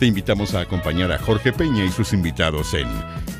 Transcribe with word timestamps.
te 0.00 0.06
invitamos 0.06 0.54
a 0.54 0.60
acompañar 0.60 1.12
a 1.12 1.18
Jorge 1.18 1.52
Peña 1.52 1.84
y 1.84 1.90
sus 1.90 2.14
invitados 2.14 2.72
en 2.72 2.88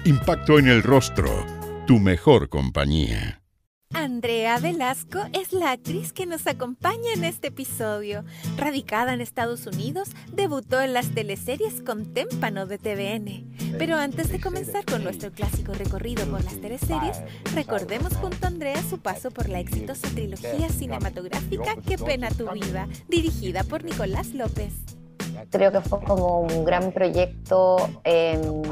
Impacto 0.04 0.58
en 0.58 0.68
el 0.68 0.82
Rostro, 0.82 1.46
tu 1.86 1.98
mejor 1.98 2.50
compañía. 2.50 3.40
Andrea 3.94 4.58
Velasco 4.58 5.20
es 5.32 5.54
la 5.54 5.70
actriz 5.70 6.12
que 6.12 6.26
nos 6.26 6.46
acompaña 6.46 7.14
en 7.14 7.24
este 7.24 7.48
episodio. 7.48 8.24
Radicada 8.58 9.14
en 9.14 9.22
Estados 9.22 9.66
Unidos, 9.66 10.10
debutó 10.34 10.82
en 10.82 10.92
las 10.92 11.14
teleseries 11.14 11.80
con 11.80 12.12
Témpano 12.12 12.66
de 12.66 12.76
TVN. 12.76 13.78
Pero 13.78 13.96
antes 13.96 14.30
de 14.30 14.38
comenzar 14.38 14.84
con 14.84 15.02
nuestro 15.02 15.32
clásico 15.32 15.72
recorrido 15.72 16.26
por 16.26 16.44
las 16.44 16.60
teleseries, 16.60 17.22
recordemos 17.54 18.14
junto 18.16 18.44
a 18.44 18.48
Andrea 18.48 18.82
su 18.82 18.98
paso 18.98 19.30
por 19.30 19.48
la 19.48 19.60
exitosa 19.60 20.08
trilogía 20.08 20.68
cinematográfica 20.68 21.76
Qué 21.86 21.96
pena 21.96 22.28
tu 22.28 22.50
vida, 22.50 22.86
dirigida 23.08 23.64
por 23.64 23.82
Nicolás 23.82 24.34
López. 24.34 24.99
Creo 25.48 25.72
que 25.72 25.80
fue 25.80 26.00
como 26.02 26.40
un 26.40 26.64
gran 26.64 26.92
proyecto, 26.92 27.76
em, 28.04 28.62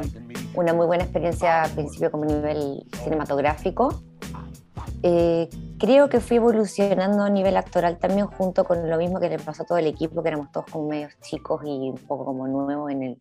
una 0.54 0.74
muy 0.74 0.86
buena 0.86 1.04
experiencia 1.04 1.62
al 1.62 1.70
principio 1.70 2.10
como 2.10 2.24
nivel 2.24 2.84
cinematográfico. 3.02 4.02
Eh, 5.02 5.48
creo 5.78 6.08
que 6.08 6.20
fui 6.20 6.38
evolucionando 6.38 7.22
a 7.22 7.30
nivel 7.30 7.56
actoral 7.56 7.98
también 7.98 8.26
junto 8.26 8.64
con 8.64 8.88
lo 8.90 8.96
mismo 8.98 9.20
que 9.20 9.28
le 9.28 9.38
pasó 9.38 9.62
a 9.62 9.66
todo 9.66 9.78
el 9.78 9.86
equipo, 9.86 10.22
que 10.22 10.28
éramos 10.28 10.50
todos 10.50 10.66
como 10.70 10.88
medios 10.88 11.18
chicos 11.20 11.62
y 11.64 11.90
un 11.90 11.98
poco 11.98 12.24
como 12.24 12.48
nuevos 12.48 12.90
en, 12.90 13.02
el, 13.02 13.18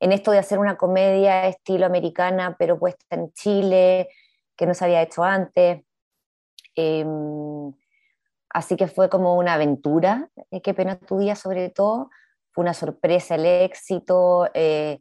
en 0.00 0.12
esto 0.12 0.30
de 0.30 0.38
hacer 0.38 0.58
una 0.58 0.76
comedia 0.76 1.46
estilo 1.46 1.86
americana, 1.86 2.54
pero 2.58 2.78
puesta 2.78 3.04
en 3.10 3.32
Chile, 3.32 4.08
que 4.56 4.66
no 4.66 4.74
se 4.74 4.84
había 4.84 5.02
hecho 5.02 5.24
antes. 5.24 5.82
Em, 6.76 7.72
así 8.50 8.76
que 8.76 8.86
fue 8.86 9.08
como 9.08 9.36
una 9.36 9.54
aventura, 9.54 10.30
eh, 10.50 10.60
qué 10.60 10.74
pena 10.74 10.98
tu 10.98 11.18
día 11.18 11.34
sobre 11.34 11.68
todo, 11.70 12.10
una 12.58 12.74
sorpresa 12.74 13.36
el 13.36 13.46
éxito, 13.46 14.50
eh, 14.52 14.98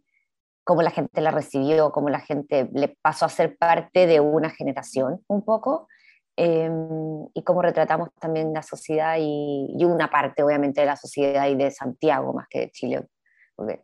cómo 0.63 0.83
la 0.83 0.91
gente 0.91 1.21
la 1.21 1.31
recibió, 1.31 1.91
cómo 1.91 2.07
la 2.09 2.19
gente 2.19 2.69
le 2.71 2.95
pasó 3.01 3.25
a 3.25 3.29
ser 3.29 3.57
parte 3.57 4.05
de 4.05 4.19
una 4.19 4.51
generación 4.51 5.23
un 5.27 5.43
poco, 5.43 5.87
em, 6.35 7.27
y 7.33 7.43
cómo 7.43 7.63
retratamos 7.63 8.09
también 8.19 8.53
la 8.53 8.61
sociedad 8.61 9.15
y, 9.19 9.83
una 9.83 10.07
parte 10.11 10.43
obviamente 10.43 10.81
de 10.81 10.87
la 10.87 10.95
sociedad 10.95 11.47
y 11.47 11.55
de 11.55 11.71
Santiago 11.71 12.31
más 12.31 12.47
que 12.47 12.59
de 12.59 12.69
Chile, 12.69 13.07
porque 13.55 13.81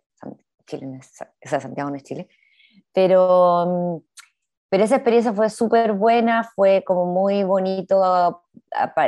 Chile 0.68 1.00
es, 1.00 1.50
Santiago 1.50 1.90
no 1.90 1.96
es 1.96 2.04
Chile, 2.04 2.28
pero 2.94 4.04
pero 4.74 4.86
esa 4.86 4.96
experiencia 4.96 5.32
fue 5.34 5.52
súper 5.52 5.94
buena, 5.94 6.50
fue 6.56 6.84
como 6.84 7.06
muy 7.06 7.44
bonito 7.44 8.42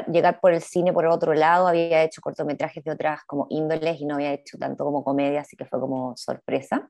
llegar 0.05 0.39
por 0.39 0.53
el 0.53 0.61
cine 0.61 0.93
por 0.93 1.07
otro 1.07 1.33
lado. 1.33 1.67
Había 1.67 2.03
hecho 2.03 2.21
cortometrajes 2.21 2.83
de 2.83 2.91
otras 2.91 3.23
como 3.25 3.47
índoles 3.49 3.99
y 3.99 4.05
no 4.05 4.13
había 4.13 4.33
hecho 4.33 4.59
tanto 4.59 4.85
como 4.85 5.03
comedia, 5.03 5.41
así 5.41 5.57
que 5.57 5.65
fue 5.65 5.79
como 5.79 6.15
sorpresa. 6.17 6.87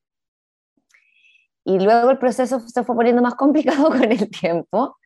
Y 1.63 1.79
luego 1.79 2.11
el 2.11 2.17
proceso 2.17 2.59
se 2.59 2.83
fue 2.83 2.97
poniendo 2.97 3.21
más 3.21 3.35
complicado 3.35 3.87
con 3.87 4.11
el 4.11 4.29
tiempo. 4.29 4.97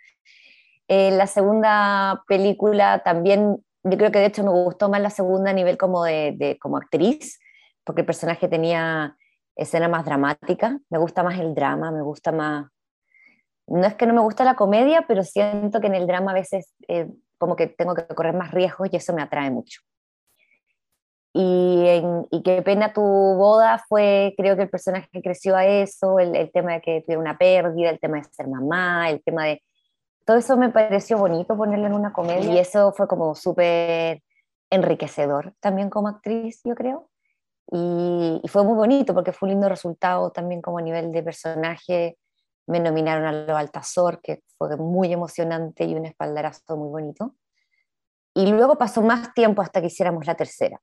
Eh, 0.88 1.12
la 1.12 1.28
segunda 1.28 2.24
película 2.28 3.04
también, 3.04 3.64
yo 3.84 3.98
creo 4.00 4.12
que 4.12 4.18
de 4.18 4.26
hecho 4.26 4.44
me 4.44 4.50
gustó 4.50 4.90
más 4.90 5.00
la 5.00 5.12
segunda 5.12 5.52
a 5.52 5.54
nivel 5.54 5.78
como 5.78 6.06
de, 6.06 6.34
de 6.36 6.58
como 6.58 6.78
actriz, 6.78 7.40
porque 7.84 8.02
el 8.02 8.08
personaje 8.08 8.48
tenía 8.48 9.16
escena 9.56 9.88
más 9.88 10.06
dramática. 10.06 10.80
Me 10.90 10.98
gusta 10.98 11.22
más 11.22 11.38
el 11.38 11.54
drama, 11.54 11.92
me 11.92 12.02
gusta 12.02 12.32
más 12.32 12.66
no 13.70 13.86
es 13.86 13.96
que 13.96 14.06
no 14.06 14.14
me 14.14 14.22
gusta 14.22 14.44
la 14.44 14.56
comedia, 14.56 15.06
pero 15.08 15.24
siento 15.24 15.80
que 15.80 15.88
en 15.88 15.96
el 15.96 16.08
drama 16.08 16.32
a 16.32 16.36
veces 16.36 16.74
eh, 16.88 17.08
como 17.38 17.56
que 17.56 17.68
tengo 17.68 17.96
que 17.96 18.08
correr 18.08 18.36
más 18.36 18.52
riesgos 18.52 18.90
y 18.92 18.98
eso 18.98 19.14
me 19.14 19.22
atrae 19.22 19.52
mucho. 19.52 19.82
Y, 21.32 22.42
qué 22.44 22.62
pena 22.64 22.92
tu 22.92 23.02
boda 23.02 23.84
fue, 23.88 24.34
creo 24.36 24.56
que 24.56 24.64
el 24.64 24.70
personaje 24.70 25.08
creció 25.22 25.56
a 25.56 25.66
eso, 25.66 26.20
el, 26.20 26.52
tema 26.52 26.74
de 26.74 26.82
que 26.82 27.02
tuviera 27.02 27.22
una 27.22 27.38
pérdida, 27.38 27.92
el 27.92 28.00
tema 28.00 28.18
de 28.18 28.24
ser 28.26 28.48
mamá, 28.48 29.10
el 29.10 29.22
tema 29.24 29.46
de... 29.46 29.62
Todo 30.26 30.38
eso 30.38 30.58
me 30.58 30.70
pareció 30.70 31.18
bonito 31.18 31.56
ponerlo 31.56 31.88
en 31.88 31.94
una 31.94 32.14
comedia 32.14 32.52
y 32.52 32.58
eso 32.58 32.92
fue 32.94 33.08
como 33.08 33.36
súper 33.36 34.22
enriquecedor 34.70 35.54
también 35.60 35.90
como 35.90 36.08
actriz, 36.08 36.62
yo 36.64 36.76
creo. 36.76 37.10
Y, 37.72 38.42
y, 38.44 38.48
fue 38.48 38.64
muy 38.64 38.76
bonito 38.76 39.14
porque 39.14 39.32
fue 39.32 39.48
un 39.48 39.52
lindo 39.52 39.70
resultado 39.70 40.32
también 40.32 40.62
como 40.62 40.80
a 40.80 40.82
nivel 40.82 41.12
de 41.12 41.24
personaje 41.24 42.18
me 42.70 42.80
nominaron 42.80 43.26
a 43.26 43.32
lo 43.32 43.58
Altazor, 43.58 44.22
que 44.22 44.44
fue 44.60 44.78
muy 44.78 45.12
emocionante 45.12 45.86
y 45.86 45.96
un 45.96 46.06
espaldarazo 46.06 46.78
muy 46.78 46.90
bonito. 46.90 47.36
Y 48.36 48.46
luego 48.52 48.78
pasó 48.78 49.02
más 49.02 49.34
tiempo 49.34 49.64
hasta 49.64 49.82
que 49.82 49.88
hiciéramos 49.88 50.28
la 50.28 50.36
tercera. 50.36 50.80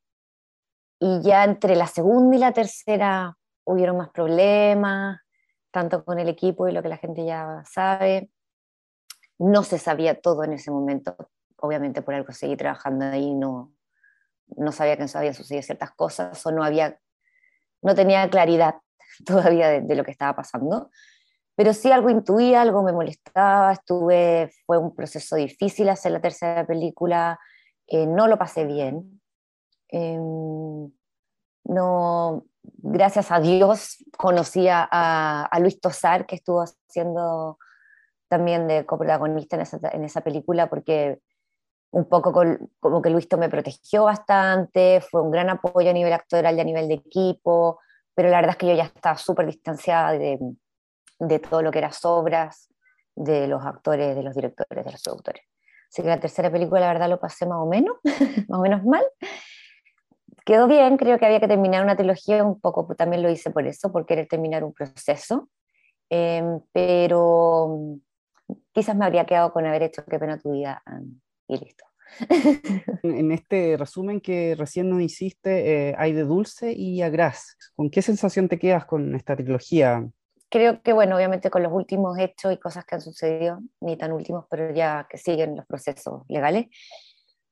Y 0.99 1.23
ya 1.23 1.45
entre 1.45 1.77
la 1.77 1.87
segunda 1.87 2.37
y 2.37 2.41
la 2.41 2.51
tercera 2.51 3.37
hubieron 3.65 3.99
más 3.99 4.11
problemas, 4.11 5.21
tanto 5.71 6.05
con 6.05 6.19
el 6.19 6.29
equipo 6.29 6.67
y 6.67 6.73
lo 6.73 6.83
que 6.83 6.89
la 6.89 6.97
gente 6.97 7.25
ya 7.25 7.63
sabe. 7.71 8.31
No 9.39 9.63
se 9.63 9.79
sabía 9.79 10.21
todo 10.21 10.43
en 10.43 10.55
ese 10.55 10.73
momento, 10.73 11.17
obviamente 11.57 12.03
por 12.03 12.15
algo 12.15 12.33
seguí 12.33 12.57
trabajando 12.57 13.05
ahí, 13.05 13.33
no, 13.33 13.73
no 14.57 14.73
sabía 14.73 14.97
que 14.97 15.05
no 15.05 15.11
habían 15.15 15.35
sucedido 15.35 15.63
ciertas 15.63 15.93
cosas 15.93 16.45
o 16.45 16.51
no 16.51 16.65
había, 16.65 16.99
no 17.81 17.95
tenía 17.95 18.29
claridad 18.29 18.75
todavía 19.25 19.81
de 19.81 19.95
lo 19.95 20.03
que 20.03 20.11
estaba 20.11 20.35
pasando 20.35 20.91
pero 21.57 21.73
sí 21.73 21.91
algo 21.91 22.11
intuía, 22.11 22.61
algo 22.61 22.83
me 22.83 22.93
molestaba, 22.93 23.73
estuve, 23.73 24.53
fue 24.67 24.77
un 24.77 24.95
proceso 24.95 25.37
difícil 25.37 25.89
hacer 25.89 26.13
la 26.13 26.21
tercera 26.21 26.67
película, 26.67 27.41
eh, 27.87 28.07
no 28.07 28.29
lo 28.29 28.39
pasé 28.39 28.67
bien. 28.67 29.23
Em, 29.89 30.93
no, 31.65 32.45
gracias 32.63 33.33
a 33.33 33.41
Dios 33.41 34.05
conocí 34.19 34.69
a, 34.69 34.85
a, 34.91 35.59
Luis 35.61 35.81
Tosar, 35.81 36.27
que 36.27 36.37
estuvo 36.37 36.63
haciendo 36.63 37.59
también 38.29 38.69
de 38.69 38.85
coprotagonista 38.85 39.57
en 39.57 39.63
esa, 39.63 39.79
en 39.93 40.05
esa 40.05 40.21
película, 40.21 40.69
porque 40.69 41.21
un 41.91 42.07
poco 42.07 42.35
como 42.81 43.01
que 43.01 43.11
Luis 43.11 43.29
me 43.39 43.49
protegió 43.49 44.05
bastante, 44.05 45.01
fue 45.01 45.23
un 45.23 45.31
gran 45.31 45.49
apoyo 45.49 45.89
a 45.89 45.95
nivel 45.95 46.13
actoral 46.13 46.57
y 46.57 46.61
a 46.61 46.65
nivel 46.65 46.89
de 46.89 46.95
equipo, 46.95 47.81
pero 48.15 48.29
la 48.29 48.37
verdad 48.37 48.51
es 48.51 48.57
que 48.59 48.67
yo 48.67 48.75
ya 48.75 48.85
estaba 48.85 49.17
súper 49.17 49.47
distanciada 49.47 50.13
de, 50.13 50.39
de 51.19 51.39
todo 51.39 51.63
lo 51.63 51.71
que 51.71 51.79
eran 51.79 51.93
obras, 52.05 52.69
de 53.15 53.49
los 53.49 53.65
actores, 53.65 54.15
de 54.15 54.23
los 54.23 54.35
directores, 54.35 54.85
de 54.85 54.93
los 54.93 55.03
productores. 55.03 55.43
Así 55.91 56.03
que 56.03 56.09
la 56.09 56.21
tercera 56.21 56.51
película, 56.51 56.81
la 56.81 56.89
verdad, 56.89 57.09
lo 57.09 57.19
pasé 57.19 57.47
más 57.47 57.59
o 57.59 57.67
menos, 57.67 57.97
más 58.49 58.59
o 58.59 58.63
menos 58.63 58.85
mal. 58.85 59.05
Quedó 60.45 60.69
bien, 60.69 60.97
creo 60.97 61.19
que 61.19 61.27
había 61.27 61.41
que 61.41 61.49
terminar 61.49 61.83
una 61.83 61.97
trilogía, 61.97 62.45
un 62.45 62.61
poco 62.61 62.95
también 62.95 63.23
lo 63.23 63.31
hice 63.31 63.51
por 63.51 63.67
eso, 63.67 63.91
por 63.91 64.07
querer 64.07 64.29
terminar 64.29 64.63
un 64.63 64.73
proceso, 64.73 65.49
em, 66.09 66.61
pero 66.73 67.99
quizás 68.73 68.95
me 68.95 69.05
habría 69.05 69.25
quedado 69.25 69.53
con 69.53 69.67
haber 69.67 69.83
hecho 69.83 70.05
Qué 70.05 70.19
pena 70.19 70.39
tu 70.39 70.53
vida 70.53 70.83
y 71.49 71.59
listo. 71.59 71.85
en 73.03 73.33
este 73.33 73.77
resumen 73.77 74.21
que 74.21 74.55
recién 74.57 74.89
nos 74.89 75.01
hiciste, 75.01 75.89
eh, 75.89 75.95
hay 75.99 76.13
de 76.13 76.23
dulce 76.23 76.73
y 76.73 77.03
a 77.03 77.09
gras. 77.09 77.57
¿Con 77.75 77.91
qué 77.91 78.03
sensación 78.03 78.49
te 78.49 78.59
quedas 78.59 78.85
con 78.87 79.17
esta 79.17 79.35
trilogía? 79.35 80.07
Creo 80.51 80.83
que, 80.83 80.93
bueno, 80.93 81.17
obviamente 81.17 81.51
con 81.51 81.63
los 81.63 81.73
últimos 81.73 82.19
hechos 82.19 82.53
y 82.53 82.59
cosas 82.59 82.85
que 82.85 82.97
han 82.97 83.01
sucedido, 83.01 83.61
ni 83.81 83.97
tan 83.97 84.13
últimos, 84.13 84.47
pero 84.51 84.73
ya 84.73 85.07
que 85.11 85.19
siguen 85.19 85.57
los 85.57 85.67
procesos 85.67 86.23
legales, 86.29 86.67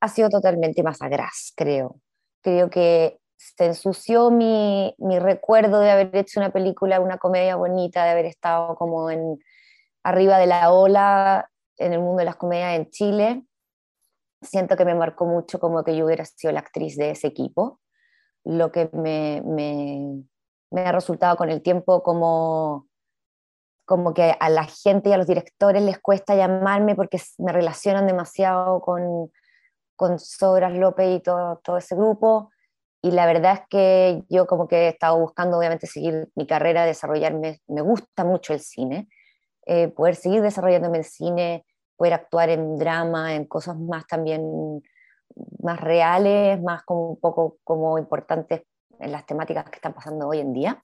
ha 0.01 0.09
sido 0.09 0.29
totalmente 0.29 0.83
más 0.83 1.01
agraz, 1.03 1.53
creo. 1.57 1.97
Creo 2.43 2.71
que 2.71 3.19
se 3.37 3.67
ensució 3.67 4.31
mi, 4.31 4.95
mi, 4.99 5.19
recuerdo 5.19 5.81
de 5.81 5.91
haber 5.91 6.17
hecho 6.17 6.41
una 6.41 6.51
película, 6.53 7.01
una 7.01 7.19
comedia 7.19 7.57
bonita, 7.57 8.05
de 8.05 8.11
haber 8.11 8.27
estado 8.27 8.77
como 8.77 9.11
en 9.11 9.39
arriba 10.03 10.39
de 10.39 10.47
la 10.47 10.73
ola 10.73 11.51
en 11.79 11.93
el 11.93 12.01
mundo 12.01 12.19
de 12.19 12.27
las 12.27 12.37
comedias 12.37 12.77
en 12.77 12.91
Chile. 12.91 13.43
Siento 14.43 14.77
que 14.77 14.85
me 14.85 14.95
marcó 14.95 15.27
mucho 15.27 15.59
como 15.59 15.83
que 15.85 15.97
yo 15.97 16.07
hubiera 16.07 16.25
sido 16.25 16.53
la 16.53 16.61
actriz 16.61 16.97
de 16.97 17.11
ese 17.11 17.29
equipo, 17.29 17.81
lo 18.45 18.71
que 18.71 18.91
me, 18.93 19.43
me 19.45 20.25
me 20.75 20.81
ha 20.81 20.93
resultado 20.93 21.37
con 21.37 21.51
el 21.51 21.63
tiempo 21.63 22.03
como, 22.03 22.89
como 23.85 24.13
que 24.13 24.35
a 24.39 24.51
la 24.51 24.65
gente 24.65 25.09
y 25.09 25.13
a 25.13 25.17
los 25.17 25.29
directores 25.29 25.83
les 25.83 26.01
cuesta 26.01 26.35
llamarme 26.35 26.97
porque 26.97 27.21
me 27.39 27.53
relacionan 27.53 28.09
demasiado 28.09 28.81
con, 28.81 29.31
con 29.95 30.19
Sobras 30.19 30.75
López 30.75 31.17
y 31.17 31.21
todo, 31.21 31.61
todo 31.63 31.79
ese 31.79 31.95
grupo. 31.95 32.51
y 33.03 33.13
la 33.13 33.27
verdad 33.27 33.53
es 33.55 33.61
que 33.71 34.23
yo 34.29 34.47
como 34.47 34.67
que 34.67 34.87
he 34.87 34.89
estado 34.89 35.19
buscando 35.21 35.59
obviamente 35.59 35.87
seguir 35.87 36.29
mi 36.35 36.47
carrera, 36.47 36.85
desarrollarme, 36.87 37.61
me 37.69 37.83
gusta 37.83 38.25
mucho 38.25 38.53
el 38.53 38.61
cine, 38.61 39.09
eh, 39.67 39.89
poder 39.89 40.17
seguir 40.17 40.43
desarrollándome 40.43 40.99
en 40.99 41.05
cine, 41.05 41.67
poder 41.97 42.15
actuar 42.15 42.51
en 42.51 42.79
drama, 42.79 43.35
en 43.35 43.45
cosas 43.45 43.79
más 43.79 44.07
también 44.09 44.83
más 45.63 45.81
reales, 45.81 46.61
más 46.63 46.83
como 46.83 47.11
un 47.11 47.21
poco 47.21 47.59
como 47.63 47.97
importantes 47.99 48.63
en 49.01 49.13
las 49.13 49.27
temáticas 49.27 49.65
que 49.65 49.77
están 49.77 49.95
pasando 49.95 50.29
hoy 50.29 50.41
en 50.41 50.53
día, 50.53 50.83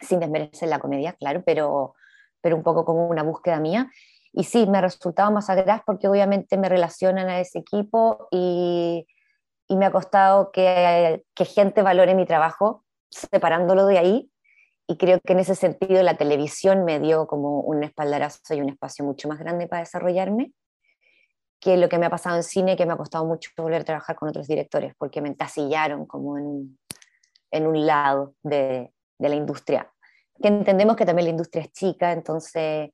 sin 0.00 0.20
desmerecer 0.20 0.68
la 0.68 0.78
comedia, 0.78 1.12
claro, 1.14 1.42
pero, 1.44 1.94
pero 2.40 2.56
un 2.56 2.62
poco 2.62 2.84
como 2.84 3.06
una 3.08 3.22
búsqueda 3.22 3.60
mía. 3.60 3.90
Y 4.32 4.44
sí, 4.44 4.66
me 4.66 4.78
ha 4.78 4.82
resultado 4.82 5.30
más 5.30 5.48
agraz 5.48 5.82
porque 5.86 6.08
obviamente 6.08 6.58
me 6.58 6.68
relacionan 6.68 7.28
a 7.28 7.40
ese 7.40 7.60
equipo 7.60 8.28
y, 8.30 9.06
y 9.68 9.76
me 9.76 9.86
ha 9.86 9.92
costado 9.92 10.50
que, 10.52 11.24
que 11.34 11.44
gente 11.44 11.82
valore 11.82 12.14
mi 12.14 12.26
trabajo 12.26 12.84
separándolo 13.10 13.86
de 13.86 13.98
ahí 13.98 14.30
y 14.86 14.96
creo 14.98 15.20
que 15.20 15.32
en 15.32 15.40
ese 15.40 15.54
sentido 15.54 16.02
la 16.02 16.16
televisión 16.16 16.84
me 16.84 17.00
dio 17.00 17.26
como 17.26 17.60
un 17.60 17.82
espaldarazo 17.82 18.54
y 18.54 18.60
un 18.60 18.68
espacio 18.68 19.04
mucho 19.04 19.28
más 19.28 19.38
grande 19.38 19.66
para 19.66 19.80
desarrollarme 19.80 20.52
que 21.58 21.76
lo 21.76 21.88
que 21.88 21.98
me 21.98 22.06
ha 22.06 22.10
pasado 22.10 22.36
en 22.36 22.42
cine, 22.42 22.76
que 22.76 22.86
me 22.86 22.92
ha 22.92 22.96
costado 22.96 23.24
mucho 23.24 23.50
volver 23.56 23.80
a 23.80 23.84
trabajar 23.84 24.14
con 24.14 24.28
otros 24.28 24.46
directores, 24.46 24.94
porque 24.98 25.20
me 25.20 25.28
entasillaron 25.28 26.06
como 26.06 26.38
en, 26.38 26.78
en 27.50 27.66
un 27.66 27.86
lado 27.86 28.34
de, 28.42 28.92
de, 29.18 29.28
la 29.28 29.34
industria. 29.34 29.90
Que 30.42 30.48
entendemos 30.48 30.96
que 30.96 31.06
también 31.06 31.26
la 31.26 31.30
industria 31.30 31.62
es 31.62 31.72
chica, 31.72 32.12
entonces 32.12 32.90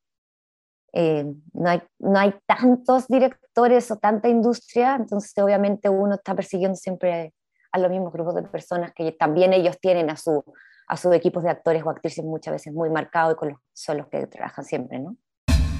eh, 0.92 1.24
no, 1.54 1.70
hay, 1.70 1.82
no 1.98 2.18
hay 2.18 2.34
tantos 2.46 3.08
directores 3.08 3.90
o 3.90 3.96
tanta 3.96 4.28
industria, 4.28 4.94
entonces 4.96 5.32
obviamente 5.38 5.88
uno 5.88 6.16
está 6.16 6.34
persiguiendo 6.34 6.76
siempre 6.76 7.32
a 7.72 7.78
los 7.78 7.90
mismos 7.90 8.12
grupos 8.12 8.34
de 8.34 8.42
personas 8.42 8.92
que 8.94 9.12
también 9.12 9.54
ellos 9.54 9.78
tienen 9.80 10.10
a 10.10 10.16
su, 10.16 10.44
a 10.86 10.96
sus 10.98 11.14
equipos 11.14 11.42
de 11.42 11.50
actores 11.50 11.82
o 11.84 11.90
actrices 11.90 12.22
muchas 12.22 12.52
veces 12.52 12.74
muy 12.74 12.90
marcados 12.90 13.34
y 13.34 13.36
con 13.36 13.48
los, 13.50 13.58
son 13.72 13.96
los 13.96 14.08
que 14.08 14.26
trabajan 14.26 14.64
siempre, 14.66 14.98
¿no? 14.98 15.16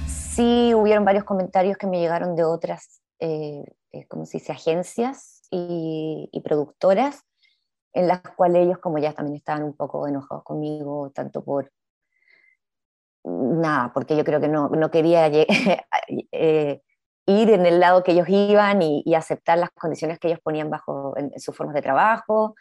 Sí 0.07 0.73
hubieron 0.73 1.05
varios 1.05 1.23
comentarios 1.23 1.77
que 1.77 1.85
me 1.85 1.99
llegaron 1.99 2.35
de 2.35 2.43
otras, 2.43 3.01
eh, 3.19 3.63
eh 3.91 4.07
se 4.23 4.37
dice, 4.39 4.51
agencias 4.51 5.43
y, 5.51 6.29
y, 6.31 6.41
productoras, 6.41 7.21
en 7.93 8.07
las 8.07 8.21
cuales 8.21 8.65
ellos 8.65 8.79
como 8.79 8.97
ya 8.97 9.13
también 9.13 9.37
estaban 9.37 9.63
un 9.63 9.73
poco 9.73 10.07
enojados 10.07 10.43
conmigo, 10.43 11.11
tanto 11.13 11.43
por 11.43 11.71
nada, 13.23 13.91
porque 13.93 14.17
yo 14.17 14.23
creo 14.23 14.41
que 14.41 14.47
no, 14.47 14.69
no 14.69 14.91
quería 14.91 15.27
eh, 16.31 16.81
ir 17.25 17.49
en 17.49 17.65
el 17.65 17.79
lado 17.79 18.03
que 18.03 18.11
ellos 18.11 18.27
iban 18.27 18.81
y, 18.81 19.03
y, 19.05 19.15
aceptar 19.15 19.57
las 19.57 19.69
condiciones 19.71 20.19
que 20.19 20.27
ellos 20.27 20.39
ponían 20.41 20.69
bajo 20.69 21.17
en, 21.17 21.31
en 21.33 21.39
sus 21.39 21.55
formas 21.55 21.75
de 21.75 21.81
trabajo. 21.81 22.55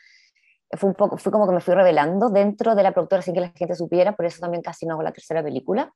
Fue, 0.70 0.88
un 0.88 0.94
poco, 0.94 1.18
fue 1.18 1.32
como 1.32 1.46
que 1.46 1.52
me 1.52 1.60
fui 1.60 1.74
revelando 1.74 2.30
dentro 2.30 2.74
de 2.74 2.82
la 2.82 2.92
productora 2.92 3.22
sin 3.22 3.34
que 3.34 3.40
la 3.40 3.50
gente 3.50 3.74
supiera, 3.74 4.12
por 4.16 4.24
eso 4.24 4.40
también 4.40 4.62
casi 4.62 4.86
no 4.86 4.94
hago 4.94 5.02
la 5.02 5.12
tercera 5.12 5.42
película. 5.42 5.92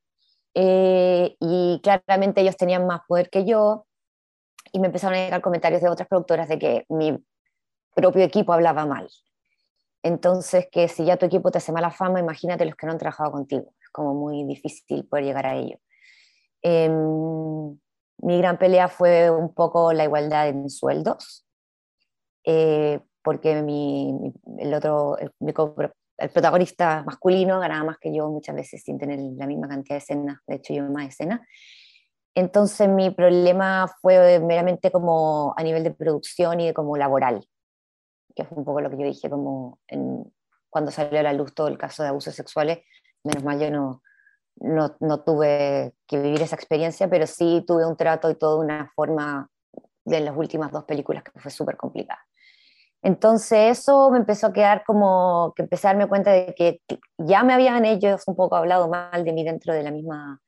Eh, 0.53 1.35
y 1.39 1.79
claramente 1.81 2.41
ellos 2.41 2.57
tenían 2.57 2.85
más 2.87 3.01
poder 3.07 3.29
que 3.29 3.45
yo 3.45 3.85
y 4.71 4.79
me 4.79 4.87
empezaron 4.87 5.17
a 5.17 5.23
llegar 5.23 5.41
comentarios 5.41 5.81
de 5.81 5.89
otras 5.89 6.07
productoras 6.07 6.47
de 6.49 6.59
que 6.59 6.85
mi 6.89 7.17
propio 7.95 8.23
equipo 8.23 8.53
hablaba 8.53 8.85
mal. 8.85 9.07
Entonces, 10.07 10.67
que 10.71 10.87
si 10.87 11.05
ya 11.05 11.17
tu 11.17 11.25
equipo 11.25 11.51
te 11.51 11.57
hace 11.57 11.71
mala 11.71 11.91
fama, 11.91 12.19
imagínate 12.19 12.65
los 12.65 12.75
que 12.75 12.85
no 12.85 12.93
han 12.93 12.97
trabajado 12.97 13.31
contigo 13.31 13.73
como 13.91 14.13
muy 14.13 14.43
difícil 14.43 15.05
poder 15.07 15.25
llegar 15.25 15.47
a 15.47 15.55
ello. 15.55 15.79
Eh, 16.61 16.89
mi 16.89 18.37
gran 18.37 18.57
pelea 18.57 18.87
fue 18.87 19.31
un 19.31 19.53
poco 19.53 19.91
la 19.91 20.03
igualdad 20.03 20.49
en 20.49 20.69
sueldos, 20.69 21.45
eh, 22.45 22.99
porque 23.23 23.61
mi, 23.63 24.33
el 24.59 24.73
otro, 24.73 25.17
el, 25.17 25.31
el, 25.39 26.29
protagonista 26.29 27.03
masculino 27.03 27.59
ganaba 27.59 27.83
más 27.83 27.97
que 27.97 28.13
yo 28.13 28.29
muchas 28.29 28.55
veces 28.55 28.83
sin 28.83 28.97
tener 28.97 29.19
la 29.19 29.47
misma 29.47 29.67
cantidad 29.67 29.95
de 29.95 29.99
escenas, 29.99 30.39
de 30.45 30.55
hecho 30.55 30.73
yo 30.73 30.83
más 30.83 31.07
escenas. 31.07 31.41
Entonces 32.35 32.87
mi 32.87 33.09
problema 33.09 33.87
fue 33.99 34.39
meramente 34.39 34.91
como 34.91 35.55
a 35.57 35.63
nivel 35.63 35.83
de 35.83 35.91
producción 35.91 36.59
y 36.59 36.67
de 36.67 36.73
como 36.73 36.95
laboral, 36.95 37.43
que 38.37 38.45
fue 38.45 38.59
un 38.59 38.65
poco 38.65 38.81
lo 38.81 38.89
que 38.91 38.97
yo 38.97 39.03
dije 39.03 39.29
como 39.29 39.79
en, 39.87 40.31
cuando 40.69 40.91
salió 40.91 41.19
a 41.19 41.23
la 41.23 41.33
luz 41.33 41.55
todo 41.55 41.67
el 41.67 41.77
caso 41.77 42.03
de 42.03 42.09
abusos 42.09 42.35
sexuales, 42.35 42.79
menos 43.23 43.43
mal 43.43 43.59
yo 43.59 43.71
no, 43.71 44.03
no, 44.57 44.95
no, 44.99 45.23
tuve 45.23 45.95
que 46.05 46.21
vivir 46.21 46.43
esa 46.43 46.55
experiencia, 46.55 47.09
pero 47.09 47.25
sí 47.25 47.63
tuve 47.65 47.83
un 47.85 47.97
trato 47.97 48.29
y 48.29 48.35
toda 48.35 48.57
una 48.57 48.91
forma 48.95 49.49
de 50.05 50.19
las 50.19 50.37
últimas 50.37 50.71
dos 50.71 50.83
películas 50.83 51.23
que 51.23 51.39
fue 51.39 51.49
súper 51.49 51.77
complicada. 51.77 52.21
Entonces 53.01 53.79
eso 53.79 54.11
me 54.11 54.19
empezó 54.19 54.47
a 54.47 54.53
quedar 54.53 54.83
como 54.85 55.53
que 55.55 55.63
empecé 55.63 55.87
a 55.87 55.91
darme 55.91 56.07
cuenta 56.07 56.31
de 56.31 56.53
que 56.55 56.81
ya 57.17 57.43
me 57.43 57.53
habían 57.53 57.85
ellos 57.85 58.23
un 58.27 58.35
poco 58.35 58.55
hablado 58.55 58.87
mal 58.87 59.23
de 59.23 59.33
mí 59.33 59.43
dentro 59.43 59.73
de 59.73 59.81
la 59.81 59.91
misma, 59.91 60.41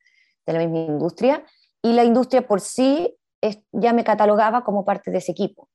de 0.46 0.52
la 0.52 0.58
misma 0.60 0.78
industria 0.78 1.44
y 1.82 1.92
la 1.92 2.04
industria 2.04 2.46
por 2.46 2.60
sí 2.60 3.16
es, 3.40 3.60
ya 3.72 3.92
me 3.92 4.04
catalogaba 4.04 4.62
como 4.62 4.84
parte 4.84 5.10
de 5.10 5.18
ese 5.18 5.32
equipo. 5.32 5.69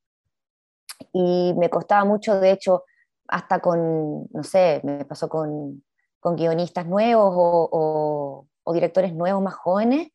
Y 1.13 1.53
me 1.57 1.69
costaba 1.69 2.05
mucho, 2.05 2.39
de 2.39 2.51
hecho, 2.51 2.83
hasta 3.27 3.59
con, 3.59 4.27
no 4.31 4.43
sé, 4.43 4.81
me 4.83 5.05
pasó 5.05 5.29
con 5.29 5.83
con 6.25 6.35
guionistas 6.35 6.87
nuevos 6.87 7.35
o, 7.37 8.47
o, 8.63 8.73
directores 8.73 9.13
nuevos 9.13 9.43
más 9.43 9.53
jóvenes, 9.53 10.07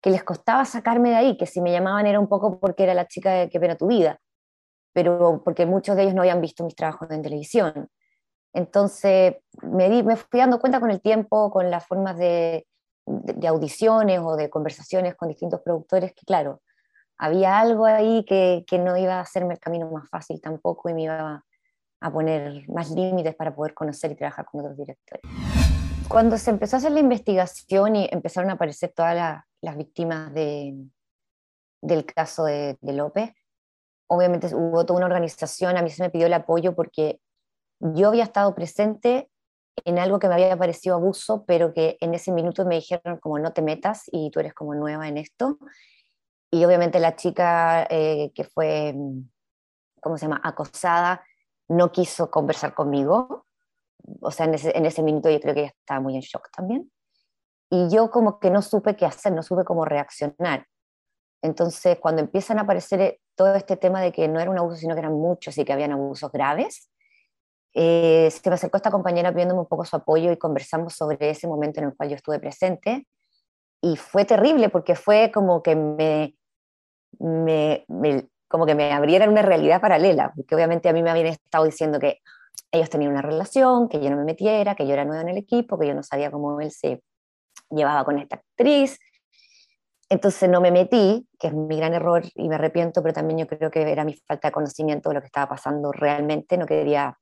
que 0.00 0.10
les 0.10 0.22
costaba 0.22 0.64
sacarme 0.64 1.10
de 1.10 1.16
ahí, 1.16 1.36
que 1.36 1.46
si 1.46 1.60
me 1.60 1.72
llamaban 1.72 2.06
era 2.06 2.20
un 2.20 2.28
poco 2.28 2.60
porque 2.60 2.84
era 2.84 2.94
la 2.94 3.08
chica 3.08 3.32
de 3.32 3.48
que 3.48 3.58
pena 3.58 3.74
tu 3.74 3.88
vida, 3.88 4.20
pero 4.92 5.42
porque 5.44 5.66
muchos 5.66 5.96
de 5.96 6.02
ellos 6.02 6.14
no 6.14 6.20
habían 6.22 6.40
visto 6.40 6.62
mis 6.62 6.76
trabajos 6.76 7.10
en 7.10 7.22
televisión. 7.22 7.88
Entonces 8.52 9.34
me, 9.60 9.90
di, 9.90 10.04
me 10.04 10.14
fui 10.14 10.38
dando 10.38 10.60
cuenta 10.60 10.78
con 10.78 10.92
el 10.92 11.00
tiempo, 11.00 11.50
con 11.50 11.72
las 11.72 11.84
formas 11.84 12.16
de, 12.16 12.68
de, 13.04 13.32
de, 13.32 13.48
audiciones 13.48 14.20
o 14.22 14.36
de 14.36 14.48
conversaciones 14.50 15.16
con 15.16 15.26
distintos 15.26 15.60
productores, 15.62 16.12
que 16.14 16.24
claro, 16.24 16.62
había 17.18 17.58
algo 17.58 17.84
ahí 17.84 18.24
que, 18.24 18.64
que 18.66 18.78
no 18.78 18.96
iba 18.96 19.14
a 19.14 19.20
hacerme 19.20 19.54
el 19.54 19.60
camino 19.60 19.90
más 19.90 20.08
fácil 20.08 20.40
tampoco 20.40 20.88
y 20.88 20.94
me 20.94 21.02
iba 21.02 21.44
a 22.00 22.12
poner 22.12 22.68
más 22.68 22.90
límites 22.90 23.34
para 23.34 23.54
poder 23.54 23.74
conocer 23.74 24.12
y 24.12 24.14
trabajar 24.14 24.46
con 24.46 24.60
otros 24.60 24.76
directores. 24.76 25.22
Cuando 26.08 26.38
se 26.38 26.50
empezó 26.50 26.76
a 26.76 26.78
hacer 26.78 26.92
la 26.92 27.00
investigación 27.00 27.96
y 27.96 28.08
empezaron 28.10 28.50
a 28.50 28.54
aparecer 28.54 28.92
todas 28.94 29.14
la, 29.14 29.46
las 29.60 29.76
víctimas 29.76 30.32
de, 30.32 30.74
del 31.82 32.06
caso 32.06 32.44
de, 32.44 32.78
de, 32.80 32.92
López, 32.92 33.32
obviamente 34.08 34.48
hubo 34.54 34.86
toda 34.86 34.98
una 34.98 35.06
organización, 35.06 35.76
a 35.76 35.82
mí 35.82 35.90
se 35.90 36.02
me 36.02 36.10
pidió 36.10 36.26
el 36.26 36.32
apoyo 36.32 36.74
porque 36.74 37.20
yo 37.80 38.08
había 38.08 38.24
estado 38.24 38.54
presente 38.54 39.28
en 39.84 39.98
algo 39.98 40.18
que 40.18 40.28
me 40.28 40.34
había 40.34 40.56
parecido 40.56 40.96
abuso, 40.96 41.44
pero 41.46 41.72
que 41.72 41.96
en 42.00 42.14
ese 42.14 42.32
minuto 42.32 42.64
me 42.64 42.76
dijeron 42.76 43.18
como 43.18 43.38
no 43.38 43.52
te 43.52 43.62
metas 43.62 44.04
y 44.10 44.30
tú 44.30 44.40
eres 44.40 44.54
como 44.54 44.74
nueva 44.74 45.08
en 45.08 45.18
esto. 45.18 45.58
Y 46.50 46.64
obviamente 46.64 46.98
la 47.00 47.16
chica 47.16 47.86
eh, 47.90 48.32
que 48.34 48.44
fue, 48.44 48.94
¿cómo 50.00 50.16
se 50.16 50.26
llama?, 50.26 50.40
acosada, 50.42 51.22
no 51.68 51.92
quiso 51.92 52.30
conversar 52.30 52.74
conmigo. 52.74 53.46
O 54.20 54.30
sea, 54.30 54.46
en 54.46 54.54
ese, 54.54 54.76
en 54.76 54.86
ese 54.86 55.02
minuto 55.02 55.28
yo 55.28 55.40
creo 55.40 55.54
que 55.54 55.60
ella 55.60 55.74
estaba 55.78 56.00
muy 56.00 56.16
en 56.16 56.22
shock 56.22 56.50
también. 56.50 56.90
Y 57.70 57.90
yo 57.90 58.10
como 58.10 58.40
que 58.40 58.50
no 58.50 58.62
supe 58.62 58.96
qué 58.96 59.04
hacer, 59.04 59.32
no 59.32 59.42
supe 59.42 59.64
cómo 59.64 59.84
reaccionar. 59.84 60.66
Entonces, 61.42 61.98
cuando 62.00 62.22
empiezan 62.22 62.58
a 62.58 62.62
aparecer 62.62 63.20
todo 63.34 63.54
este 63.54 63.76
tema 63.76 64.00
de 64.00 64.10
que 64.10 64.26
no 64.26 64.40
era 64.40 64.50
un 64.50 64.58
abuso, 64.58 64.76
sino 64.76 64.94
que 64.94 65.00
eran 65.00 65.14
muchos 65.14 65.56
y 65.58 65.64
que 65.64 65.72
habían 65.72 65.92
abusos 65.92 66.32
graves, 66.32 66.90
eh, 67.74 68.30
se 68.30 68.48
me 68.48 68.54
acercó 68.54 68.78
esta 68.78 68.90
compañera 68.90 69.30
pidiéndome 69.30 69.60
un 69.60 69.66
poco 69.66 69.84
su 69.84 69.94
apoyo 69.94 70.32
y 70.32 70.36
conversamos 70.36 70.94
sobre 70.94 71.30
ese 71.30 71.46
momento 71.46 71.80
en 71.80 71.88
el 71.88 71.96
cual 71.96 72.08
yo 72.08 72.16
estuve 72.16 72.40
presente. 72.40 73.06
Y 73.80 73.96
fue 73.96 74.24
terrible 74.24 74.70
porque 74.70 74.96
fue 74.96 75.30
como 75.32 75.62
que 75.62 75.76
me, 75.76 76.37
me, 77.18 77.84
como 78.48 78.66
que 78.66 78.74
me 78.74 78.92
abrieran 78.92 79.30
una 79.30 79.42
realidad 79.42 79.80
paralela, 79.80 80.32
porque 80.34 80.54
obviamente 80.54 80.88
a 80.88 80.92
mí 80.92 81.02
me 81.02 81.10
habían 81.10 81.26
estado 81.26 81.64
diciendo 81.64 81.98
que 81.98 82.20
ellos 82.70 82.90
tenían 82.90 83.12
una 83.12 83.22
relación, 83.22 83.88
que 83.88 84.00
yo 84.00 84.10
no 84.10 84.16
me 84.16 84.24
metiera, 84.24 84.74
que 84.74 84.86
yo 84.86 84.92
era 84.92 85.04
nueva 85.04 85.22
en 85.22 85.30
el 85.30 85.38
equipo, 85.38 85.78
que 85.78 85.86
yo 85.86 85.94
no 85.94 86.02
sabía 86.02 86.30
cómo 86.30 86.60
él 86.60 86.70
se 86.70 87.02
llevaba 87.70 88.04
con 88.04 88.18
esta 88.18 88.36
actriz. 88.36 88.98
Entonces 90.10 90.48
no 90.48 90.60
me 90.60 90.70
metí, 90.70 91.28
que 91.38 91.48
es 91.48 91.54
mi 91.54 91.76
gran 91.76 91.92
error 91.94 92.22
y 92.34 92.48
me 92.48 92.54
arrepiento, 92.54 93.02
pero 93.02 93.14
también 93.14 93.38
yo 93.40 93.46
creo 93.46 93.70
que 93.70 93.82
era 93.82 94.04
mi 94.04 94.14
falta 94.14 94.48
de 94.48 94.52
conocimiento 94.52 95.10
de 95.10 95.16
lo 95.16 95.20
que 95.20 95.26
estaba 95.26 95.48
pasando 95.48 95.92
realmente. 95.92 96.56
No 96.56 96.66
quería 96.66 97.18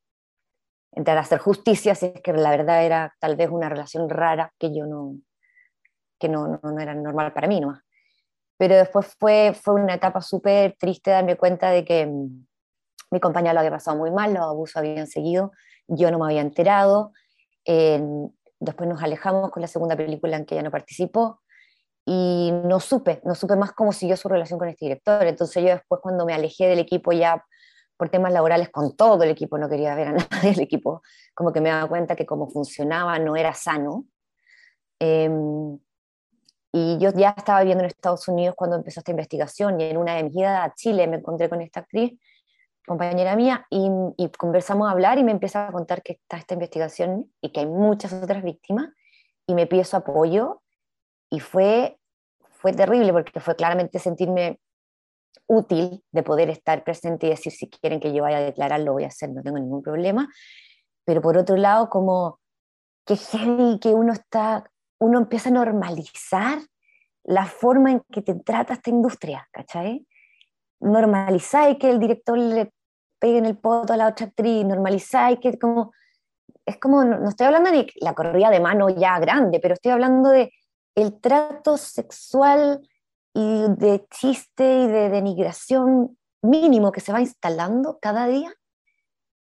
entrar 0.93 1.17
a 1.19 1.21
hacer 1.21 1.39
justicia, 1.39 1.95
si 1.95 2.07
es 2.07 2.21
que 2.23 2.33
la 2.33 2.51
verdad 2.51 2.85
era 2.85 3.15
tal 3.19 3.37
vez 3.37 3.51
una 3.51 3.69
relación 3.69 4.09
rara 4.09 4.53
que 4.59 4.75
yo 4.75 4.87
no, 4.87 5.17
que 6.19 6.29
no, 6.29 6.47
no, 6.47 6.61
no 6.63 6.81
era 6.81 6.95
normal 6.95 7.33
para 7.33 7.49
mí 7.49 7.61
nomás 7.61 7.86
pero 8.57 8.77
después 8.77 9.15
fue, 9.19 9.55
fue 9.55 9.75
una 9.75 9.95
etapa 9.95 10.21
súper 10.21 10.77
triste 10.79 11.11
darme 11.11 11.37
cuenta 11.37 11.71
de 11.71 11.85
que 11.85 12.07
mm, 12.07 12.47
mi 13.11 13.21
compañero 13.21 13.55
lo 13.55 13.61
había 13.61 13.71
pasado 13.71 13.97
muy 13.97 14.11
mal, 14.11 14.35
los 14.35 14.43
abusos 14.43 14.77
habían 14.77 15.07
seguido, 15.07 15.53
yo 15.87 16.11
no 16.11 16.19
me 16.19 16.27
había 16.27 16.41
enterado, 16.41 17.13
eh, 17.65 18.03
después 18.59 18.89
nos 18.89 19.03
alejamos 19.03 19.51
con 19.51 19.61
la 19.61 19.69
segunda 19.69 19.97
película 19.97 20.37
en 20.37 20.45
que 20.45 20.55
ella 20.55 20.63
no 20.63 20.71
participó 20.71 21.41
y 22.05 22.53
no 22.65 22.81
supe, 22.81 23.21
no 23.25 23.35
supe 23.35 23.57
más 23.57 23.73
cómo 23.73 23.93
siguió 23.93 24.17
su 24.17 24.29
relación 24.29 24.59
con 24.59 24.69
este 24.69 24.87
director, 24.87 25.25
entonces 25.27 25.63
yo 25.63 25.71
después 25.71 26.01
cuando 26.03 26.25
me 26.25 26.35
alejé 26.35 26.67
del 26.67 26.79
equipo 26.79 27.13
ya 27.13 27.45
por 27.97 28.09
temas 28.09 28.33
laborales 28.33 28.69
con 28.71 28.95
todo 28.97 29.23
el 29.23 29.31
equipo, 29.31 29.59
no 29.59 29.69
quería 29.69 29.95
ver 29.95 30.09
a 30.09 30.13
nadie 30.31 30.51
del 30.51 30.61
equipo, 30.61 31.03
como 31.35 31.53
que 31.53 31.61
me 31.61 31.71
daba 31.71 31.89
cuenta 31.89 32.17
que 32.17 32.27
como 32.27 32.49
funcionaba 32.49 33.19
no 33.19 33.37
era 33.37 33.53
sano. 33.55 34.07
Em, 34.99 35.79
y 36.79 36.99
yo 36.99 37.11
ya 37.11 37.35
estaba 37.35 37.61
viviendo 37.61 37.85
en 37.85 37.89
Estados 37.89 38.29
Unidos 38.29 38.55
cuando 38.55 38.77
empezó 38.77 39.01
esta 39.01 39.11
investigación 39.11 39.81
y 39.81 39.85
en 39.85 39.97
una 39.97 40.15
de 40.15 40.25
mis 40.25 40.37
idas 40.37 40.61
a 40.63 40.75
Chile 40.75 41.07
me 41.07 41.17
encontré 41.17 41.49
con 41.49 41.63
esta 41.63 41.81
actriz, 41.81 42.21
compañera 42.87 43.35
mía, 43.35 43.67
y, 43.71 43.89
y, 44.19 44.29
conversamos 44.29 44.87
a 44.87 44.91
hablar 44.91 45.17
y 45.17 45.25
me 45.25 45.33
empieza 45.33 45.67
a 45.69 45.73
contar 45.73 46.03
que 46.03 46.13
está 46.13 46.37
esta 46.37 46.53
investigación 46.53 47.33
y 47.41 47.51
que 47.51 47.61
hay 47.61 47.67
muchas 47.67 48.13
otras 48.13 48.43
víctimas 48.43 48.91
y 49.47 49.55
me 49.55 49.67
pide 49.67 49.85
su 49.85 49.97
apoyo 49.97 50.61
y 51.31 51.41
fue, 51.41 51.99
fue 52.51 52.75
terrible 52.75 53.11
porque 53.11 53.41
fue 53.41 53.57
claramente 53.57 53.99
sentirme 53.99 54.61
útil 55.47 56.05
de 56.13 56.23
poder 56.23 56.51
estar 56.51 56.85
presente 56.85 57.27
y 57.27 57.31
decir 57.31 57.53
si 57.53 57.71
quieren 57.71 58.01
que 58.01 58.13
yo 58.13 58.23
vaya 58.23 58.37
a 58.37 58.43
declarar, 58.43 58.81
lo 58.81 58.93
voy 58.93 59.05
a 59.05 59.09
hacer, 59.09 59.31
no 59.31 59.43
tengo 59.43 59.59
ningún 59.59 59.83
problema. 59.83 60.29
Pero 61.07 61.23
por 61.23 61.39
otro 61.39 61.57
lado, 61.57 61.89
como 61.89 62.39
que 63.07 63.17
heavy 63.17 63.79
que 63.81 63.95
uno 63.95 64.13
está, 64.13 64.71
uno 64.99 65.19
empieza 65.19 65.49
a 65.49 65.53
normalizar 65.53 66.59
la 67.25 67.47
forma 67.47 67.91
en 67.91 68.03
que 68.11 68.23
te 68.23 68.35
trata 68.35 68.75
esta 68.75 68.91
industria, 68.91 69.49
¿cachai? 69.53 70.07
Normalizáis 70.81 71.79
que 71.79 71.91
el 71.91 71.99
director 71.99 72.39
le 72.39 72.73
pegue 73.19 73.39
en 73.39 73.47
el 73.47 73.59
poto 73.59 73.93
a 73.93 73.97
la 73.97 74.09
otra 74.09 74.27
actriz, 74.27 74.65
normalizáis 74.65 75.39
que 75.41 75.59
como, 75.59 75.93
es 76.65 76.79
como, 76.79 77.05
no, 77.05 77.29
estoy 77.29 77.47
hablando 77.47 77.71
de 77.71 77.87
la 77.97 78.15
corrida 78.15 78.51
de 78.51 78.61
mano 78.61 78.89
ya 78.91 79.19
grande, 79.19 79.59
pero 79.61 79.75
estoy 79.75 79.93
hablando 79.93 80.31
de 80.31 80.53
el 80.95 81.21
trato 81.21 81.77
sexual 81.77 82.81
y 83.35 83.65
de 83.77 84.07
chiste 84.11 84.83
y 84.83 84.87
de 84.87 85.11
denigración 85.11 86.17
mínimo 86.43 86.93
que 86.93 87.01
se 87.01 87.13
va 87.13 87.21
instalando 87.21 87.99
cada 88.01 88.27
día. 88.27 88.53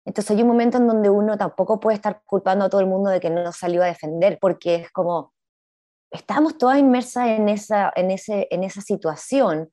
Entonces 0.04 0.30
hay 0.30 0.42
un 0.42 0.48
momento 0.48 0.78
en 0.78 0.86
donde 0.86 1.10
uno 1.10 1.36
tampoco 1.36 1.80
puede 1.80 1.96
estar 1.96 2.22
culpando 2.24 2.64
a 2.64 2.68
todo 2.68 2.80
el 2.80 2.86
mundo 2.86 3.10
de 3.10 3.20
que 3.20 3.30
no 3.30 3.52
salió 3.52 3.82
a 3.82 3.86
defender, 3.86 4.38
porque 4.40 4.76
es 4.76 4.90
como, 4.90 5.32
estamos 6.10 6.58
todas 6.58 6.78
inmersas 6.78 7.28
en 7.28 7.48
esa, 7.48 7.92
en 7.94 8.10
ese, 8.10 8.48
en 8.50 8.64
esa 8.64 8.80
situación 8.80 9.70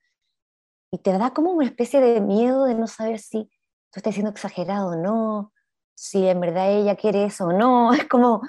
y 0.92 1.00
te 1.00 1.18
da 1.18 1.34
como 1.34 1.52
una 1.52 1.66
especie 1.66 2.00
de 2.00 2.22
miedo 2.22 2.66
de 2.66 2.76
no 2.76 2.88
saber 2.88 3.20
si 3.20 3.50
tú 3.92 4.00
estás 4.00 4.14
siendo 4.14 4.32
exagerado 4.32 4.90
o 4.90 4.96
no, 4.96 5.54
si 5.96 6.28
en 6.28 6.40
verdad 6.40 6.72
ella 6.72 6.96
quiere 6.96 7.26
eso 7.26 7.46
o 7.48 7.54
no, 7.54 7.94
es 7.94 8.06
como, 8.08 8.42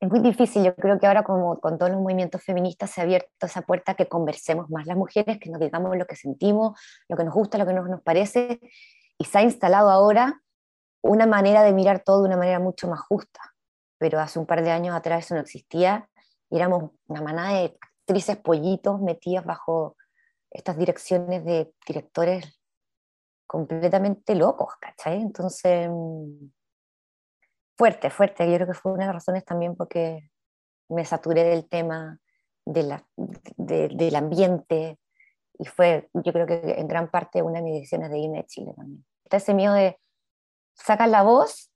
es 0.00 0.08
muy 0.10 0.20
difícil. 0.20 0.64
Yo 0.64 0.74
creo 0.74 0.98
que 0.98 1.06
ahora 1.06 1.24
como 1.24 1.58
con 1.60 1.78
todos 1.78 1.90
los 1.90 2.00
movimientos 2.00 2.42
feministas 2.42 2.90
se 2.90 3.00
ha 3.00 3.04
abierto 3.04 3.46
esa 3.46 3.62
puerta 3.62 3.94
que 3.94 4.06
conversemos 4.06 4.70
más 4.70 4.86
las 4.86 4.96
mujeres, 4.96 5.38
que 5.38 5.50
nos 5.50 5.60
digamos 5.60 5.96
lo 5.96 6.06
que 6.06 6.16
sentimos, 6.16 6.78
lo 7.08 7.16
que 7.16 7.24
nos 7.24 7.34
gusta, 7.34 7.58
lo 7.58 7.66
que 7.66 7.72
no 7.72 7.82
nos 7.86 8.02
parece, 8.02 8.60
y 9.18 9.24
se 9.24 9.38
ha 9.38 9.42
instalado 9.42 9.90
ahora 9.90 10.42
una 11.02 11.26
manera 11.26 11.62
de 11.62 11.72
mirar 11.72 12.00
todo 12.04 12.22
de 12.22 12.28
una 12.28 12.36
manera 12.36 12.60
mucho 12.60 12.88
más 12.88 13.00
justa. 13.00 13.40
Pero 13.98 14.20
hace 14.20 14.38
un 14.38 14.46
par 14.46 14.62
de 14.62 14.70
años 14.70 14.94
atrás 14.94 15.24
eso 15.24 15.34
no 15.34 15.40
existía 15.40 16.08
y 16.50 16.56
éramos 16.56 16.92
una 17.06 17.22
manada 17.22 17.58
de 17.58 17.78
actrices 17.80 18.36
pollitos 18.38 19.00
metidas 19.00 19.44
bajo 19.44 19.96
estas 20.50 20.78
direcciones 20.78 21.44
de 21.44 21.72
directores 21.86 22.60
completamente 23.46 24.34
locos, 24.34 24.74
¿cachai? 24.80 25.20
Entonces 25.20 25.88
mm, 25.90 26.48
fuerte, 27.76 28.10
fuerte. 28.10 28.48
Yo 28.50 28.56
creo 28.56 28.66
que 28.66 28.74
fue 28.74 28.92
una 28.92 29.02
de 29.02 29.06
las 29.08 29.16
razones 29.16 29.44
también 29.44 29.76
porque 29.76 30.30
me 30.88 31.04
saturé 31.04 31.44
del 31.44 31.68
tema 31.68 32.18
de 32.64 32.82
la, 32.82 33.06
del 33.16 34.16
ambiente 34.16 34.98
y 35.58 35.66
fue, 35.66 36.08
yo 36.12 36.32
creo 36.32 36.46
que 36.46 36.60
en 36.78 36.86
gran 36.86 37.10
parte 37.10 37.42
una 37.42 37.58
de 37.58 37.64
mis 37.64 37.74
decisiones 37.74 38.10
de 38.10 38.18
irme 38.18 38.40
a 38.40 38.46
Chile 38.46 38.72
también. 38.76 39.04
Está 39.24 39.38
ese 39.38 39.54
miedo 39.54 39.74
de 39.74 39.98
sacar 40.74 41.08
la 41.08 41.22
voz 41.22 41.70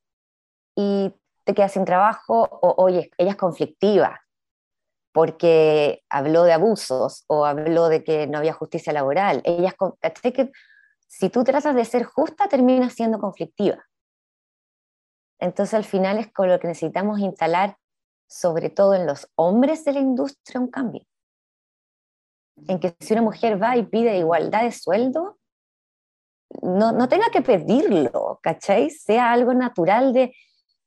y 0.77 1.15
te 1.45 1.55
quedas 1.55 1.73
sin 1.73 1.85
trabajo 1.85 2.43
o, 2.43 2.75
oye, 2.83 3.11
ella 3.19 3.33
es 3.33 3.37
conflictiva 3.37 4.23
porque 5.13 6.03
habló 6.09 6.45
de 6.45 6.53
abusos 6.53 7.25
o 7.27 7.45
habló 7.45 7.89
de 7.89 8.03
que 8.03 8.27
no 8.27 8.39
había 8.39 8.55
justicia 8.55 8.93
laboral. 8.93 9.43
Ella 9.45 9.75
es, 10.01 10.33
que 10.33 10.51
si 11.07 11.29
tú 11.29 11.45
tratas 11.45 11.75
de 11.75 11.85
ser 11.85 12.05
justa, 12.05 12.49
terminas 12.49 12.95
siendo 12.95 13.19
conflictiva. 13.19 13.85
Entonces 15.39 15.75
al 15.75 15.85
final 15.85 16.19
es 16.19 16.33
con 16.33 16.49
lo 16.49 16.59
que 16.59 16.69
necesitamos 16.69 17.21
instalar, 17.21 17.77
sobre 18.27 18.71
todo 18.71 18.95
en 18.95 19.07
los 19.07 19.31
hombres 19.35 19.85
de 19.85 19.93
la 19.93 20.01
industria, 20.01 20.61
un 20.61 20.69
cambio. 20.69 21.05
En 22.69 22.79
que 22.79 22.95
si 23.01 23.13
una 23.13 23.23
mujer 23.23 23.63
va 23.63 23.77
y 23.77 23.83
pide 23.83 24.17
igualdad 24.17 24.63
de 24.63 24.73
sueldo, 24.73 25.39
no, 26.63 26.93
no 26.93 27.09
tenga 27.09 27.31
que 27.31 27.43
pedirlo, 27.43 28.39
¿cachai? 28.43 28.91
Sea 28.91 29.33
algo 29.33 29.53
natural 29.53 30.13
de 30.13 30.35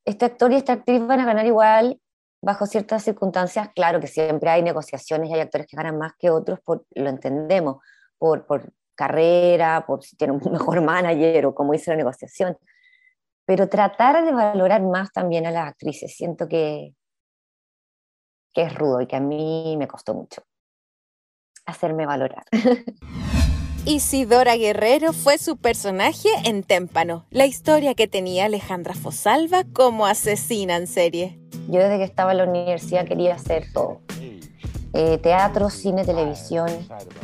este 0.05 0.25
actor 0.25 0.51
y 0.51 0.55
esta 0.55 0.74
actriz 0.74 1.05
van 1.05 1.20
a 1.20 1.25
ganar 1.25 1.46
igual 1.46 2.00
bajo 2.45 2.65
ciertas 2.65 3.03
circunstancias. 3.03 3.69
Claro 3.75 3.99
que 3.99 4.07
siempre 4.07 4.49
hay 4.49 4.61
negociaciones 4.61 5.29
y 5.29 5.33
hay 5.33 5.41
actores 5.41 5.67
que 5.67 5.75
ganan 5.75 5.97
más 5.97 6.13
que 6.17 6.29
otros, 6.29 6.59
por, 6.61 6.85
lo 6.95 7.09
entendemos, 7.09 7.83
por, 8.17 8.45
por 8.45 8.71
carrera, 8.95 9.83
por 9.85 10.03
si 10.03 10.15
tiene 10.15 10.33
un 10.33 10.41
mejor 10.51 10.81
manager 10.81 11.47
o 11.47 11.55
como 11.55 11.73
dice 11.73 11.91
la 11.91 11.97
negociación 11.97 12.57
pero 13.45 13.69
tratar 13.69 14.25
de 14.25 14.31
valorar 14.31 14.81
más 14.81 15.11
también 15.11 15.45
a 15.45 15.51
las 15.51 15.67
actrices. 15.67 16.15
Siento 16.15 16.47
que, 16.47 16.95
que 18.53 18.63
es 18.63 18.73
rudo 18.73 19.01
y 19.01 19.07
que 19.07 19.15
a 19.15 19.21
mí 19.21 19.75
me 19.77 19.87
costó 19.87 20.13
mucho 20.13 20.43
hacerme 21.65 22.05
valorar. 22.05 22.43
Isidora 23.85 24.55
Guerrero 24.55 25.13
fue 25.13 25.37
su 25.37 25.57
personaje 25.57 26.29
en 26.43 26.63
Témpano, 26.63 27.25
la 27.29 27.45
historia 27.45 27.93
que 27.93 28.07
tenía 28.07 28.45
Alejandra 28.45 28.95
Fosalva 28.95 29.63
como 29.73 30.07
asesina 30.07 30.75
en 30.75 30.87
serie. 30.87 31.39
Yo 31.67 31.79
desde 31.79 31.98
que 31.98 32.03
estaba 32.03 32.31
en 32.31 32.38
la 32.38 32.43
universidad 32.45 33.05
quería 33.05 33.36
hacer 33.36 33.65
todo. 33.74 34.00
Eh, 34.98 35.17
teatro, 35.17 35.69
cine, 35.69 36.05
televisión, 36.05 36.69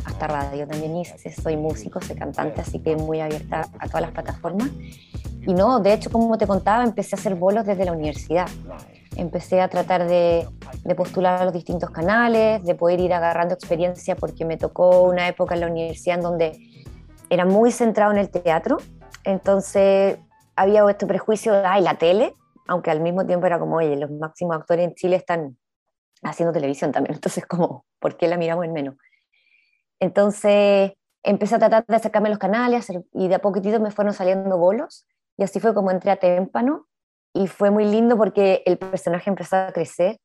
hasta 0.03 0.27
radio 0.27 0.67
también 0.67 0.97
hice. 0.97 1.31
Soy 1.31 1.55
músico, 1.55 2.01
soy 2.01 2.17
cantante, 2.17 2.59
así 2.59 2.79
que 2.79 2.97
muy 2.97 3.21
abierta 3.21 3.69
a 3.79 3.87
todas 3.87 4.01
las 4.01 4.11
plataformas. 4.11 4.69
Y 5.47 5.53
no, 5.53 5.79
de 5.79 5.93
hecho, 5.93 6.09
como 6.11 6.37
te 6.37 6.45
contaba, 6.45 6.83
empecé 6.83 7.15
a 7.15 7.19
hacer 7.19 7.35
bolos 7.35 7.65
desde 7.65 7.85
la 7.85 7.93
universidad. 7.93 8.47
Empecé 9.15 9.61
a 9.61 9.69
tratar 9.69 10.05
de, 10.05 10.47
postular 10.97 11.41
a 11.41 11.45
los 11.45 11.53
distintos 11.53 11.89
canales, 11.91 12.61
de 12.63 12.75
poder 12.75 12.99
ir 12.99 13.13
agarrando 13.13 13.53
experiencia, 13.53 14.17
porque 14.17 14.43
me 14.43 14.57
tocó 14.57 15.03
una 15.03 15.29
época 15.29 15.55
en 15.55 15.61
la 15.61 15.67
universidad 15.67 16.17
en 16.17 16.23
donde 16.23 16.59
era 17.29 17.45
muy 17.45 17.71
centrado 17.71 18.11
en 18.11 18.17
el 18.17 18.29
teatro. 18.29 18.79
Entonces 19.23 20.17
había 20.57 20.83
este 20.89 21.07
prejuicio 21.07 21.53
de, 21.53 21.65
ay, 21.65 21.81
la 21.81 21.95
tele, 21.95 22.33
aunque 22.71 22.89
al 22.89 23.01
mismo 23.01 23.25
tiempo 23.25 23.45
era 23.47 23.59
como, 23.59 23.75
oye, 23.75 23.97
los 23.97 24.09
máximos 24.11 24.55
actores 24.55 24.85
en 24.85 24.95
Chile 24.95 25.17
están 25.17 25.57
haciendo 26.23 26.53
televisión 26.53 26.93
también. 26.93 27.15
Entonces, 27.15 27.45
como, 27.45 27.85
¿por 27.99 28.15
qué 28.15 28.29
la 28.29 28.37
miramos 28.37 28.63
en 28.63 28.71
menos? 28.71 28.95
Entonces 29.99 30.93
empecé 31.21 31.55
a 31.55 31.59
tratar 31.59 31.85
de 31.85 31.95
acercarme 31.95 32.29
a 32.29 32.31
los 32.31 32.39
canales 32.39 32.87
y 33.13 33.27
de 33.27 33.35
a 33.35 33.39
poquitito 33.39 33.79
me 33.81 33.91
fueron 33.91 34.13
saliendo 34.13 34.57
bolos 34.57 35.05
y 35.37 35.43
así 35.43 35.59
fue 35.59 35.73
como 35.73 35.91
entré 35.91 36.11
a 36.11 36.15
Témpano 36.15 36.87
y 37.33 37.47
fue 37.47 37.71
muy 37.71 37.85
lindo 37.85 38.17
porque 38.17 38.63
el 38.65 38.77
personaje 38.77 39.29
empezó 39.29 39.57
a 39.57 39.71
crecer 39.73 40.17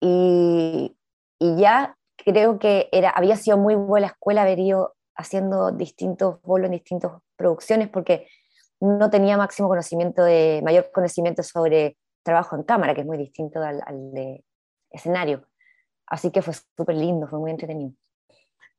y, 0.00 0.96
y 1.38 1.56
ya 1.56 1.96
creo 2.16 2.58
que 2.58 2.88
era, 2.92 3.10
había 3.10 3.36
sido 3.36 3.58
muy 3.58 3.74
buena 3.74 4.06
escuela 4.06 4.42
haber 4.42 4.60
ido 4.60 4.94
haciendo 5.16 5.72
distintos 5.72 6.40
bolos 6.42 6.66
en 6.66 6.72
distintas 6.72 7.12
producciones 7.36 7.88
porque 7.88 8.28
no 8.80 9.10
tenía 9.10 9.36
máximo 9.36 9.68
conocimiento 9.68 10.24
de, 10.24 10.60
mayor 10.64 10.90
conocimiento 10.92 11.42
sobre 11.42 11.96
trabajo 12.22 12.56
en 12.56 12.62
cámara, 12.62 12.94
que 12.94 13.02
es 13.02 13.06
muy 13.06 13.18
distinto 13.18 13.60
al, 13.60 13.82
al 13.86 14.12
de 14.12 14.44
escenario. 14.90 15.46
Así 16.06 16.30
que 16.30 16.42
fue 16.42 16.54
súper 16.76 16.96
lindo, 16.96 17.28
fue 17.28 17.38
muy 17.38 17.50
entretenido. 17.50 17.92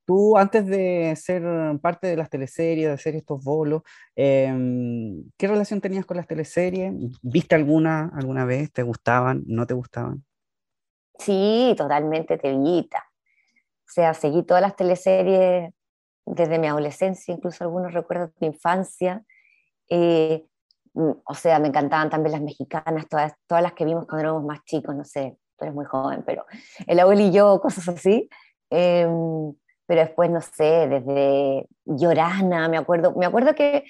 Tú, 0.05 0.35
antes 0.37 0.65
de 0.65 1.13
ser 1.15 1.43
parte 1.79 2.07
de 2.07 2.17
las 2.17 2.29
teleseries, 2.29 2.87
de 2.87 2.93
hacer 2.93 3.15
estos 3.15 3.43
bolos, 3.43 3.83
em, 4.15 5.23
¿qué 5.37 5.47
relación 5.47 5.79
tenías 5.79 6.05
con 6.05 6.17
las 6.17 6.27
teleseries? 6.27 6.93
¿Viste 7.21 7.55
alguna 7.55 8.11
alguna 8.15 8.45
vez? 8.45 8.71
¿Te 8.73 8.83
gustaban? 8.83 9.43
¿No 9.45 9.65
te 9.67 9.73
gustaban? 9.73 10.25
Sí, 11.19 11.75
totalmente 11.77 12.37
te 12.37 12.51
O 12.51 12.97
sea, 13.85 14.13
seguí 14.13 14.43
todas 14.43 14.61
las 14.61 14.75
teleseries 14.75 15.71
desde 16.25 16.59
mi 16.59 16.67
adolescencia, 16.67 17.33
incluso 17.33 17.63
algunos 17.63 17.93
recuerdos 17.93 18.29
de 18.33 18.47
mi 18.47 18.47
infancia. 18.47 19.23
Eh, 19.93 20.45
mm, 20.93 21.11
o 21.25 21.33
sea, 21.35 21.59
me 21.59 21.67
encantaban 21.67 22.09
también 22.09 22.31
las 22.31 22.41
mexicanas, 22.41 23.07
todas, 23.09 23.33
todas 23.45 23.61
las 23.61 23.73
que 23.73 23.83
vimos 23.85 24.05
cuando 24.07 24.21
éramos 24.21 24.43
más 24.45 24.63
chicos, 24.63 24.95
no 24.95 25.03
sé, 25.03 25.37
tú 25.57 25.65
eres 25.65 25.75
muy 25.75 25.85
joven, 25.85 26.23
pero 26.25 26.45
el 26.87 26.99
abuelo 26.99 27.21
y 27.21 27.31
yo, 27.31 27.59
cosas 27.61 27.89
así. 27.89 28.29
Em, 28.69 29.53
pero 29.85 30.01
después, 30.01 30.29
no 30.29 30.39
sé, 30.39 30.87
desde 30.87 31.67
Llorana, 31.85 32.69
me 32.69 32.77
acuerdo, 32.77 33.13
me 33.17 33.25
acuerdo 33.25 33.53
que 33.53 33.83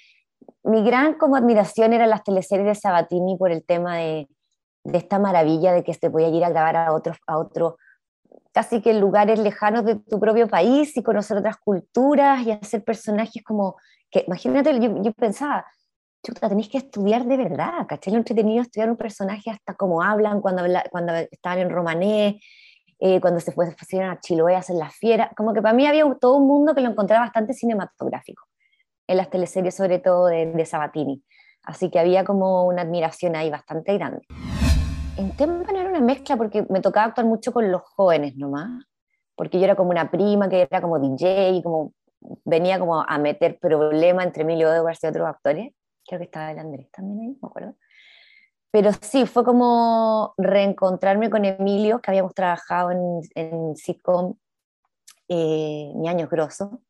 mi 0.63 0.83
gran 0.83 1.13
como 1.13 1.35
admiración 1.35 1.93
eran 1.93 2.09
las 2.09 2.23
teleseries 2.23 2.65
de 2.65 2.75
Sabatini 2.75 3.37
por 3.37 3.51
el 3.51 3.63
tema 3.63 3.97
de, 3.97 4.27
de 4.83 4.97
esta 4.97 5.19
maravilla 5.19 5.73
de 5.73 5.83
que 5.83 5.93
se 5.93 6.09
podía 6.09 6.29
ir 6.29 6.43
a 6.43 6.49
grabar 6.49 6.75
a 6.75 6.93
otro, 6.93 7.13
a 7.27 7.37
otro 7.37 7.77
casi 8.51 8.81
que 8.81 8.91
en 8.91 8.99
lugares 8.99 9.39
lejanos 9.39 9.85
de 9.85 9.95
tu 9.95 10.19
propio 10.19 10.47
país 10.47 10.95
y 10.97 11.03
conocer 11.03 11.37
otras 11.37 11.57
culturas 11.57 12.45
y 12.45 12.51
hacer 12.51 12.83
personajes 12.83 13.43
como 13.43 13.77
que, 14.09 14.25
imagínate, 14.27 14.77
yo, 14.79 15.01
yo 15.01 15.13
pensaba, 15.13 15.65
chuta, 16.23 16.49
tenéis 16.49 16.69
que 16.69 16.77
estudiar 16.77 17.25
de 17.25 17.37
verdad, 17.37 17.87
¿cachai? 17.87 18.13
Lo 18.13 18.19
entretenido 18.19 18.61
estudiar 18.61 18.89
un 18.89 18.97
personaje 18.97 19.49
hasta 19.49 19.73
cómo 19.73 20.01
hablan 20.01 20.41
cuando, 20.41 20.63
cuando 20.91 21.13
estaban 21.13 21.59
en 21.59 21.69
romané, 21.69 22.39
eh, 22.99 23.19
cuando 23.19 23.39
se 23.39 23.51
fueron 23.51 23.75
a 24.03 24.19
Chiloé 24.19 24.55
a 24.55 24.59
hacer 24.59 24.75
la 24.75 24.89
fiera, 24.89 25.31
como 25.35 25.53
que 25.53 25.61
para 25.61 25.73
mí 25.73 25.87
había 25.87 26.05
todo 26.19 26.37
un 26.37 26.47
mundo 26.47 26.75
que 26.75 26.81
lo 26.81 26.89
encontraba 26.89 27.25
bastante 27.25 27.53
cinematográfico, 27.53 28.43
en 29.07 29.17
las 29.17 29.29
teleseries 29.29 29.75
sobre 29.75 29.99
todo 29.99 30.27
de, 30.27 30.45
de 30.45 30.65
Sabatini, 30.65 31.23
así 31.63 31.89
que 31.89 31.99
había 31.99 32.23
como 32.23 32.65
una 32.65 32.83
admiración 32.83 33.35
ahí 33.35 33.49
bastante 33.49 33.97
grande. 33.97 34.21
En 35.17 35.35
Tempa 35.35 35.71
no 35.71 35.79
era 35.79 35.89
una 35.89 35.99
mezcla 35.99 36.37
porque 36.37 36.65
me 36.69 36.79
tocaba 36.79 37.07
actuar 37.07 37.25
mucho 37.25 37.51
con 37.51 37.71
los 37.71 37.81
jóvenes 37.81 38.35
nomás, 38.37 38.85
porque 39.35 39.57
yo 39.57 39.65
era 39.65 39.75
como 39.75 39.89
una 39.89 40.11
prima 40.11 40.47
que 40.47 40.61
era 40.61 40.81
como 40.81 40.99
DJ, 40.99 41.61
como 41.63 41.93
venía 42.45 42.79
como 42.79 43.01
a 43.01 43.17
meter 43.17 43.57
problema 43.59 44.23
entre 44.23 44.43
Emilio 44.43 44.71
Edwards 44.71 45.03
y 45.03 45.07
otros 45.07 45.27
actores, 45.27 45.73
creo 46.11 46.19
que 46.19 46.25
estaba 46.25 46.51
el 46.51 46.59
Andrés 46.59 46.91
también 46.91 47.21
ahí, 47.21 47.37
me 47.41 47.47
acuerdo. 47.47 47.75
Pero 48.69 48.91
sí, 48.99 49.25
fue 49.25 49.45
como 49.45 50.33
reencontrarme 50.37 51.29
con 51.29 51.45
Emilio, 51.45 52.01
que 52.01 52.11
habíamos 52.11 52.33
trabajado 52.33 52.91
en, 52.91 53.21
en 53.35 53.75
sitcom 53.77 54.35
eh, 55.29 55.93
Mi 55.95 56.09
Año 56.09 56.27
Grosso. 56.27 56.81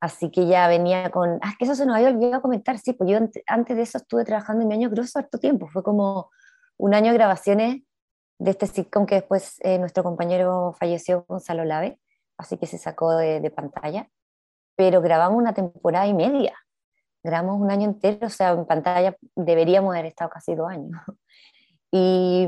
Así 0.00 0.30
que 0.30 0.46
ya 0.46 0.68
venía 0.68 1.10
con... 1.10 1.38
Ah, 1.42 1.50
es 1.52 1.58
que 1.58 1.64
eso 1.64 1.74
se 1.74 1.86
nos 1.86 1.96
había 1.96 2.10
olvidado 2.10 2.42
comentar, 2.42 2.78
sí, 2.78 2.92
pues 2.92 3.10
yo 3.10 3.18
antes 3.46 3.76
de 3.76 3.82
eso 3.82 3.96
estuve 3.96 4.24
trabajando 4.24 4.62
en 4.62 4.68
Mi 4.68 4.74
Año 4.74 4.90
Grosso 4.90 5.18
harto 5.18 5.38
tiempo, 5.38 5.66
fue 5.68 5.82
como 5.82 6.30
un 6.76 6.92
año 6.92 7.10
de 7.10 7.18
grabaciones 7.18 7.82
de 8.38 8.50
este 8.50 8.66
sitcom 8.66 9.06
que 9.06 9.16
después 9.16 9.56
eh, 9.60 9.78
nuestro 9.78 10.04
compañero 10.04 10.74
falleció, 10.78 11.24
Gonzalo 11.26 11.64
Lave, 11.64 11.98
así 12.36 12.58
que 12.58 12.66
se 12.66 12.76
sacó 12.76 13.16
de, 13.16 13.40
de 13.40 13.50
pantalla, 13.50 14.10
pero 14.76 15.00
grabamos 15.00 15.38
una 15.38 15.54
temporada 15.54 16.06
y 16.06 16.14
media 16.14 16.54
grabamos 17.22 17.60
un 17.60 17.70
año 17.70 17.84
entero, 17.84 18.26
o 18.26 18.30
sea, 18.30 18.50
en 18.50 18.66
pantalla 18.66 19.16
deberíamos 19.34 19.94
haber 19.94 20.06
estado 20.06 20.30
casi 20.30 20.54
dos 20.54 20.68
años. 20.68 21.00
Y, 21.90 22.46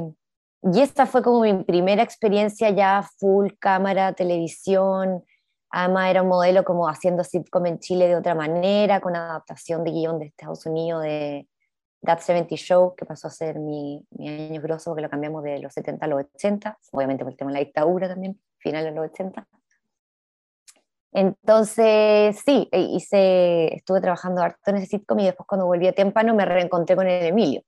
y 0.62 0.81
esta 0.83 1.07
fue 1.07 1.23
como 1.23 1.41
mi 1.41 1.65
primera 1.65 2.03
experiencia 2.03 2.69
ya 2.69 3.09
full 3.19 3.53
cámara, 3.59 4.12
televisión. 4.12 5.25
Además 5.71 6.11
era 6.11 6.21
un 6.21 6.29
modelo 6.29 6.62
como 6.62 6.87
haciendo 6.87 7.25
sitcom 7.25 7.65
en 7.65 7.79
Chile 7.79 8.07
de 8.07 8.17
otra 8.17 8.35
manera, 8.35 9.00
con 9.00 9.17
adaptación 9.17 9.83
de 9.83 9.93
guion 9.93 10.19
de 10.19 10.27
Estados 10.27 10.67
Unidos, 10.67 11.05
de 11.05 11.49
That 12.03 12.21
70 12.21 12.55
Show, 12.57 12.95
que 12.95 13.07
pasó 13.07 13.29
a 13.29 13.31
ser 13.31 13.59
mi, 13.59 14.05
mi 14.11 14.29
año 14.29 14.61
grosso, 14.61 14.91
porque 14.91 15.03
lo 15.03 15.09
cambiamos 15.09 15.43
de 15.43 15.59
los 15.61 15.73
70 15.73 16.05
a 16.05 16.09
los 16.09 16.25
80, 16.35 16.79
obviamente 16.93 17.25
por 17.25 17.33
el 17.33 17.39
tema 17.39 17.50
de 17.50 17.55
la 17.55 17.65
dictadura 17.65 18.09
también, 18.09 18.39
final 18.59 18.85
de 18.85 18.91
los 18.91 19.07
80. 19.07 19.47
Entonces, 21.12 22.40
sí, 22.45 22.69
e 22.71 22.81
hice, 22.81 23.75
estuve 23.75 24.00
trabajando 24.00 24.43
harto 24.43 24.71
en 24.71 24.76
ese 24.76 24.87
sitcom 24.87 25.19
y 25.19 25.25
después 25.25 25.47
cuando 25.47 25.67
volví 25.67 25.87
a 25.88 25.93
Témpano 25.93 26.35
me 26.35 26.45
reencontré 26.45 26.95
con 26.95 27.09
el 27.09 27.26
Emilio, 27.26 27.62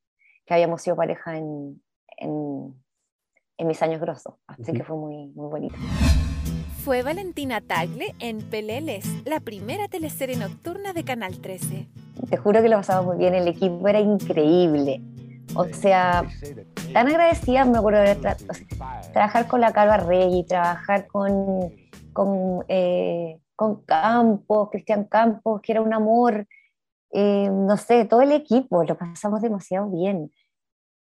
que 0.46 0.54
habíamos 0.54 0.82
sido 0.82 0.94
pareja 0.96 1.36
en, 1.36 1.82
en, 2.18 2.74
mis 3.66 3.80
años 3.80 4.00
grosos, 4.00 4.34
así 4.48 4.72
que 4.72 4.82
fue 4.82 4.96
muy, 4.96 5.28
muy 5.34 5.48
bonito. 5.48 5.76
Fue 6.84 7.02
Valentina 7.02 7.60
Tagle 7.60 8.12
en 8.18 8.42
Peleles, 8.42 9.06
la 9.24 9.38
primera 9.38 9.86
teleserie 9.86 10.36
nocturna 10.36 10.92
de 10.92 11.04
Canal 11.04 11.38
13. 11.40 11.86
Te 12.28 12.36
juro 12.36 12.60
que 12.60 12.68
lo 12.68 12.76
pasamos 12.78 13.06
muy 13.06 13.18
bien, 13.18 13.34
el 13.34 13.46
equipo 13.46 13.86
era 13.86 14.00
increíble. 14.00 15.00
O 15.54 15.64
sea, 15.66 16.24
tan 16.92 17.06
agradecida 17.06 17.64
me 17.64 17.78
acuerdo 17.78 18.00
de 18.00 18.16
trabajar 19.12 19.46
con 19.46 19.60
la 19.60 19.72
Carva 19.72 19.98
Rey, 19.98 20.44
trabajar 20.44 21.06
con 21.06 21.70
con, 22.12 22.64
eh, 22.68 23.40
con 23.56 23.84
Campos, 23.84 24.70
Cristian 24.70 25.04
Campos, 25.04 25.60
que 25.62 25.72
era 25.72 25.80
un 25.80 25.94
amor, 25.94 26.46
eh, 27.10 27.48
no 27.50 27.76
sé, 27.76 28.04
todo 28.04 28.22
el 28.22 28.32
equipo, 28.32 28.84
lo 28.84 28.96
pasamos 28.96 29.42
demasiado 29.42 29.90
bien. 29.90 30.30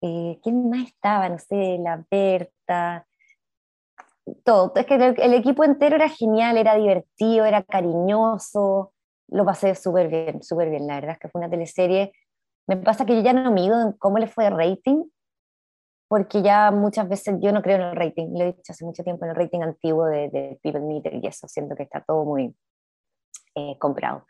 Eh, 0.02 0.40
¿Quién 0.44 0.70
más 0.70 0.88
estaba? 0.88 1.30
No 1.30 1.40
sé, 1.40 1.78
la 1.80 2.06
Berta, 2.10 3.08
todo. 4.44 4.74
Es 4.76 4.86
que 4.86 4.96
el, 4.96 5.34
equipo 5.34 5.64
entero 5.64 5.96
era 5.96 6.10
genial, 6.10 6.58
era 6.58 6.76
divertido, 6.76 7.46
era 7.46 7.64
cariñoso, 7.64 8.94
lo 9.28 9.46
pasé 9.46 9.76
súper 9.76 10.08
bien, 10.10 10.44
súper 10.44 10.70
bien, 10.70 10.88
la 10.88 10.96
verdad 10.96 11.12
es 11.12 11.20
que 11.20 11.30
fue 11.30 11.40
una 11.40 11.50
teleserie. 11.50 12.14
Me 12.68 12.78
pasa 12.78 13.06
que 13.06 13.16
yo 13.16 13.22
ya 13.22 13.34
no 13.34 13.52
mido 13.52 13.80
en 13.82 13.94
cómo 13.94 14.18
le 14.18 14.28
fue 14.28 14.48
el 14.48 14.58
rating, 14.58 15.04
porque 16.16 16.42
ya 16.42 16.72
muchas 16.72 17.10
veces 17.10 17.36
yo 17.42 17.52
no 17.52 17.62
creo 17.62 17.76
en 17.76 17.82
el 17.82 17.96
rating, 17.98 18.28
lo 18.38 18.46
he 18.46 18.54
dicho 18.54 18.72
hace 18.72 18.86
mucho 18.86 19.04
tiempo, 19.04 19.26
en 19.26 19.32
el 19.32 19.36
rating 19.36 19.60
antiguo 19.60 20.06
de, 20.06 20.30
de 20.30 20.58
People 20.64 20.80
Meter 20.80 21.14
y 21.14 21.28
eso, 21.28 21.46
siento 21.50 21.76
que 21.76 21.84
está 21.84 22.00
todo 22.08 22.24
muy 22.24 22.56
eh, 23.54 23.76
comprado. 23.78 24.26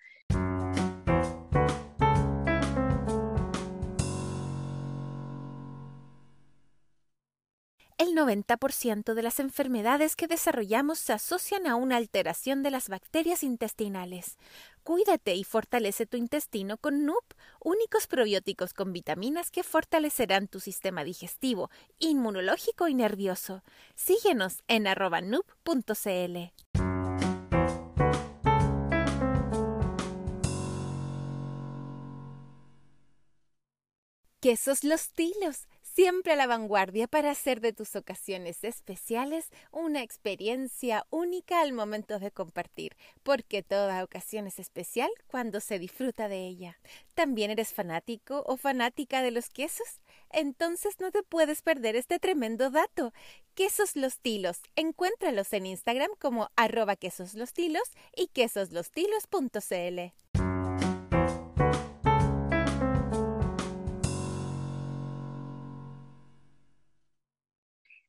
El 8.00 8.16
90% 8.16 9.14
de 9.14 9.22
las 9.22 9.40
enfermedades 9.40 10.16
que 10.16 10.26
desarrollamos 10.26 10.98
se 10.98 11.14
asocian 11.14 11.68
a 11.68 11.76
una 11.76 11.98
alteración 11.98 12.64
de 12.64 12.72
las 12.72 12.90
bacterias 12.90 13.44
intestinales. 13.44 14.40
Cuídate 14.86 15.34
y 15.34 15.44
fortalece 15.44 16.06
tu 16.06 16.16
intestino 16.16 16.78
con 16.78 17.08
NUP, 17.08 17.34
únicos 17.60 18.06
probióticos 18.06 18.72
con 18.72 18.94
vitaminas 18.94 19.50
que 19.50 19.64
fortalecerán 19.64 20.48
tu 20.48 20.60
sistema 20.60 21.04
digestivo, 21.04 21.72
inmunológico 21.98 22.88
y 22.88 22.94
nervioso. 22.94 23.64
Síguenos 23.96 24.62
en 24.68 24.86
arroba 24.86 25.22
nup.cl. 25.22 26.38
Quesos 34.40 34.84
Los 34.84 35.10
Tilos 35.10 35.66
siempre 35.96 36.34
a 36.34 36.36
la 36.36 36.46
vanguardia 36.46 37.08
para 37.08 37.32
hacer 37.32 37.62
de 37.62 37.72
tus 37.72 37.96
ocasiones 37.96 38.66
especiales 38.66 39.50
una 39.72 40.04
experiencia 40.04 41.08
única 41.10 41.62
al 41.62 41.72
momento 41.72 42.20
de 42.20 42.32
compartir, 42.32 42.98
porque 43.24 43.64
toda 43.64 44.04
ocasión 44.04 44.46
es 44.46 44.60
especial 44.60 45.10
cuando 45.28 45.62
se 45.62 45.80
disfruta 45.80 46.28
de 46.28 46.46
ella. 46.46 46.78
¿También 47.14 47.50
eres 47.50 47.74
fanático 47.74 48.44
o 48.46 48.58
fanática 48.58 49.22
de 49.22 49.32
los 49.32 49.50
quesos? 49.50 50.02
Entonces 50.32 51.00
no 51.00 51.12
te 51.12 51.24
puedes 51.24 51.62
perder 51.62 51.96
este 51.96 52.20
tremendo 52.20 52.70
dato. 52.72 53.14
Quesos 53.54 53.96
Los 53.96 54.20
Tilos. 54.20 54.60
Encuéntralos 54.76 55.54
en 55.54 55.66
Instagram 55.66 56.12
como 56.20 56.50
arroba 56.58 56.98
quesoslostilos 56.98 57.90
y 58.18 58.28
quesoslostilos.cl. 58.28 60.25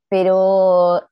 pero 0.09 1.03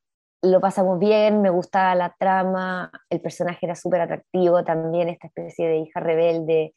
lo 0.43 0.61
pasamos 0.61 0.99
bien, 0.99 1.41
me 1.41 1.51
gustaba 1.51 1.95
la 1.95 2.15
trama, 2.19 2.91
el 3.09 3.21
personaje 3.21 3.67
era 3.67 3.75
súper 3.75 4.03
atractivo 4.03 4.63
también, 4.65 5.09
esta 5.09 5.29
especie 5.29 5.69
de 5.69 5.79
hija 5.79 6.01
rebelde 6.01 6.75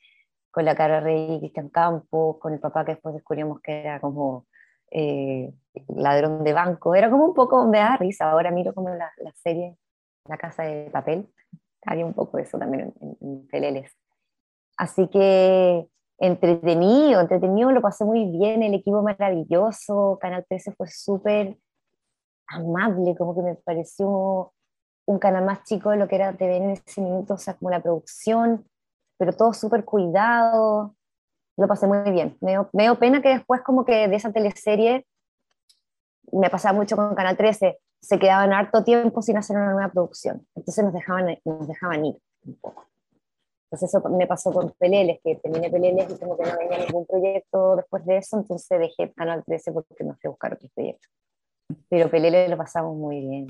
con 0.52 0.66
la 0.66 0.76
cara 0.76 1.02
rey 1.02 1.40
Cristian 1.40 1.70
Campos, 1.70 2.38
con 2.40 2.54
el 2.54 2.60
papá 2.60 2.86
que 2.86 2.94
después 2.94 3.14
descubrimos 3.14 3.60
que 3.62 3.82
era 3.82 4.00
como 4.00 4.48
eh, 4.90 5.54
ladrón 5.90 6.44
de 6.44 6.54
banco, 6.54 6.96
era 6.96 7.10
como 7.12 7.26
un 7.26 7.34
poco, 7.34 7.68
me 7.68 7.80
da 7.80 7.98
risa, 7.98 8.32
ahora 8.32 8.52
miro 8.52 8.74
como 8.74 8.90
la, 8.90 9.12
la 9.18 9.32
serie 9.34 9.76
La 10.26 10.38
Casa 10.38 10.64
de 10.64 10.90
Papel, 10.90 11.28
había 11.86 12.06
un 12.06 12.14
poco 12.14 12.38
de 12.38 12.44
eso 12.44 12.58
también 12.58 12.94
en, 13.02 13.18
en 13.22 13.48
Peleles. 13.48 13.92
Así 14.78 15.08
que 15.10 15.88
entretenido, 16.20 17.22
entretenido, 17.22 17.72
lo 17.72 17.82
pasé 17.82 18.06
muy 18.06 18.26
bien, 18.32 18.64
el 18.64 18.74
equipo 18.74 19.02
maravilloso, 19.04 20.18
Canal 20.20 20.46
13 20.48 20.72
fue 20.74 20.88
súper 20.88 21.58
amable, 22.48 23.16
como 23.16 23.36
que 23.36 23.42
me 23.42 23.56
pareció 23.56 24.54
un 25.06 25.20
canal 25.20 25.46
más 25.46 25.64
chico 25.64 25.90
de 25.92 25.98
lo 25.98 26.08
que 26.08 26.16
era 26.16 26.36
TV 26.36 26.58
en 26.58 26.70
ese 26.72 27.02
minuto, 27.02 27.36
o 27.36 27.38
sea, 27.38 27.54
como 27.56 27.70
la 27.70 27.82
producción, 27.82 28.66
pero 29.18 29.34
todo 29.34 29.54
súper 29.54 29.86
cuidado, 29.86 30.96
lo 31.58 31.68
pasé 31.68 31.88
muy 31.88 32.12
bien. 32.12 32.38
Me 32.42 32.84
dio, 32.84 33.00
pena 33.00 33.22
que 33.22 33.30
después 33.30 33.62
como 33.62 33.86
que 33.86 34.08
de 34.08 34.16
esa 34.16 34.32
teleserie, 34.32 35.06
me 36.32 36.50
pasaba 36.50 36.78
mucho 36.78 36.96
con 36.98 37.16
Canal 37.16 37.38
13, 37.38 37.80
se 38.02 38.20
quedaban 38.20 38.54
harto 38.54 38.84
tiempo 38.84 39.22
sin 39.22 39.38
hacer 39.38 39.56
una 39.56 39.72
nueva 39.72 39.90
producción, 39.90 40.46
entonces 40.56 40.84
nos 40.84 40.94
dejaban, 40.94 41.38
nos 41.46 41.68
dejaban 41.68 42.06
ir 42.06 42.18
un 42.46 42.56
poco. 42.56 42.86
Entonces 43.66 43.94
eso 43.94 44.10
me 44.10 44.28
pasó 44.28 44.52
con 44.54 44.72
Peleles, 44.78 45.20
que 45.24 45.36
terminé 45.36 45.70
Peleles 45.70 46.10
y 46.12 46.20
como 46.20 46.38
que 46.38 46.44
no 46.44 46.58
venía 46.58 46.86
ningún 46.86 47.06
proyecto 47.06 47.78
después 47.78 48.06
de 48.06 48.18
eso, 48.18 48.38
entonces 48.38 48.80
dejé 48.80 49.12
Canal 49.14 49.44
13 49.46 49.72
porque 49.72 50.04
no 50.04 50.16
fui 50.16 50.28
a 50.28 50.32
buscar 50.32 50.54
otros 50.54 50.72
proyectos 50.74 51.10
pero 51.90 52.10
Pelele 52.10 52.48
lo 52.48 52.58
pasamos 52.58 52.96
muy 52.96 53.20
bien. 53.22 53.48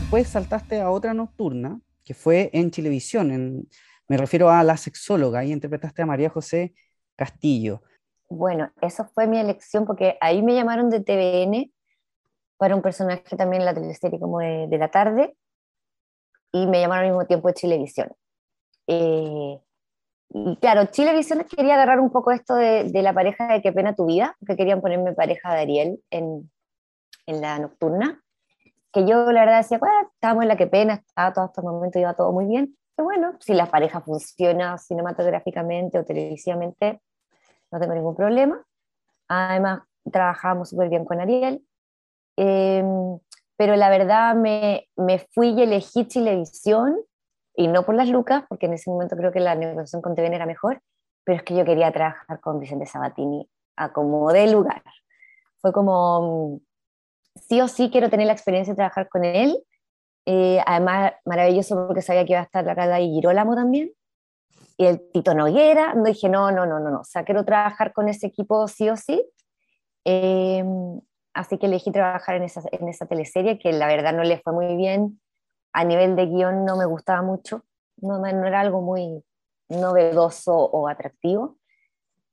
Después 0.00 0.28
saltaste 0.28 0.80
a 0.80 0.90
otra 0.90 1.14
nocturna, 1.14 1.80
que 2.04 2.14
fue 2.14 2.50
en 2.52 2.70
televisión, 2.70 3.30
en, 3.30 3.68
me 4.08 4.16
refiero 4.16 4.50
a 4.50 4.62
La 4.64 4.76
Sexóloga, 4.76 5.44
y 5.44 5.52
interpretaste 5.52 6.02
a 6.02 6.06
María 6.06 6.30
José 6.30 6.74
Castillo. 7.16 7.82
Bueno, 8.28 8.70
eso 8.80 9.04
fue 9.14 9.26
mi 9.26 9.38
elección 9.38 9.86
porque 9.86 10.16
ahí 10.20 10.42
me 10.42 10.54
llamaron 10.54 10.90
de 10.90 11.00
TVN 11.00 11.72
para 12.56 12.76
un 12.76 12.82
personaje 12.82 13.36
también 13.36 13.62
en 13.62 13.66
la 13.66 13.74
teleserie 13.74 14.20
como 14.20 14.38
de, 14.38 14.66
de 14.68 14.78
la 14.78 14.90
tarde 14.90 15.36
y 16.52 16.66
me 16.66 16.80
llamaron 16.80 17.04
al 17.04 17.10
mismo 17.10 17.26
tiempo 17.26 17.48
de 17.48 17.54
Chilevisión. 17.54 18.12
Eh, 18.86 19.58
y 20.32 20.56
claro, 20.56 20.86
Chilevisión 20.86 21.44
quería 21.44 21.74
agarrar 21.74 22.00
un 22.00 22.10
poco 22.10 22.30
esto 22.30 22.54
de, 22.54 22.84
de, 22.84 23.02
la 23.02 23.12
pareja 23.12 23.52
de 23.52 23.62
Qué 23.62 23.72
pena 23.72 23.94
tu 23.94 24.06
vida, 24.06 24.36
que 24.46 24.56
querían 24.56 24.80
ponerme 24.80 25.12
pareja 25.12 25.54
de 25.54 25.60
Ariel 25.60 26.00
en, 26.10 26.50
en 27.30 27.40
la 27.40 27.58
nocturna, 27.58 28.22
que 28.92 29.06
yo 29.06 29.30
la 29.32 29.40
verdad 29.40 29.58
decía, 29.58 29.78
bueno, 29.78 30.10
estábamos 30.12 30.42
en 30.42 30.48
la 30.48 30.56
Qué 30.56 30.66
pena, 30.66 30.94
estaba 30.94 31.32
todo 31.32 31.44
hasta 31.44 31.60
el 31.60 31.68
momento, 31.68 31.98
iba 31.98 32.14
todo 32.14 32.32
muy 32.32 32.46
bien, 32.46 32.76
pero 32.94 33.04
bueno, 33.04 33.34
si 33.40 33.54
la 33.54 33.66
pareja 33.66 34.00
funciona 34.00 34.76
cinematográficamente 34.78 35.98
o 35.98 36.04
televisivamente, 36.04 37.00
no 37.70 37.78
tengo 37.78 37.94
ningún 37.94 38.16
problema. 38.16 38.62
Además, 39.28 39.82
trabajábamos 40.10 40.70
súper 40.70 40.88
bien 40.88 41.04
con 41.04 41.20
Ariel. 41.20 41.64
Eh, 42.36 42.82
pero 43.56 43.76
la 43.76 43.90
verdad 43.90 44.34
me, 44.34 44.88
me 44.96 45.18
fui 45.18 45.50
y 45.50 45.62
elegí 45.62 46.06
Chilevisión, 46.06 46.96
y 47.54 47.68
no 47.68 47.84
por 47.84 47.94
las 47.94 48.08
lucas, 48.08 48.44
porque 48.48 48.66
en 48.66 48.74
ese 48.74 48.90
momento 48.90 49.16
creo 49.16 49.32
que 49.32 49.40
la 49.40 49.54
negociación 49.54 50.00
con 50.00 50.14
TVN 50.14 50.34
era 50.34 50.46
mejor, 50.46 50.80
pero 51.24 51.36
es 51.36 51.42
que 51.42 51.54
yo 51.54 51.64
quería 51.64 51.92
trabajar 51.92 52.40
con 52.40 52.58
Vicente 52.58 52.86
Sabatini 52.86 53.48
a 53.76 53.92
como 53.92 54.32
de 54.32 54.50
lugar. 54.50 54.82
Fue 55.58 55.72
como, 55.72 56.60
sí 57.34 57.60
o 57.60 57.68
sí 57.68 57.90
quiero 57.90 58.10
tener 58.10 58.26
la 58.26 58.32
experiencia 58.32 58.72
de 58.72 58.76
trabajar 58.76 59.08
con 59.08 59.24
él, 59.24 59.56
eh, 60.26 60.60
además 60.66 61.12
maravilloso 61.24 61.86
porque 61.86 62.02
sabía 62.02 62.24
que 62.24 62.32
iba 62.32 62.40
a 62.40 62.44
estar 62.44 62.64
la 62.64 62.74
cara 62.74 63.00
y 63.00 63.10
Girolamo 63.10 63.54
también, 63.54 63.92
y 64.76 64.86
el 64.86 65.00
Tito 65.12 65.34
Noguera, 65.34 65.94
no 65.94 66.04
dije, 66.04 66.28
no, 66.28 66.50
no, 66.50 66.66
no, 66.66 66.80
no, 66.80 66.90
no, 66.90 67.00
o 67.00 67.04
sea, 67.04 67.24
quiero 67.24 67.44
trabajar 67.44 67.92
con 67.92 68.08
ese 68.08 68.26
equipo 68.26 68.66
sí 68.68 68.88
o 68.88 68.96
sí, 68.96 69.24
eh, 70.04 70.64
así 71.34 71.58
que 71.58 71.66
elegí 71.66 71.90
trabajar 71.92 72.36
en 72.36 72.44
esa, 72.44 72.62
en 72.72 72.88
esa 72.88 73.06
teleserie, 73.06 73.58
que 73.58 73.72
la 73.72 73.86
verdad 73.86 74.12
no 74.14 74.24
le 74.24 74.40
fue 74.40 74.52
muy 74.52 74.76
bien. 74.76 75.20
A 75.72 75.84
nivel 75.84 76.16
de 76.16 76.26
guion 76.26 76.64
no 76.64 76.76
me 76.76 76.84
gustaba 76.84 77.22
mucho, 77.22 77.64
no, 77.98 78.18
no 78.18 78.46
era 78.46 78.60
algo 78.60 78.80
muy 78.80 79.22
novedoso 79.68 80.56
o 80.56 80.88
atractivo, 80.88 81.58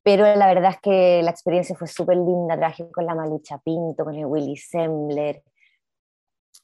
pero 0.08 0.24
la 0.24 0.48
verdad 0.48 0.72
es 0.72 0.80
que 0.80 1.22
la 1.22 1.32
experiencia 1.32 1.76
fue 1.76 1.86
súper 1.90 2.16
linda. 2.16 2.56
Trabajé 2.56 2.90
con 2.92 3.06
la 3.06 3.14
Malucha 3.14 3.58
Pinto, 3.58 4.06
con 4.06 4.16
el 4.16 4.26
Willy 4.26 4.56
Sembler. 4.56 5.44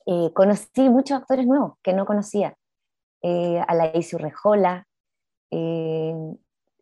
Eh, 0.06 0.32
conocí 0.34 0.88
muchos 0.90 1.18
actores 1.18 1.46
nuevos 1.46 1.74
que 1.84 1.92
no 1.92 2.06
conocía. 2.06 2.56
Eh, 3.22 3.62
a 3.68 3.76
la 3.76 3.98
Isi 3.98 4.16
Rejola, 4.16 4.88
eh, 5.52 6.16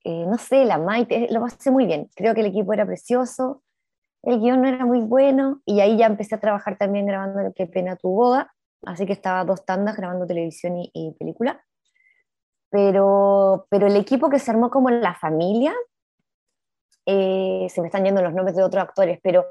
eh, 0.03 0.25
no 0.27 0.37
sé, 0.37 0.65
la 0.65 0.77
Maite, 0.77 1.29
lo 1.31 1.41
pasé 1.41 1.71
muy 1.71 1.87
bien. 1.87 2.11
Creo 2.15 2.35
que 2.35 2.41
el 2.41 2.47
equipo 2.47 2.73
era 2.73 2.85
precioso 2.85 3.63
el 4.21 4.39
guion 4.39 4.61
no 4.61 4.67
era 4.67 4.85
muy 4.85 4.99
bueno 4.99 5.63
y 5.65 5.79
ahí 5.79 5.97
ya 5.97 6.05
empecé 6.05 6.35
a 6.35 6.39
trabajar 6.39 6.77
también 6.77 7.07
grabando 7.07 7.51
Qué 7.55 7.65
pena 7.65 7.95
tu 7.95 8.09
boda, 8.09 8.53
así 8.85 9.07
que 9.07 9.13
estaba 9.13 9.43
dos 9.45 9.65
tandas 9.65 9.97
grabando 9.97 10.27
televisión 10.27 10.75
y, 10.77 11.15
película. 11.17 11.59
Pero, 12.69 13.65
pero 13.71 13.87
el 13.87 13.95
equipo 13.95 14.29
que 14.29 14.37
se 14.37 14.51
armó 14.51 14.69
como 14.69 14.91
la 14.91 15.15
familia, 15.15 15.73
eh, 17.05 17.67
se 17.69 17.81
me 17.81 17.87
están 17.87 18.05
yendo 18.05 18.21
los 18.21 18.33
nombres 18.33 18.55
de 18.55 18.63
otros 18.63 18.83
actores, 18.83 19.19
pero 19.21 19.45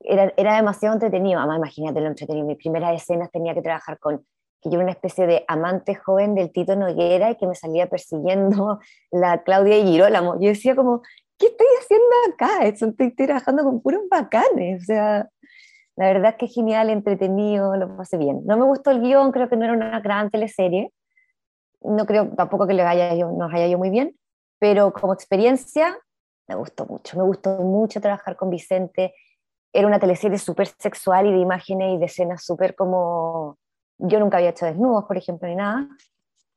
era, 0.00 0.32
era 0.36 0.56
demasiado 0.56 0.94
entretenido. 0.94 1.38
Además, 1.38 1.58
imagínate 1.58 2.00
lo 2.00 2.08
entretenido. 2.08 2.46
Mis 2.46 2.58
primeras 2.58 2.94
escenas 3.00 3.30
tenía 3.30 3.54
que 3.54 3.62
trabajar 3.62 3.98
con 3.98 4.24
que 4.60 4.70
yo 4.70 4.76
era 4.76 4.84
una 4.84 4.92
especie 4.92 5.26
de 5.26 5.44
amante 5.48 5.96
joven 5.96 6.36
del 6.36 6.52
Tito 6.52 6.76
Noguera 6.76 7.30
y 7.30 7.36
que 7.36 7.48
me 7.48 7.54
salía 7.56 7.88
persiguiendo 7.88 8.78
la 9.10 9.42
Claudia 9.42 9.76
y 9.78 9.84
Girolamo. 9.84 10.40
Yo 10.40 10.48
decía 10.48 10.76
como, 10.76 11.02
¿qué 11.38 11.46
estoy 11.46 11.66
haciendo 11.80 12.06
acá? 12.32 12.64
Estoy 12.66 13.10
trabajando 13.26 13.64
con 13.64 13.82
puros 13.82 14.02
bacanes. 14.08 14.82
O 14.82 14.84
sea, 14.84 15.28
la 15.96 16.06
verdad 16.06 16.30
es 16.30 16.36
que 16.36 16.46
es 16.46 16.54
genial, 16.54 16.90
entretenido, 16.90 17.76
lo 17.76 17.96
pasé 17.96 18.16
bien. 18.16 18.42
No 18.46 18.56
me 18.56 18.64
gustó 18.64 18.92
el 18.92 19.00
guion, 19.00 19.32
creo 19.32 19.48
que 19.48 19.56
no 19.56 19.64
era 19.64 19.74
una 19.74 20.00
gran 20.00 20.30
teleserie. 20.30 20.92
No 21.80 22.06
creo 22.06 22.28
tampoco 22.36 22.66
que 22.66 22.74
le 22.74 22.82
haya 22.82 23.12
nos 23.14 23.52
haya 23.52 23.66
ido 23.66 23.78
muy 23.78 23.90
bien, 23.90 24.16
pero 24.60 24.92
como 24.92 25.12
experiencia 25.12 25.98
me 26.48 26.54
gustó 26.54 26.86
mucho. 26.86 27.16
Me 27.18 27.24
gustó 27.24 27.58
mucho 27.58 28.00
trabajar 28.00 28.36
con 28.36 28.50
Vicente. 28.50 29.14
Era 29.72 29.86
una 29.86 29.98
teleserie 29.98 30.38
súper 30.38 30.68
sexual 30.68 31.26
y 31.26 31.32
de 31.32 31.38
imágenes 31.38 31.94
y 31.94 31.98
de 31.98 32.06
escenas 32.06 32.44
súper 32.44 32.74
como... 32.74 33.58
Yo 33.98 34.18
nunca 34.18 34.38
había 34.38 34.50
hecho 34.50 34.66
desnudos, 34.66 35.04
por 35.04 35.16
ejemplo, 35.16 35.46
ni 35.48 35.54
nada. 35.54 35.88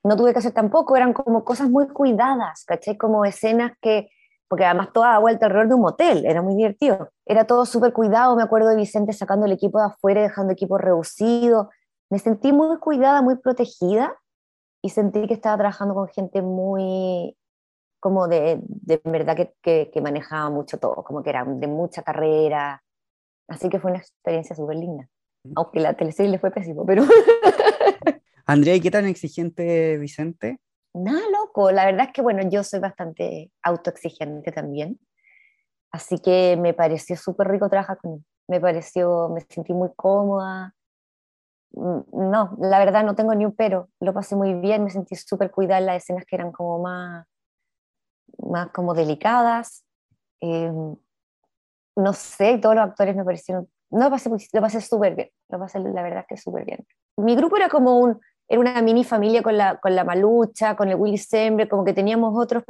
No 0.04 0.15
tuve 0.15 0.34
que 0.34 0.39
hacer 0.39 0.52
tampoco, 0.52 0.95
eran 0.95 1.13
como 1.13 1.43
cosas 1.43 1.69
muy 1.69 1.88
cuidadas, 1.88 2.63
¿caché? 2.65 2.98
Como 2.98 3.26
escenas 3.26 3.74
que 3.82 4.10
porque 4.48 4.65
además 4.65 4.89
todo 4.93 5.04
daba 5.04 5.19
vuelta 5.19 5.45
alrededor 5.48 5.69
de 5.69 5.76
un 5.76 5.82
motel, 5.82 6.26
era 6.26 6.41
muy 6.41 6.56
divertido. 6.56 7.10
Era 7.26 7.45
todo 7.45 7.65
súper 7.65 7.93
cuidado, 7.93 8.36
me 8.36 8.43
acuerdo 8.43 8.69
de 8.69 8.76
Vicente 8.76 9.13
sacando 9.13 9.45
el 9.45 9.52
equipo 9.52 9.80
de 9.80 9.86
afuera, 9.86 10.21
dejando 10.21 10.54
equipo 10.54 10.78
reducido. 10.78 11.71
Me 12.10 12.19
sentí 12.19 12.54
muy 12.54 12.78
cuidada, 12.78 13.21
muy 13.21 13.38
protegida 13.38 14.15
y 14.82 14.89
sentí 14.89 15.28
que 15.28 15.34
estaba 15.34 15.58
trabajando 15.58 15.95
con 15.95 16.08
gente 16.10 16.41
muy, 16.41 17.36
como 18.06 18.28
de, 18.28 18.60
de 18.62 19.02
verdad 19.04 19.36
que, 19.63 19.89
que, 19.91 20.00
manejaba 20.00 20.52
mucho 20.52 20.78
todo, 20.78 21.04
como 21.04 21.24
que 21.24 21.32
era 21.32 21.44
de 21.44 21.65
mucha 21.65 22.04
carrera. 22.04 22.84
Así 23.48 23.68
que 23.68 23.80
fue 23.80 23.89
una 23.89 24.00
experiencia 24.00 24.56
súper 24.56 24.78
linda. 24.78 25.10
Aunque 25.56 25.80
la 25.80 25.96
teleserie 25.96 26.32
le 26.32 26.38
fue 26.38 26.52
pésimo, 26.52 26.86
pero... 26.86 27.02
Andrea, 28.46 28.76
¿y 28.76 28.82
qué 28.82 28.91
tan 28.91 29.08
exigente 29.08 29.98
Vicente? 29.98 30.60
Nada 30.94 31.20
loco, 31.32 31.72
la 31.72 31.84
verdad 31.86 32.06
es 32.06 32.13
que 32.13 32.22
bueno, 32.22 32.48
yo 32.48 32.63
soy 32.63 32.80
bastante 32.80 33.52
autoexigente 33.63 34.52
también, 34.52 35.00
así 35.91 36.20
que 36.20 36.58
me 36.62 36.76
pareció 36.76 37.18
súper 37.18 37.48
rico 37.48 37.70
trabajar 37.70 37.98
con 37.98 38.13
él, 38.13 38.26
me 38.48 38.62
pareció, 38.62 39.30
me 39.30 39.41
sentí 39.41 39.74
muy 39.74 39.89
cómoda, 39.96 40.76
mm, 41.72 42.30
no, 42.30 42.56
la 42.60 42.78
verdad 42.78 43.04
no 43.04 43.15
tengo 43.15 43.34
ni 43.34 43.46
un 43.46 43.56
pero, 43.56 43.89
lo 44.00 44.13
pasé 44.13 44.36
muy 44.36 44.54
bien, 44.54 44.84
me 44.84 44.91
sentí 44.91 45.15
súper 45.15 45.50
cuidada. 45.50 45.80
En 45.80 45.88
las 45.88 46.04
escenas 46.04 46.24
que 46.26 46.36
eran 46.36 46.52
como 46.52 46.80
más, 46.80 47.26
más 48.38 48.69
como 48.71 48.93
delicadas, 48.93 49.84
em, 50.41 50.95
no 51.95 52.13
sé, 52.13 52.58
todos 52.58 52.76
los 52.76 52.86
actores 52.86 53.15
me 53.15 53.24
parecieron, 53.24 53.69
no 53.89 54.06
lo 54.06 54.10
pasé, 54.10 54.30
lo 54.30 54.62
pasé 54.62 54.82
súper 54.82 55.15
bien, 55.15 55.30
lo 55.50 55.60
pasé 55.60 55.80
la 55.80 56.02
verdad 56.02 56.26
que 56.28 56.38
súper 56.38 56.65
bien. 56.65 56.86
Mi 57.17 57.36
grupo 57.36 57.56
era 57.58 57.69
como 57.69 58.00
un 58.00 58.19
era 58.48 58.60
una 58.60 58.82
mini 58.82 59.04
familia 59.04 59.41
con 59.41 59.58
la, 59.58 59.78
con 59.78 59.95
la 59.95 60.04
Malucha, 60.04 60.76
con 60.76 60.89
el 60.89 60.95
Willy 60.95 61.17
Sembre, 61.17 61.67
como 61.67 61.84
que 61.84 61.93
teníamos 61.93 62.34
otros, 62.38 62.63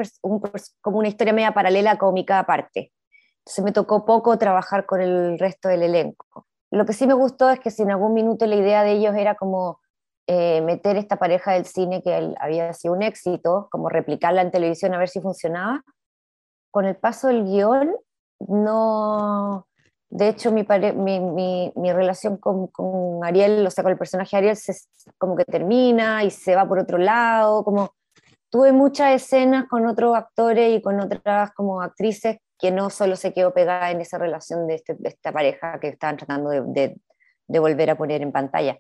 como 0.82 1.00
una 1.00 1.08
historia 1.08 1.34
media 1.34 1.54
paralela 1.54 1.98
cómica 1.98 2.40
aparte. 2.40 2.94
Entonces 3.40 3.64
me 3.64 3.72
tocó 3.72 4.06
poco 4.06 4.38
trabajar 4.38 4.86
con 4.86 5.02
el 5.02 5.38
resto 5.38 5.68
del 5.68 5.84
elenco. 5.84 6.48
Lo 6.72 6.86
que 6.86 6.94
sí 6.94 7.06
me 7.06 7.14
gustó 7.14 7.50
es 7.50 7.60
que 7.60 7.72
si 7.72 7.84
en 7.84 7.92
algún 7.92 8.14
minuto 8.14 8.46
la 8.46 8.56
idea 8.56 8.84
de 8.84 8.94
ellos 8.94 9.16
era 9.16 9.36
como 9.36 9.80
eh, 10.28 10.62
meter 10.62 10.98
esta 10.98 11.18
pareja 11.18 11.54
del 11.54 11.66
cine 11.66 12.02
que 12.02 12.36
había 12.40 12.74
sido 12.74 12.94
un 12.94 13.04
éxito, 13.04 13.68
como 13.72 13.90
replicarla 13.90 14.42
en 14.42 14.52
televisión 14.52 14.94
a 14.94 14.98
ver 14.98 15.10
si 15.10 15.22
funcionaba, 15.22 15.84
con 16.72 16.86
el 16.86 16.96
paso 16.96 17.28
del 17.28 17.46
guion 17.46 17.96
no, 18.40 19.68
de 20.10 20.30
hecho, 20.30 20.52
mi, 20.52 20.66
mi, 20.96 21.72
mi, 21.76 21.94
relación 21.94 22.38
con, 22.38 22.68
con, 22.68 23.24
Ariel, 23.24 23.66
o 23.66 23.72
sea, 23.72 23.84
con 23.84 23.92
el 23.92 23.98
personaje 23.98 24.36
Ariel, 24.36 24.56
se, 24.56 24.74
como 25.18 25.36
que 25.36 25.46
termina 25.46 26.24
y 26.24 26.32
se 26.32 26.56
va 26.56 26.68
por 26.68 26.80
otro 26.80 26.98
lado, 26.98 27.64
como 27.64 27.94
tuve 28.50 28.72
muchas 28.72 29.14
escenas 29.14 29.68
con 29.68 29.86
otros 29.86 30.16
actores 30.16 30.78
y 30.78 30.82
con 30.82 31.00
otras 31.00 31.52
como 31.54 31.82
actrices 31.82 32.38
que 32.58 32.72
no 32.72 32.90
solo 32.90 33.16
se 33.16 33.34
quedó 33.34 33.54
pegada 33.54 33.92
en 33.92 34.02
esa 34.02 34.18
relación 34.18 34.68
de, 34.68 34.76
este, 34.76 34.96
esta 35.04 35.32
pareja 35.32 35.80
que 35.80 35.90
estaban 35.90 36.18
tratando 36.18 36.50
de, 36.50 36.96
de, 37.48 37.60
volver 37.60 37.90
a 37.90 37.98
poner 37.98 38.22
en 38.22 38.32
pantalla. 38.32 38.80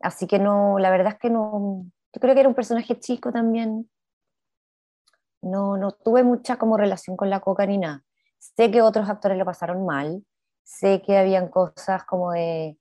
Así 0.00 0.26
que 0.26 0.38
no, 0.38 0.78
la 0.78 0.90
verdad 0.90 1.14
es 1.14 1.18
que 1.18 1.30
no, 1.30 1.84
yo 2.12 2.20
creo 2.20 2.34
que 2.34 2.40
era 2.40 2.48
un 2.48 2.54
personaje 2.54 2.98
chico 2.98 3.32
también. 3.32 3.90
No, 5.42 5.76
no 5.76 5.92
tuve 5.92 6.22
mucha 6.22 6.56
como 6.56 6.76
relación 6.76 7.16
con 7.16 7.30
la 7.30 7.40
coca 7.40 7.66
ni 7.66 7.78
nada. 7.78 8.04
Sé 8.38 8.70
que 8.70 8.82
otros 8.82 9.08
actores 9.08 9.36
lo 9.38 9.44
pasaron 9.44 9.84
mal, 9.84 10.24
sé 10.62 11.02
que 11.02 11.16
habían 11.16 11.48
cosas 11.48 12.04
como 12.04 12.32
de 12.32 12.78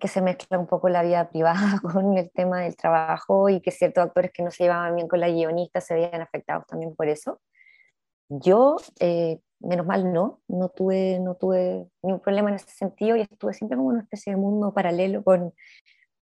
que 0.00 0.08
se 0.08 0.20
mezcla 0.20 0.58
un 0.58 0.66
poco 0.66 0.88
la 0.88 1.02
vida 1.02 1.28
privada 1.30 1.80
con 1.82 2.16
el 2.18 2.30
tema 2.32 2.60
del 2.60 2.76
trabajo 2.76 3.48
y 3.48 3.60
que 3.60 3.70
ciertos 3.70 4.04
actores 4.04 4.32
que 4.32 4.42
no 4.42 4.50
se 4.50 4.64
llevaban 4.64 4.96
bien 4.96 5.08
con 5.08 5.20
la 5.20 5.28
guionista 5.28 5.80
se 5.80 5.94
veían 5.94 6.20
afectados 6.20 6.66
también 6.66 6.94
por 6.96 7.08
eso. 7.08 7.40
Yo, 8.28 8.76
eh, 9.00 9.40
menos 9.60 9.86
mal, 9.86 10.12
no, 10.12 10.40
no 10.48 10.68
tuve, 10.68 11.18
no 11.20 11.36
tuve 11.36 11.88
ningún 12.02 12.20
problema 12.20 12.50
en 12.50 12.56
ese 12.56 12.70
sentido 12.70 13.16
y 13.16 13.22
estuve 13.22 13.54
siempre 13.54 13.76
como 13.76 13.88
una 13.88 14.02
especie 14.02 14.32
de 14.32 14.36
mundo 14.38 14.74
paralelo 14.74 15.22
con, 15.24 15.54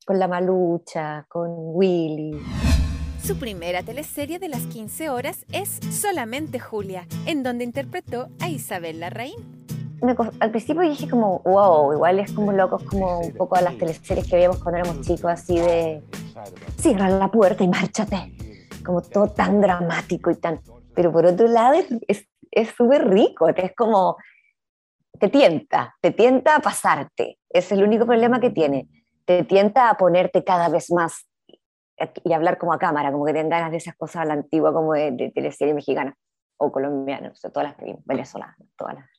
con 0.07 0.21
la 0.21 0.29
malucha, 0.29 1.27
con 1.29 1.49
Willy. 1.51 2.41
Su 3.21 3.37
primera 3.41 3.83
teleserie 3.83 4.39
de 4.39 4.49
las 4.49 4.63
15 4.67 5.11
horas 5.11 5.45
es 5.51 5.81
Solamente 5.91 6.61
Julia, 6.61 7.09
en 7.27 7.43
donde 7.43 7.65
interpretó 7.65 8.29
a 8.41 8.49
Isabel 8.49 9.01
Larraín. 9.01 9.35
al 10.39 10.51
principio 10.53 10.83
dije 10.83 11.11
como, 11.11 11.41
wow, 11.41 11.93
igual 11.93 12.21
es 12.21 12.31
como 12.31 12.53
loco, 12.53 12.79
como 12.89 13.19
un 13.19 13.33
poco 13.33 13.57
a 13.57 13.63
las 13.63 13.77
teleseries 13.79 14.29
que 14.29 14.37
veíamos 14.37 14.63
cuando 14.63 14.79
éramos 14.81 15.05
chicos, 15.05 15.29
así 15.29 15.59
de, 15.59 16.05
cierra 16.79 17.09
la 17.09 17.29
puerta 17.29 17.65
y 17.65 17.69
márchate, 17.69 18.33
como 18.85 19.03
todo 19.03 19.27
tan 19.31 19.61
dramático 19.61 20.31
y 20.31 20.37
tan... 20.37 20.61
Pero 20.95 21.11
por 21.11 21.27
otro 21.27 21.49
lado 21.49 21.75
es 22.07 22.69
súper 22.77 23.09
rico, 23.09 23.49
es 23.49 23.75
como, 23.75 24.17
te 25.19 25.29
tienta, 25.29 25.97
te 26.01 26.13
tienta 26.13 26.55
a 26.55 26.61
pasarte. 26.61 27.41
Es 27.51 27.73
el 27.73 27.83
único 27.83 28.07
problema 28.07 28.39
que 28.39 28.51
tiene. 28.51 28.89
Te 29.27 29.45
tienta 29.45 29.91
a 29.91 29.97
ponerte 29.97 30.45
cada 30.45 30.69
vez 30.69 30.91
más 30.91 31.29
y 32.25 32.33
hablar 32.33 32.59
como 32.59 32.73
a 32.73 32.79
cámara, 32.79 33.13
como 33.13 33.25
que 33.25 33.33
tengan 33.33 33.51
ganas 33.51 33.71
de 33.71 33.79
esas 33.79 33.97
cosas 33.97 34.23
a 34.23 34.25
la 34.25 34.35
antigua, 34.35 34.73
como 34.73 34.93
de, 34.95 35.13
de 35.13 35.31
teleserie 35.31 35.75
mexicana 35.75 36.17
o 36.59 36.73
colombiana, 36.73 37.33
o 37.33 37.51
todas 37.51 37.71
las 37.71 38.05
venezolanas, 38.05 38.57
todas 38.77 38.95
las, 38.95 39.11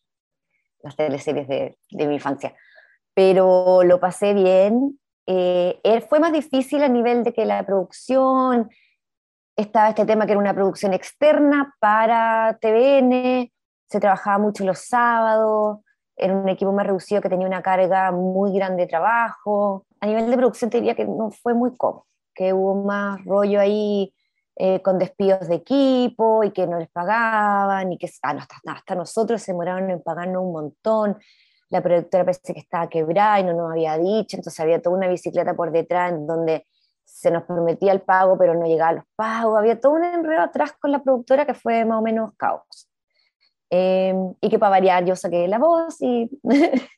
las 0.82 0.96
teleseries 0.96 1.48
de, 1.48 1.78
de, 1.92 2.08
mi 2.08 2.16
infancia. 2.16 2.56
Pero 3.14 3.84
lo 3.84 4.00
pasé 4.00 4.34
bien. 4.34 5.00
Eh, 5.26 5.80
fue 6.08 6.20
más 6.20 6.32
difícil 6.32 6.84
a 6.84 6.88
nivel 6.88 7.24
de 7.24 7.34
que 7.34 7.46
la 7.46 7.66
producción, 7.66 8.70
estaba 9.56 9.90
este 9.90 10.06
tema 10.06 10.26
que 10.26 10.34
era 10.34 10.40
una 10.40 10.54
producción 10.54 10.94
externa 10.94 11.76
para 11.80 12.58
TVN, 12.62 13.52
se 13.90 14.00
trabajaba 14.00 14.38
mucho 14.38 14.64
los 14.64 14.80
sábados, 14.80 15.80
era 16.18 16.36
un 16.36 16.50
equipo 16.50 16.72
más 16.72 16.88
reducido 16.88 17.22
que 17.22 17.30
tenía 17.30 17.48
una 17.48 17.62
carga 17.62 18.12
muy 18.12 18.52
grande 18.52 18.84
de 18.84 18.88
trabajo. 18.88 19.86
A 20.00 20.08
nivel 20.08 20.30
de 20.30 20.38
producción 20.38 20.70
te 20.70 20.78
diría 20.78 20.96
que 20.96 21.06
no 21.06 21.30
fue 21.30 21.54
muy 21.54 21.78
cómodo, 21.78 22.06
que 22.34 22.54
hubo 22.54 22.84
más 22.84 23.24
rollo 23.24 23.60
ahí 23.60 24.14
eh, 24.56 24.82
con 24.82 24.98
despidos 24.98 25.48
de 25.48 25.56
equipo 25.56 26.44
y 26.44 26.52
que 26.52 26.66
no 26.66 26.80
les 26.80 26.90
pagaban 26.90 27.94
y 27.94 27.98
que 28.00 28.10
ah, 28.24 28.36
hasta, 28.40 28.56
hasta 28.66 28.96
nosotros 28.96 29.42
se 29.42 29.52
demoraron 29.52 29.90
en 29.92 30.02
pagarnos 30.02 30.44
un 30.44 30.52
montón. 30.52 31.18
La 31.70 31.82
productora 31.82 32.24
parece 32.26 32.54
que 32.54 32.62
estaba 32.62 32.90
quebrada 32.90 33.40
y 33.40 33.44
no 33.44 33.54
nos 33.54 33.72
había 33.72 33.98
dicho, 33.98 34.38
entonces 34.38 34.60
había 34.60 34.82
toda 34.82 34.98
una 34.98 35.08
bicicleta 35.08 35.54
por 35.54 35.72
detrás 35.72 36.12
en 36.12 36.26
donde 36.26 36.66
se 37.04 37.30
nos 37.30 37.44
prometía 37.44 37.92
el 37.92 38.02
pago, 38.02 38.38
pero 38.38 38.56
no 38.56 38.66
llegaba 38.66 38.94
los 38.94 39.06
pagos. 39.16 39.58
Había 39.60 39.80
todo 39.80 39.94
un 39.94 40.04
enredo 40.04 40.42
atrás 40.42 40.74
con 40.80 40.92
la 40.92 41.04
productora 41.04 41.46
que 41.46 41.54
fue 41.54 41.86
más 41.86 42.00
o 42.00 42.02
menos 42.02 42.32
caos. 42.38 42.90
Em, 43.70 44.34
y 44.40 44.50
que 44.50 44.60
para 44.60 44.70
variar 44.70 45.04
yo 45.04 45.16
saqué 45.16 45.46
la 45.48 45.60
voz 45.60 46.02
y 46.02 46.30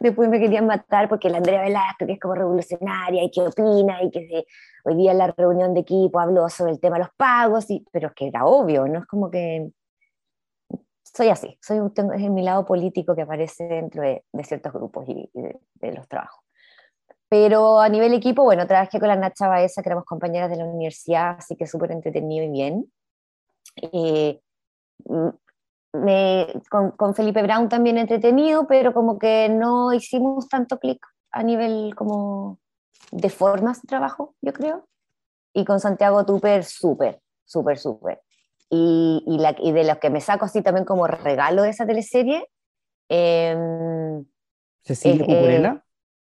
después 0.00 0.28
me 0.28 0.38
querían 0.38 0.66
matar 0.66 1.08
porque 1.08 1.30
la 1.30 1.38
Andrea 1.38 1.62
Velasco, 1.62 2.06
que 2.06 2.12
es 2.12 2.20
como 2.20 2.34
revolucionaria 2.34 3.24
y 3.24 3.30
que 3.30 3.40
opina 3.40 4.02
y 4.02 4.10
que 4.10 4.44
hoy 4.84 4.96
día 4.96 5.12
en 5.12 5.18
la 5.18 5.28
reunión 5.28 5.72
de 5.72 5.80
equipo 5.80 6.20
habló 6.20 6.50
sobre 6.50 6.72
el 6.72 6.80
tema 6.80 6.96
de 6.96 7.04
los 7.04 7.14
pagos, 7.16 7.70
y, 7.70 7.86
pero 7.90 8.08
es 8.08 8.14
que 8.14 8.28
era 8.28 8.44
obvio, 8.44 8.86
no 8.86 8.98
es 8.98 9.06
como 9.06 9.30
que 9.30 9.70
soy 11.02 11.28
así, 11.28 11.58
soy 11.62 11.78
tengo, 11.94 12.12
es 12.12 12.30
mi 12.30 12.42
lado 12.42 12.66
político 12.66 13.14
que 13.14 13.22
aparece 13.22 13.64
dentro 13.64 14.02
de, 14.02 14.22
ciertos 14.44 14.72
grupos 14.72 15.08
y, 15.08 15.30
de, 15.32 15.58
de, 15.74 15.92
los 15.92 16.08
trabajos. 16.08 16.44
Pero 17.28 17.80
a 17.80 17.88
nivel 17.88 18.12
equipo, 18.12 18.44
bueno, 18.44 18.66
trabajé 18.66 18.98
con 19.00 19.08
la 19.08 19.16
Nacha 19.16 19.48
Baeza, 19.48 19.82
que 19.82 19.88
éramos 19.88 20.04
compañeras 20.04 20.50
de 20.50 20.56
la 20.56 20.66
universidad, 20.66 21.36
así 21.38 21.56
que 21.56 21.66
súper 21.66 21.92
entretenido 21.92 22.44
y 22.44 22.50
bien. 22.50 22.92
Eh, 23.76 24.40
me, 25.92 26.46
con, 26.70 26.92
con, 26.92 27.14
Felipe 27.14 27.42
Brown 27.42 27.68
también 27.68 27.98
entretenido, 27.98 28.66
pero 28.66 28.94
como 28.94 29.18
que 29.18 29.48
no 29.48 29.92
hicimos 29.92 30.48
tanto 30.48 30.78
clic 30.78 31.04
a 31.30 31.42
nivel 31.42 31.94
como 31.94 32.58
de 33.10 33.28
formas 33.28 33.82
de 33.82 33.88
trabajo, 33.88 34.34
yo 34.40 34.52
creo. 34.52 34.88
Y 35.52 35.64
con 35.64 35.80
Santiago 35.80 36.24
Tupper, 36.24 36.64
súper, 36.64 37.20
súper, 37.44 37.78
súper. 37.78 38.22
Y, 38.70 39.22
y, 39.26 39.38
la, 39.38 39.54
y, 39.58 39.72
de 39.72 39.84
los 39.84 39.98
que 39.98 40.08
me 40.08 40.20
saco 40.20 40.46
así 40.46 40.62
también 40.62 40.86
como 40.86 41.06
regalo 41.06 41.62
de 41.62 41.70
esa 41.70 41.86
teleserie. 41.86 42.48
Eh, 43.08 43.54
¿Cecilia 44.82 45.26
Cucurela? 45.26 45.84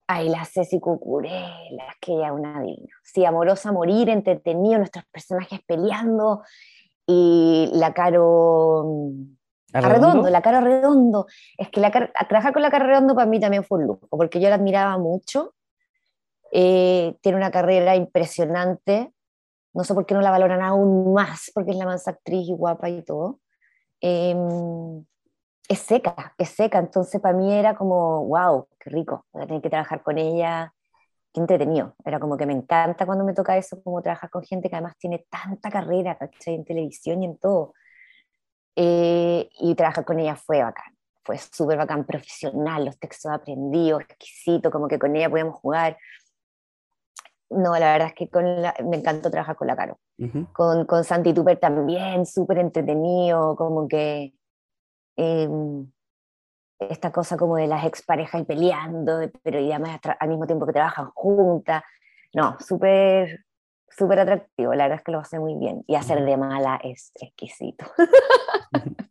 Ay, 0.07 0.29
la 0.29 0.43
Ceci 0.43 0.79
Cucurella, 0.79 1.95
que 2.01 2.13
ella 2.13 2.27
es 2.27 2.33
una 2.33 2.61
digna. 2.61 2.93
Sí, 3.03 3.23
amorosa 3.23 3.71
morir, 3.71 4.09
entretenido, 4.09 4.77
nuestros 4.77 5.05
personajes 5.05 5.61
peleando. 5.65 6.41
Y 7.05 7.69
la 7.73 7.93
Caro. 7.93 8.85
Arredondo, 9.73 10.29
la 10.29 10.41
Caro 10.41 10.61
Redondo. 10.61 11.27
Es 11.57 11.69
que 11.69 11.79
la, 11.79 11.91
trabajar 11.91 12.53
con 12.53 12.61
la 12.61 12.71
Caro 12.71 12.85
Redondo 12.85 13.15
para 13.15 13.27
mí 13.27 13.39
también 13.39 13.63
fue 13.63 13.79
un 13.79 13.87
lujo, 13.87 14.07
porque 14.09 14.39
yo 14.39 14.49
la 14.49 14.55
admiraba 14.55 14.97
mucho. 14.97 15.53
Eh, 16.51 17.15
tiene 17.21 17.37
una 17.37 17.51
carrera 17.51 17.95
impresionante. 17.95 19.11
No 19.73 19.83
sé 19.83 19.93
por 19.93 20.05
qué 20.05 20.13
no 20.13 20.21
la 20.21 20.31
valoran 20.31 20.61
aún 20.61 21.13
más, 21.13 21.51
porque 21.53 21.71
es 21.71 21.77
la 21.77 21.85
más 21.85 22.07
actriz 22.07 22.47
y 22.47 22.53
guapa 22.53 22.89
y 22.89 23.01
todo. 23.01 23.39
Eh, 24.01 24.35
es 25.67 25.79
seca, 25.79 26.33
es 26.37 26.49
seca, 26.49 26.79
entonces 26.79 27.21
para 27.21 27.35
mí 27.35 27.53
era 27.53 27.75
como, 27.75 28.25
wow, 28.25 28.67
qué 28.79 28.89
rico, 28.89 29.25
voy 29.31 29.43
a 29.43 29.47
tener 29.47 29.61
que 29.61 29.69
trabajar 29.69 30.03
con 30.03 30.17
ella, 30.17 30.73
qué 31.33 31.39
entretenido, 31.39 31.95
era 32.05 32.19
como 32.19 32.37
que 32.37 32.45
me 32.45 32.53
encanta 32.53 33.05
cuando 33.05 33.23
me 33.23 33.33
toca 33.33 33.57
eso, 33.57 33.81
como 33.83 34.01
trabajar 34.01 34.29
con 34.29 34.43
gente 34.43 34.69
que 34.69 34.75
además 34.75 34.97
tiene 34.97 35.25
tanta 35.29 35.69
carrera, 35.69 36.17
¿cachai? 36.17 36.55
En 36.55 36.65
televisión 36.65 37.23
y 37.23 37.25
en 37.25 37.37
todo. 37.37 37.73
Eh, 38.75 39.49
y 39.59 39.75
trabajar 39.75 40.05
con 40.05 40.19
ella 40.19 40.35
fue 40.35 40.63
bacán, 40.63 40.95
fue 41.23 41.37
súper 41.37 41.77
bacán, 41.77 42.05
profesional, 42.05 42.85
los 42.85 42.97
textos 42.97 43.31
aprendidos, 43.31 44.01
exquisito, 44.01 44.71
como 44.71 44.87
que 44.87 44.97
con 44.97 45.15
ella 45.15 45.29
podíamos 45.29 45.55
jugar. 45.55 45.97
No, 47.49 47.73
la 47.73 47.93
verdad 47.93 48.07
es 48.07 48.13
que 48.15 48.29
con 48.29 48.45
me 48.45 48.97
encantó 48.97 49.29
trabajar 49.29 49.55
con 49.55 49.67
la 49.67 49.75
Caro. 49.75 49.99
con, 50.53 50.85
con 50.85 51.03
Santi 51.03 51.33
Tupper 51.33 51.59
también, 51.59 52.25
súper 52.25 52.57
entretenido, 52.57 53.55
como 53.55 53.87
que 53.87 54.33
Em, 55.15 55.91
esta 56.79 57.11
cosa 57.11 57.37
como 57.37 57.55
de 57.57 57.67
las 57.67 57.85
exparejas 57.85 58.45
peleando, 58.45 59.19
pero 59.43 59.59
y 59.59 59.71
además 59.71 59.99
al 60.19 60.29
mismo 60.29 60.45
tiempo 60.47 60.65
que 60.65 60.73
trabajan 60.73 61.11
juntas. 61.13 61.83
No, 62.33 62.57
súper 62.59 63.45
súper 63.97 64.19
atractivo, 64.19 64.73
la 64.73 64.83
verdad 64.85 64.99
es 64.99 65.03
que 65.03 65.11
lo 65.11 65.19
hace 65.19 65.39
muy 65.39 65.55
bien. 65.55 65.83
Y 65.87 65.95
hacer 65.95 66.23
de 66.23 66.37
mala 66.37 66.79
es 66.83 67.11
exquisito. 67.15 67.85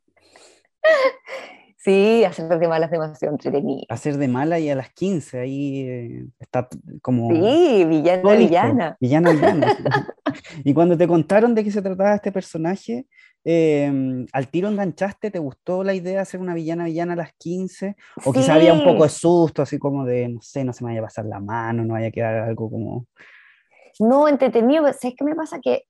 sí, 1.77 2.25
hacer 2.25 2.59
de 2.59 2.69
mala 2.69 2.87
es 2.87 2.93
demasiado 2.93 3.35
entretenido. 3.35 3.87
Hacer 3.89 4.17
de 4.19 4.29
mala 4.29 4.59
y 4.59 4.71
a 4.71 4.75
las 4.75 4.91
15, 4.91 5.41
ahí 5.41 5.81
eh, 5.81 6.27
está 6.41 6.69
como... 7.01 7.31
Sí, 7.31 7.85
villana, 7.85 8.33
villana. 8.35 8.97
Villana, 9.01 9.33
villana. 9.33 9.77
y 10.65 10.75
cuando 10.75 10.97
te 10.97 11.07
contaron 11.07 11.55
de 11.55 11.65
qué 11.65 11.71
se 11.71 11.83
trataba 11.83 12.15
este 12.15 12.33
personaje, 12.33 13.07
Em, 13.45 14.27
¿al 14.33 14.49
tiro 14.49 14.69
enganchaste? 14.69 15.31
¿Te 15.31 15.39
gustó 15.39 15.83
la 15.83 15.95
idea 15.95 16.15
de 16.15 16.19
hacer 16.21 16.41
una 16.41 16.55
villana 16.55 16.85
villana 16.85 17.15
a 17.15 17.17
las 17.17 17.33
15? 17.39 17.97
¿O 18.25 18.33
quizá 18.33 18.55
había 18.55 18.73
un 18.73 18.85
poco 18.85 19.03
de 19.03 19.11
susto, 19.11 19.63
así 19.63 19.79
como 19.79 20.05
de, 20.05 20.29
no 20.29 20.41
sé, 20.41 20.65
no 20.65 20.73
se 20.73 20.85
me 20.85 20.91
vaya 20.91 21.01
a 21.01 21.05
pasar 21.05 21.25
la 21.27 21.41
mano, 21.41 21.85
no 21.85 21.95
vaya 21.95 22.09
a 22.09 22.13
quedar 22.13 22.37
algo 22.37 22.71
como... 22.71 23.07
No, 24.03 24.27
entretenido, 24.27 24.85
¿sabes 24.93 25.15
qué 25.17 25.25
me 25.25 25.37
pasa? 25.37 25.61
Que 25.61 25.85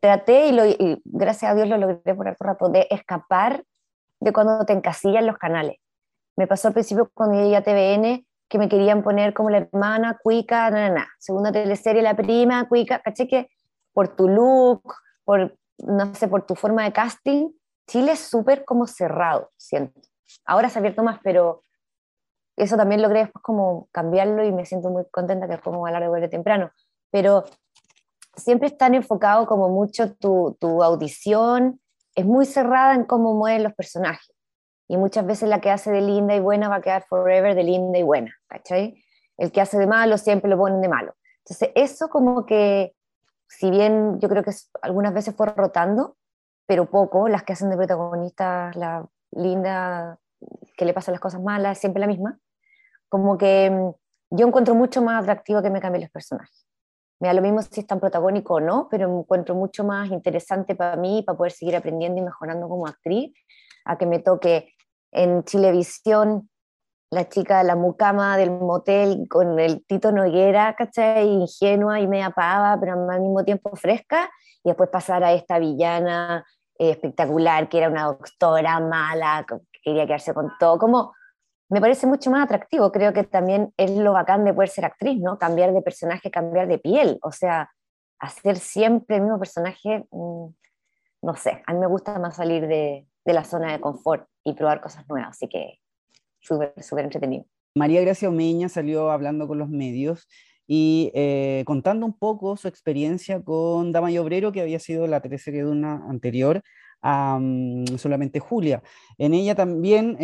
traté 0.00 0.48
y, 0.48 0.52
lo, 0.52 0.64
gracias 1.04 1.50
a 1.50 1.54
Dios 1.54 1.66
lo 1.66 1.78
logré 1.78 2.14
por 2.14 2.28
algo 2.28 2.44
rato, 2.44 2.68
de 2.68 2.86
escapar 2.90 3.64
de 4.20 4.32
cuando 4.34 4.66
te 4.66 4.74
encasillan 4.74 5.26
los 5.26 5.38
canales. 5.38 5.78
Me 6.36 6.46
pasó 6.46 6.68
al 6.68 6.74
principio 6.74 7.10
cuando 7.14 7.42
llegué 7.42 7.56
a 7.56 7.62
TVN 7.62 8.26
que 8.50 8.58
me 8.58 8.68
querían 8.68 9.02
poner 9.02 9.32
como 9.32 9.48
la 9.48 9.58
hermana, 9.58 10.18
cuica, 10.22 10.70
nada, 10.70 10.90
nada. 10.90 11.08
Segunda 11.18 11.50
teleserie, 11.50 12.02
la 12.02 12.14
prima, 12.14 12.68
cuica, 12.68 12.98
caché 13.00 13.26
que 13.26 13.48
por 13.94 14.14
tu 14.14 14.28
look, 14.28 14.82
por 15.24 15.56
no 15.78 16.14
sé, 16.14 16.28
por 16.28 16.44
tu 16.44 16.54
forma 16.54 16.84
de 16.84 16.92
casting, 16.92 17.48
Chile 17.86 18.12
es 18.12 18.20
súper 18.20 18.66
como 18.66 18.86
cerrado, 18.86 19.50
siento. 19.56 19.98
Ahora 20.44 20.68
se 20.68 20.78
ha 20.78 20.80
abierto 20.80 21.02
más, 21.02 21.18
pero 21.24 21.64
eso 22.56 22.76
también 22.76 23.00
logré 23.00 23.20
después 23.20 23.42
como 23.42 23.88
cambiarlo 23.90 24.44
y 24.44 24.52
me 24.52 24.66
siento 24.66 24.90
muy 24.90 25.04
contenta 25.10 25.48
que 25.48 25.54
es 25.54 25.60
como 25.62 25.86
hablar 25.86 26.02
de 26.02 26.08
vuelta 26.10 26.28
temprano. 26.28 26.70
Pero 27.12 27.44
siempre 28.34 28.66
están 28.66 28.96
enfocado 28.96 29.46
como 29.46 29.68
mucho 29.68 30.14
tu, 30.14 30.56
tu 30.58 30.82
audición, 30.82 31.80
es 32.16 32.24
muy 32.24 32.44
cerrada 32.44 32.94
en 32.94 33.04
cómo 33.04 33.34
mueven 33.34 33.62
los 33.62 33.74
personajes. 33.74 34.34
Y 34.88 34.96
muchas 34.96 35.24
veces 35.24 35.48
la 35.48 35.60
que 35.60 35.70
hace 35.70 35.92
de 35.92 36.00
linda 36.00 36.34
y 36.34 36.40
buena 36.40 36.68
va 36.68 36.76
a 36.76 36.82
quedar 36.82 37.04
forever 37.08 37.54
de 37.54 37.62
linda 37.62 37.98
y 37.98 38.02
buena, 38.02 38.34
¿cachai? 38.48 39.02
El 39.38 39.52
que 39.52 39.60
hace 39.60 39.78
de 39.78 39.86
malo 39.86 40.18
siempre 40.18 40.50
lo 40.50 40.58
ponen 40.58 40.80
de 40.80 40.88
malo. 40.88 41.14
Entonces, 41.38 41.70
eso 41.74 42.08
como 42.08 42.44
que 42.44 42.94
si 43.48 43.70
bien 43.70 44.18
yo 44.20 44.28
creo 44.28 44.42
que 44.42 44.52
algunas 44.80 45.12
veces 45.12 45.34
fue 45.34 45.46
rotando, 45.46 46.16
pero 46.66 46.90
poco, 46.90 47.28
las 47.28 47.42
que 47.42 47.52
hacen 47.52 47.70
de 47.70 47.76
protagonista, 47.76 48.70
la 48.74 49.06
linda, 49.30 50.18
que 50.76 50.84
le 50.84 50.94
pasan 50.94 51.12
las 51.12 51.20
cosas 51.20 51.42
malas, 51.42 51.78
siempre 51.78 52.00
la 52.00 52.06
misma, 52.06 52.38
como 53.08 53.36
que 53.36 53.70
mm, 53.70 54.36
yo 54.36 54.46
encuentro 54.46 54.74
mucho 54.74 55.02
más 55.02 55.22
atractivo 55.22 55.62
que 55.62 55.70
me 55.70 55.80
cambien 55.80 56.02
los 56.02 56.10
personajes. 56.10 56.61
Me 57.22 57.28
da 57.28 57.34
lo 57.34 57.42
mismo 57.42 57.62
si 57.62 57.78
están 57.78 58.00
protagónicos 58.00 58.56
o 58.56 58.60
no, 58.60 58.88
pero 58.90 59.08
encuentro 59.08 59.54
mucho 59.54 59.84
más 59.84 60.10
interesante 60.10 60.74
para 60.74 60.96
mí, 60.96 61.22
para 61.24 61.38
poder 61.38 61.52
seguir 61.52 61.76
aprendiendo 61.76 62.20
y 62.20 62.24
mejorando 62.24 62.68
como 62.68 62.88
actriz, 62.88 63.32
a 63.84 63.96
que 63.96 64.06
me 64.06 64.18
toque 64.18 64.74
en 65.12 65.44
Chilevisión 65.44 66.50
la 67.12 67.28
chica 67.28 67.58
de 67.58 67.64
la 67.64 67.76
mucama 67.76 68.36
del 68.36 68.50
motel 68.50 69.28
con 69.30 69.60
el 69.60 69.86
Tito 69.86 70.10
Noguera, 70.10 70.74
¿cachai? 70.76 71.28
Ingenua 71.28 72.00
y 72.00 72.08
media 72.08 72.30
pava, 72.30 72.76
pero 72.80 72.94
al 73.08 73.20
mismo 73.20 73.44
tiempo 73.44 73.70
fresca, 73.76 74.28
y 74.64 74.70
después 74.70 74.90
pasar 74.90 75.22
a 75.22 75.32
esta 75.32 75.60
villana 75.60 76.44
eh, 76.76 76.90
espectacular, 76.90 77.68
que 77.68 77.78
era 77.78 77.88
una 77.88 78.06
doctora 78.06 78.80
mala, 78.80 79.46
que 79.46 79.58
quería 79.84 80.06
quedarse 80.06 80.34
con 80.34 80.50
todo, 80.58 80.76
como 80.76 81.12
me 81.72 81.80
parece 81.80 82.06
mucho 82.06 82.30
más 82.30 82.44
atractivo, 82.44 82.92
creo 82.92 83.14
que 83.14 83.24
también 83.24 83.72
es 83.78 83.90
lo 83.92 84.12
bacán 84.12 84.44
de 84.44 84.52
poder 84.52 84.68
ser 84.68 84.84
actriz, 84.84 85.18
¿no? 85.18 85.38
Cambiar 85.38 85.72
de 85.72 85.80
personaje, 85.80 86.30
cambiar 86.30 86.68
de 86.68 86.76
piel, 86.76 87.18
o 87.22 87.32
sea, 87.32 87.70
hacer 88.18 88.58
siempre 88.58 89.16
el 89.16 89.22
mismo 89.22 89.38
personaje, 89.38 90.04
mm, 90.10 90.46
no 91.22 91.34
sé, 91.34 91.62
a 91.66 91.72
mí 91.72 91.78
me 91.78 91.86
gusta 91.86 92.18
más 92.18 92.36
salir 92.36 92.66
de, 92.66 93.06
de 93.24 93.32
la 93.32 93.44
zona 93.44 93.72
de 93.72 93.80
confort 93.80 94.26
y 94.44 94.52
probar 94.52 94.82
cosas 94.82 95.08
nuevas, 95.08 95.30
así 95.30 95.48
que 95.48 95.78
súper, 96.40 96.74
súper 96.82 97.06
entretenido. 97.06 97.46
María 97.74 98.02
Gracia 98.02 98.28
Omeña 98.28 98.68
salió 98.68 99.10
hablando 99.10 99.48
con 99.48 99.58
los 99.58 99.70
medios 99.70 100.28
y 100.66 101.10
eh, 101.14 101.62
contando 101.64 102.04
un 102.04 102.12
poco 102.12 102.58
su 102.58 102.68
experiencia 102.68 103.42
con 103.42 103.92
Dama 103.92 104.10
y 104.10 104.18
Obrero, 104.18 104.52
que 104.52 104.60
había 104.60 104.78
sido 104.78 105.06
la 105.06 105.22
teleserie 105.22 105.64
de 105.64 105.70
una 105.70 106.04
anterior 106.06 106.62
mm, 107.02 107.96
solamente 107.98 108.40
Julia. 108.40 108.82
En 109.18 109.34
ella 109.34 109.54
también 109.54 110.16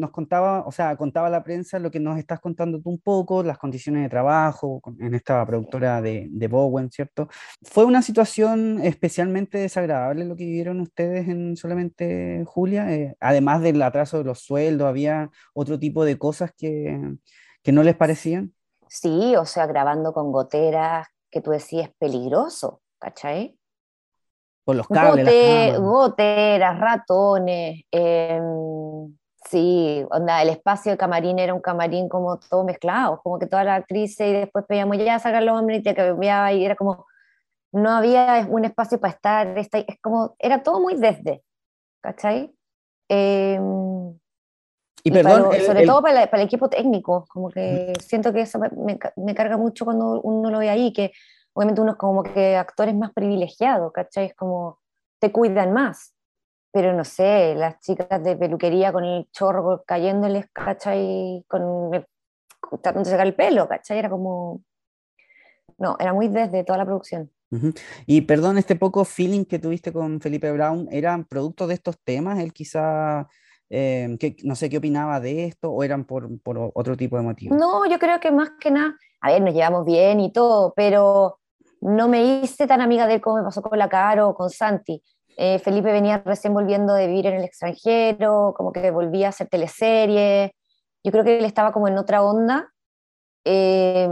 nos 0.00 0.10
contaba, 0.10 0.64
o 0.66 0.72
sea, 0.72 0.96
contaba 0.96 1.30
la 1.30 1.42
prensa 1.42 1.78
lo 1.78 1.90
que 1.90 2.00
nos 2.00 2.18
estás 2.18 2.40
contando 2.40 2.80
tú 2.80 2.90
un 2.90 2.98
poco, 2.98 3.42
las 3.42 3.58
condiciones 3.58 4.02
de 4.02 4.08
trabajo 4.08 4.80
en 5.00 5.14
esta 5.14 5.44
productora 5.46 6.00
de, 6.00 6.28
de 6.30 6.48
Bowen, 6.48 6.90
¿cierto? 6.90 7.28
¿Fue 7.62 7.84
una 7.84 8.02
situación 8.02 8.80
especialmente 8.82 9.58
desagradable 9.58 10.24
lo 10.24 10.36
que 10.36 10.44
vivieron 10.44 10.80
ustedes 10.80 11.28
en 11.28 11.56
solamente 11.56 12.44
Julia? 12.46 12.92
Eh, 12.92 13.16
además 13.20 13.62
del 13.62 13.82
atraso 13.82 14.18
de 14.18 14.24
los 14.24 14.40
sueldos, 14.40 14.88
¿había 14.88 15.30
otro 15.54 15.78
tipo 15.78 16.04
de 16.04 16.18
cosas 16.18 16.52
que, 16.56 16.98
que 17.62 17.72
no 17.72 17.82
les 17.82 17.96
parecían? 17.96 18.54
Sí, 18.88 19.34
o 19.36 19.44
sea, 19.44 19.66
grabando 19.66 20.12
con 20.12 20.32
goteras, 20.32 21.08
que 21.30 21.40
tú 21.40 21.50
decías 21.50 21.90
peligroso, 21.98 22.80
¿cachai? 22.98 23.55
Por 24.66 24.74
los 24.74 24.88
cables. 24.88 25.78
goteras, 25.78 26.80
ratones. 26.80 27.84
Em, 27.92 29.16
sí, 29.48 30.04
onda, 30.10 30.42
el 30.42 30.48
espacio 30.48 30.90
de 30.90 30.98
camarín 30.98 31.38
era 31.38 31.54
un 31.54 31.60
camarín 31.60 32.08
como 32.08 32.40
todo 32.40 32.64
mezclado, 32.64 33.20
como 33.22 33.38
que 33.38 33.46
todas 33.46 33.64
las 33.64 33.78
actrices 33.78 34.26
y 34.26 34.32
después 34.32 34.64
pedíamos 34.66 34.98
ya 34.98 35.20
sacar 35.20 35.44
los 35.44 35.56
hombres 35.56 35.78
y 35.78 35.82
te 35.84 35.94
cambiaba 35.94 36.52
y 36.52 36.64
era 36.64 36.74
como, 36.74 37.06
no 37.70 37.90
había 37.92 38.44
un 38.50 38.64
espacio 38.64 38.98
para 38.98 39.14
estar, 39.14 39.56
es 39.56 39.68
como, 40.02 40.34
era 40.40 40.64
todo 40.64 40.80
muy 40.80 40.96
desde, 40.96 41.44
¿cachai? 42.02 42.52
Em, 43.08 44.18
y, 45.04 45.12
perdón, 45.12 45.52
sobre 45.64 45.86
todo 45.86 46.02
para, 46.02 46.24
el 46.24 46.40
equipo 46.40 46.68
técnico, 46.68 47.24
como 47.28 47.50
que 47.50 47.92
siento 48.00 48.32
que 48.32 48.40
eso 48.40 48.58
me, 48.58 48.98
me, 49.14 49.34
carga 49.36 49.56
mucho 49.56 49.84
cuando 49.84 50.20
uno 50.22 50.50
lo 50.50 50.58
ve 50.58 50.70
ahí, 50.70 50.92
que 50.92 51.12
obviamente 51.56 51.80
uno 51.80 51.92
es 51.92 51.96
como 51.96 52.22
que 52.22 52.54
actores 52.56 52.94
más 52.94 53.12
privilegiados, 53.14 53.90
¿cachai? 53.90 54.26
Es 54.26 54.34
como, 54.34 54.78
te 55.18 55.32
cuidan 55.32 55.72
más. 55.72 56.14
Pero 56.70 56.92
no 56.92 57.02
sé, 57.02 57.54
las 57.54 57.80
chicas 57.80 58.22
de 58.22 58.36
peluquería 58.36 58.92
con 58.92 59.04
el 59.04 59.26
chorro 59.32 59.82
cayéndoles, 59.86 60.50
¿cachai? 60.52 61.46
Con, 61.48 61.92
tratando 62.82 63.08
de 63.08 63.10
sacar 63.10 63.26
el 63.26 63.34
pelo, 63.34 63.66
¿cachai? 63.66 63.98
Era 63.98 64.10
como, 64.10 64.60
no, 65.78 65.96
era 65.98 66.12
muy 66.12 66.28
desde 66.28 66.62
toda 66.62 66.76
la 66.76 66.84
producción. 66.84 67.30
Y 68.04 68.20
perdón, 68.22 68.58
este 68.58 68.76
poco 68.76 69.06
feeling 69.06 69.46
que 69.46 69.58
tuviste 69.58 69.94
con 69.94 70.20
Felipe 70.20 70.52
Brown, 70.52 70.88
¿eran 70.90 71.24
producto 71.24 71.66
de 71.66 71.74
estos 71.74 71.98
temas? 72.04 72.38
Él 72.38 72.52
quizá, 72.52 73.28
eh, 73.70 74.14
que, 74.20 74.36
no 74.44 74.56
sé 74.56 74.68
qué 74.68 74.76
opinaba 74.76 75.20
de 75.20 75.46
esto, 75.46 75.70
o 75.70 75.82
eran 75.82 76.04
por, 76.04 76.38
por, 76.42 76.72
otro 76.74 76.98
tipo 76.98 77.16
de 77.16 77.22
motivos? 77.22 77.58
No, 77.58 77.88
yo 77.88 77.98
creo 77.98 78.20
que 78.20 78.30
más 78.30 78.50
que 78.60 78.70
nada, 78.70 78.94
a 79.22 79.30
ver, 79.30 79.40
nos 79.40 79.54
llevamos 79.54 79.86
bien 79.86 80.20
y 80.20 80.32
todo, 80.32 80.74
pero 80.76 81.38
no 81.86 82.08
me 82.08 82.24
hice 82.24 82.66
tan 82.66 82.80
amiga 82.80 83.06
de 83.06 83.14
él 83.14 83.20
como 83.20 83.36
me 83.36 83.44
pasó 83.44 83.62
con 83.62 83.78
la 83.78 83.88
Caro 83.88 84.30
o 84.30 84.34
con 84.34 84.50
Santi. 84.50 85.00
Eh, 85.36 85.60
Felipe 85.60 85.92
venía 85.92 86.18
recién 86.24 86.52
volviendo 86.52 86.92
de 86.94 87.06
vivir 87.06 87.26
en 87.26 87.34
el 87.34 87.44
extranjero, 87.44 88.54
como 88.56 88.72
que 88.72 88.90
volvía 88.90 89.26
a 89.26 89.30
hacer 89.30 89.48
teleseries. 89.48 90.50
Yo 91.04 91.12
creo 91.12 91.22
que 91.22 91.38
él 91.38 91.44
estaba 91.44 91.72
como 91.72 91.86
en 91.86 91.96
otra 91.96 92.24
onda. 92.24 92.72
Eh, 93.44 94.08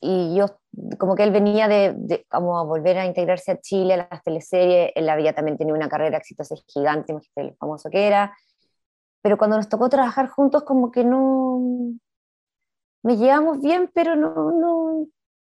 y 0.00 0.34
yo, 0.34 0.46
como 0.98 1.14
que 1.14 1.22
él 1.22 1.30
venía 1.30 1.68
de, 1.68 2.26
como 2.28 2.58
a 2.58 2.64
volver 2.64 2.98
a 2.98 3.06
integrarse 3.06 3.52
a 3.52 3.60
Chile, 3.60 3.94
a 3.94 4.08
las 4.10 4.22
teleseries. 4.24 4.90
Él 4.96 5.08
había 5.08 5.32
también 5.32 5.56
tenido 5.56 5.76
una 5.76 5.88
carrera 5.88 6.18
exitosa 6.18 6.56
gigante, 6.66 7.12
imagínate 7.12 7.52
lo 7.52 7.56
famoso 7.56 7.88
que 7.88 8.08
era. 8.08 8.36
Pero 9.22 9.38
cuando 9.38 9.56
nos 9.58 9.68
tocó 9.68 9.88
trabajar 9.88 10.28
juntos, 10.28 10.64
como 10.64 10.90
que 10.90 11.04
no. 11.04 11.60
Me 13.04 13.16
llevamos 13.16 13.60
bien, 13.60 13.88
pero 13.94 14.16
no, 14.16 14.50
no, 14.50 15.06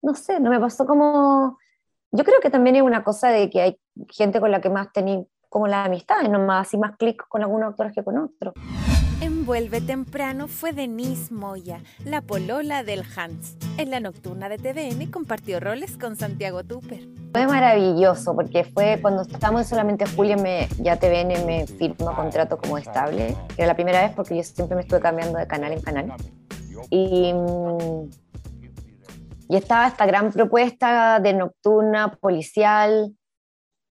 no 0.05 0.13
sé, 0.13 0.39
no 0.39 0.51
me 0.51 0.59
pasó 0.59 0.85
como... 0.85 1.57
Yo 2.11 2.23
creo 2.23 2.39
que 2.41 2.49
también 2.49 2.77
es 2.77 2.83
una 2.83 3.03
cosa 3.03 3.29
de 3.29 3.49
que 3.49 3.61
hay 3.61 3.79
gente 4.09 4.39
con 4.39 4.51
la 4.51 4.61
que 4.61 4.69
más 4.69 4.93
tení 4.93 5.27
como 5.49 5.67
la 5.67 5.85
amistad, 5.85 6.17
y 6.23 6.29
no 6.29 6.39
más 6.39 6.67
así 6.67 6.77
más 6.77 6.95
clic 6.97 7.27
con 7.27 7.41
algunos 7.41 7.69
actores 7.69 7.93
que 7.93 8.03
con 8.03 8.17
otros. 8.17 8.53
Envuelve 9.21 9.81
temprano 9.81 10.47
fue 10.47 10.73
Denise 10.73 11.33
Moya, 11.33 11.79
la 12.03 12.21
polola 12.21 12.83
del 12.83 13.03
Hans. 13.15 13.57
En 13.77 13.89
la 13.89 13.99
nocturna 13.99 14.49
de 14.49 14.57
TVN 14.57 15.09
compartió 15.09 15.59
roles 15.59 15.97
con 15.97 16.15
Santiago 16.15 16.63
Tupper. 16.63 17.07
Fue 17.31 17.47
maravilloso 17.47 18.35
porque 18.35 18.65
fue 18.65 18.99
cuando 19.01 19.23
estábamos 19.23 19.65
solamente 19.67 20.05
Julia, 20.05 20.37
me, 20.37 20.67
ya 20.79 20.97
TVN 20.97 21.45
me 21.45 21.65
firmó 21.65 22.13
contrato 22.15 22.57
como 22.57 22.77
estable. 22.77 23.35
Era 23.57 23.67
la 23.67 23.75
primera 23.75 24.01
vez 24.01 24.11
porque 24.15 24.35
yo 24.35 24.43
siempre 24.43 24.75
me 24.75 24.81
estuve 24.83 24.99
cambiando 24.99 25.39
de 25.39 25.47
canal 25.47 25.71
en 25.71 25.81
canal. 25.81 26.13
Y 26.89 27.33
mm, 27.33 28.09
y 29.47 29.55
estaba 29.55 29.87
esta 29.87 30.05
gran 30.05 30.31
propuesta 30.31 31.19
de 31.19 31.33
nocturna, 31.33 32.15
policial, 32.15 33.15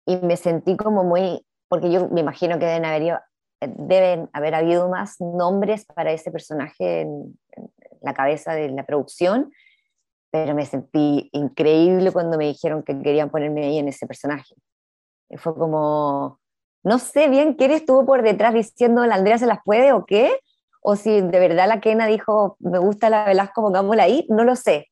y 0.07 0.17
me 0.17 0.37
sentí 0.37 0.77
como 0.77 1.05
muy, 1.05 1.45
porque 1.69 1.91
yo 1.91 2.09
me 2.09 2.21
imagino 2.21 2.59
que 2.59 2.67
deben 2.67 2.85
haber, 2.85 3.21
deben 3.61 4.31
haber 4.33 4.55
habido 4.55 4.89
más 4.89 5.21
nombres 5.21 5.85
para 5.85 6.13
ese 6.13 6.31
personaje 6.31 7.03
en, 7.03 7.39
la 8.03 8.15
cabeza 8.15 8.55
de 8.55 8.71
la 8.71 8.87
producción, 8.87 9.53
pero 10.31 10.55
me 10.55 10.65
sentí 10.65 11.29
increíble 11.33 12.13
cuando 12.13 12.39
me 12.39 12.47
dijeron 12.47 12.83
que 12.83 12.99
querían 13.03 13.31
ponerme 13.31 13.67
ahí 13.67 13.79
en 13.79 13.89
ese 13.89 14.07
personaje. 14.07 14.55
Y 15.29 15.37
fue 15.37 15.55
como, 15.55 16.41
no 16.83 16.99
sé 16.99 17.29
bien 17.29 17.55
quién 17.55 17.73
estuvo 17.73 18.07
por 18.07 18.23
detrás 18.23 18.55
diciendo 18.55 19.05
la 19.05 19.17
Andrea 19.17 19.37
se 19.37 19.47
las 19.47 19.59
puede 19.65 19.93
o 19.93 20.07
qué, 20.07 20.41
o 20.81 20.97
si 20.97 21.21
de 21.21 21.39
verdad 21.39 21.69
la 21.69 21.81
Kena 21.81 22.07
dijo 22.07 22.57
me 22.59 22.79
gusta 22.79 23.11
la 23.11 23.27
Velasco, 23.27 23.61
pongámosla 23.61 24.05
ahí, 24.05 24.27
no 24.31 24.45
lo 24.45 24.57
sé, 24.57 24.90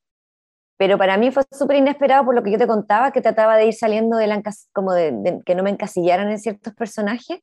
pero 0.79 0.97
para 0.97 1.17
mí 1.17 1.29
fue 1.29 1.43
súper 1.51 1.75
inesperado 1.75 2.23
por 2.23 2.33
lo 2.33 2.41
que 2.41 2.51
yo 2.51 2.57
te 2.57 2.65
contaba, 2.65 3.11
que 3.11 3.19
trataba 3.19 3.57
de 3.57 3.65
ir 3.65 3.73
saliendo 3.73 4.15
de 4.15 4.27
la 4.27 4.41
como 4.71 4.93
de, 4.93 5.41
que 5.45 5.53
no 5.53 5.61
me 5.61 5.71
encasillaran 5.71 6.31
en 6.31 6.39
ciertos 6.39 6.73
personajes, 6.73 7.41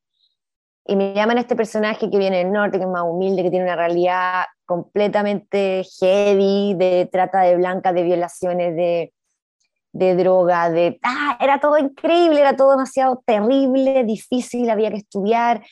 y 0.86 0.96
me 0.96 1.12
llaman 1.12 1.36
a 1.36 1.40
este 1.42 1.54
personaje 1.54 2.08
que 2.10 2.16
viene 2.16 2.38
del 2.38 2.50
norte, 2.50 2.78
que 2.78 2.84
es 2.84 2.90
más 2.90 3.02
humilde, 3.04 3.42
que 3.42 3.50
tiene 3.50 3.66
una 3.66 3.76
realidad 3.76 4.44
completamente 4.64 5.84
heavy, 6.00 6.76
de 6.78 7.10
trata 7.12 7.42
de 7.42 7.56
blancas, 7.56 7.92
de 7.92 8.04
violaciones, 8.04 8.74
de, 8.74 9.12
de 9.92 10.16
droga, 10.16 10.70
de... 10.70 10.98
Ah, 11.02 11.36
era 11.38 11.60
todo 11.60 11.76
increíble, 11.76 12.40
era 12.40 12.56
todo 12.56 12.70
demasiado 12.70 13.22
terrible, 13.26 14.04
difícil, 14.04 14.70
había 14.70 14.90
que 14.90 14.96
estudiar. 14.96 15.62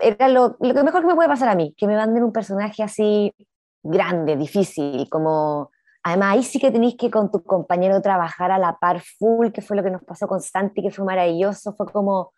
Era 0.00 0.28
lo, 0.28 0.56
lo 0.58 0.72
que 0.72 0.82
mejor 0.82 1.02
que 1.02 1.08
me 1.08 1.16
puede 1.16 1.28
pasar 1.28 1.50
a 1.50 1.54
mí, 1.54 1.74
que 1.76 1.86
me 1.86 1.96
manden 1.96 2.24
un 2.24 2.32
personaje 2.32 2.82
así 2.82 3.34
grande, 3.82 4.36
difícil, 4.36 5.06
como 5.10 5.70
Además, 6.06 6.34
ahí 6.34 6.42
sí 6.42 6.60
que 6.60 6.70
tenéis 6.70 6.96
que 6.98 7.10
con 7.10 7.30
tu 7.30 7.42
compañero 7.42 8.02
trabajar 8.02 8.50
a 8.50 8.58
la 8.58 8.78
par 8.78 9.00
full, 9.00 9.50
que 9.52 9.62
fue 9.62 9.74
lo 9.74 9.82
que 9.82 9.90
nos 9.90 10.04
pasó 10.04 10.28
con 10.28 10.42
Santi, 10.42 10.82
que 10.82 10.90
fue 10.90 11.04
maravilloso. 11.04 11.74
Fue 11.76 11.86
como, 11.86 12.32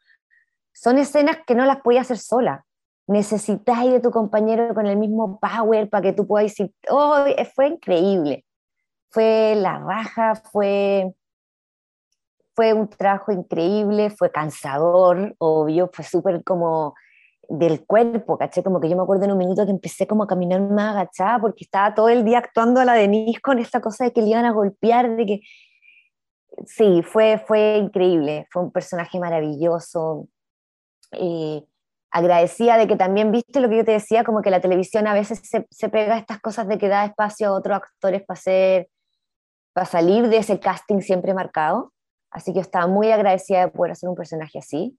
son 0.73 0.99
escenas 0.99 1.39
que 1.45 1.57
no 1.57 1.67
las 1.67 1.81
podías 1.81 2.07
hacer 2.07 2.19
sola. 2.19 2.65
Necesitáis 3.09 3.91
de 3.91 4.01
tu 4.01 4.13
compañero 4.13 4.73
con 4.73 4.87
el 4.87 4.97
mismo 4.97 5.41
power 5.41 5.91
para 5.91 6.03
que 6.03 6.13
tú 6.13 6.29
puedas 6.29 6.51
decir, 6.51 6.73
oh, 6.89 7.25
fue 7.57 7.67
increíble. 7.69 8.45
Fue 9.11 9.55
la 9.57 9.79
raja, 9.81 10.37
fue, 10.37 11.13
fue 12.55 12.73
un 12.73 12.89
trabajo 12.89 13.33
increíble, 13.33 14.11
fue 14.11 14.31
cansador, 14.31 15.35
obvio, 15.39 15.91
fue 15.93 16.05
súper 16.05 16.45
como 16.45 16.95
del 17.49 17.85
cuerpo, 17.87 18.39
¿caché? 18.39 18.63
Como 18.63 18.81
que 18.81 18.89
yo 18.89 18.97
me 18.97 19.03
acuerdo 19.03 19.25
en 19.25 19.33
un 19.33 19.39
minuto 19.39 19.65
que 19.65 19.71
empecé 19.71 20.07
como 20.07 20.25
a 20.25 20.27
caminar 20.27 20.61
más 20.61 20.95
agachada 20.95 21.39
porque 21.39 21.65
estaba 21.65 21.95
todo 21.95 22.09
el 22.09 22.25
día 22.25 22.39
actuando 22.39 22.81
a 22.81 22.85
la 22.85 22.95
Denise 22.95 23.41
con 23.41 23.59
esta 23.59 23.81
cosa 23.81 24.05
de 24.05 24.13
que 24.13 24.23
le 24.23 24.29
iban 24.29 24.45
a 24.45 24.53
golpear, 24.53 25.17
de 25.17 25.27
que... 25.27 25.41
Sí, 26.65 27.03
fue, 27.03 27.43
fue 27.47 27.77
increíble, 27.77 28.47
fue 28.51 28.63
un 28.63 28.73
personaje 28.73 29.19
maravilloso. 29.19 30.29
Eh, 31.13 31.63
agradecida 32.11 32.79
de 32.79 32.87
que 32.87 32.97
también 32.97 33.31
viste 33.31 33.61
lo 33.61 33.69
que 33.69 33.77
yo 33.79 33.85
te 33.85 33.93
decía, 33.93 34.25
como 34.25 34.41
que 34.41 34.51
la 34.51 34.61
televisión 34.61 35.07
a 35.07 35.13
veces 35.13 35.41
se, 35.45 35.67
se 35.71 35.89
pega 35.91 36.15
a 36.15 36.19
estas 36.19 36.41
cosas 36.41 36.67
de 36.67 36.79
que 36.79 36.89
da 36.89 37.05
espacio 37.05 37.49
a 37.49 37.53
otros 37.53 37.77
actores 37.77 38.23
para 38.23 38.39
hacer, 38.39 38.89
para 39.75 39.87
salir 39.87 40.29
de 40.29 40.39
ese 40.39 40.59
casting 40.59 41.01
siempre 41.01 41.35
marcado. 41.35 41.93
Así 42.31 42.53
que 42.53 42.57
yo 42.57 42.63
estaba 42.63 42.87
muy 42.87 43.11
agradecida 43.11 43.61
de 43.61 43.68
poder 43.68 43.93
hacer 43.93 44.09
un 44.09 44.16
personaje 44.16 44.59
así 44.59 44.99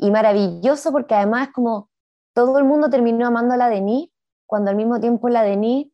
y 0.00 0.10
maravilloso 0.10 0.92
porque 0.92 1.14
además 1.14 1.50
como 1.52 1.90
todo 2.34 2.58
el 2.58 2.64
mundo 2.64 2.88
terminó 2.88 3.26
amando 3.26 3.54
a 3.54 3.56
la 3.58 3.68
Denis, 3.68 4.08
cuando 4.46 4.70
al 4.70 4.76
mismo 4.76 4.98
tiempo 4.98 5.28
la 5.28 5.42
Denis 5.42 5.88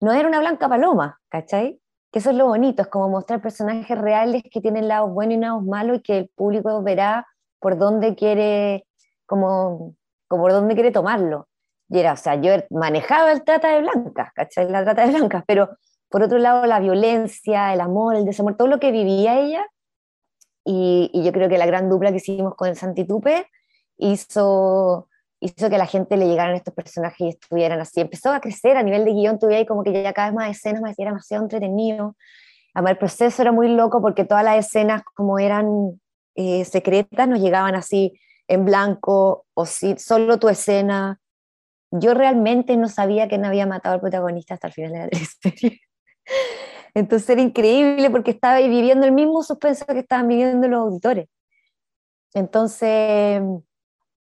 no 0.00 0.12
era 0.12 0.28
una 0.28 0.38
blanca 0.38 0.68
paloma, 0.68 1.18
¿cachai? 1.28 1.80
Que 2.12 2.20
eso 2.20 2.30
es 2.30 2.36
lo 2.36 2.46
bonito, 2.46 2.82
es 2.82 2.88
como 2.88 3.08
mostrar 3.08 3.42
personajes 3.42 3.98
reales 3.98 4.42
que 4.50 4.60
tienen 4.60 4.86
lados 4.86 5.10
buenos 5.10 5.36
y 5.36 5.40
lados 5.40 5.64
malos 5.64 5.98
y 5.98 6.02
que 6.02 6.18
el 6.18 6.28
público 6.34 6.82
verá 6.82 7.26
por 7.58 7.76
dónde 7.76 8.14
quiere, 8.14 8.86
como, 9.26 9.94
como 10.28 10.42
por 10.44 10.52
dónde 10.52 10.74
quiere 10.74 10.92
tomarlo. 10.92 11.48
Y 11.88 11.98
era, 11.98 12.12
o 12.12 12.16
sea, 12.16 12.36
yo 12.36 12.52
manejaba 12.70 13.32
el 13.32 13.42
trata 13.42 13.68
de 13.68 13.80
blancas, 13.80 14.30
¿cachai? 14.34 14.70
La 14.70 14.84
trata 14.84 15.04
de 15.04 15.12
blancas, 15.12 15.42
pero 15.46 15.70
por 16.08 16.22
otro 16.22 16.38
lado 16.38 16.64
la 16.66 16.78
violencia, 16.78 17.72
el 17.74 17.80
amor, 17.80 18.14
el 18.14 18.24
desamor, 18.24 18.56
todo 18.56 18.68
lo 18.68 18.78
que 18.78 18.92
vivía 18.92 19.40
ella, 19.40 19.66
y, 20.70 21.10
yo 21.24 21.32
creo 21.32 21.48
que 21.48 21.56
la 21.56 21.64
gran 21.64 21.88
dupla 21.88 22.10
que 22.10 22.18
hicimos 22.18 22.54
con 22.54 22.68
el 22.68 22.76
Santitupe 22.76 23.46
hizo, 23.96 25.08
hizo 25.40 25.70
que 25.70 25.78
la 25.78 25.86
gente 25.86 26.18
le 26.18 26.26
llegaran 26.28 26.54
estos 26.54 26.74
personajes 26.74 27.20
y 27.20 27.28
estuvieran 27.30 27.80
así. 27.80 28.02
Empezó 28.02 28.30
a 28.32 28.40
crecer 28.40 28.76
a 28.76 28.82
nivel 28.82 29.06
de 29.06 29.14
guion, 29.14 29.38
tuve 29.38 29.56
ahí 29.56 29.64
como 29.64 29.82
que 29.82 30.02
ya 30.02 30.12
cada 30.12 30.28
vez 30.28 30.36
más 30.36 30.50
escenas, 30.50 30.82
me 30.82 30.90
era 30.90 31.10
demasiado 31.10 31.42
entretenido. 31.42 32.16
Además, 32.74 32.92
el 32.92 32.98
proceso 32.98 33.40
era 33.40 33.50
muy 33.50 33.68
loco 33.68 34.02
porque 34.02 34.26
todas 34.26 34.44
las 34.44 34.66
escenas, 34.66 35.02
como 35.14 35.38
eran 35.38 35.98
eh, 36.34 36.66
secretas, 36.66 37.26
nos 37.26 37.40
llegaban 37.40 37.74
así 37.74 38.20
en 38.46 38.66
blanco, 38.66 39.46
o 39.54 39.64
si 39.64 39.96
solo 39.96 40.38
tu 40.38 40.50
escena. 40.50 41.18
Yo 41.90 42.12
realmente 42.12 42.76
no 42.76 42.88
sabía 42.88 43.26
que 43.26 43.38
no 43.38 43.48
había 43.48 43.66
matado 43.66 43.94
al 43.94 44.00
protagonista 44.02 44.52
hasta 44.52 44.66
el 44.66 44.74
final 44.74 44.92
de 44.92 44.98
la 44.98 45.26
serie. 45.42 45.80
Entonces 46.94 47.28
era 47.30 47.40
increíble 47.40 48.10
porque 48.10 48.30
estaba 48.30 48.58
viviendo 48.58 49.06
el 49.06 49.12
mismo 49.12 49.42
suspenso 49.42 49.86
que 49.86 50.00
estaban 50.00 50.28
viviendo 50.28 50.68
los 50.68 50.80
auditores. 50.80 51.28
Entonces, 52.34 53.42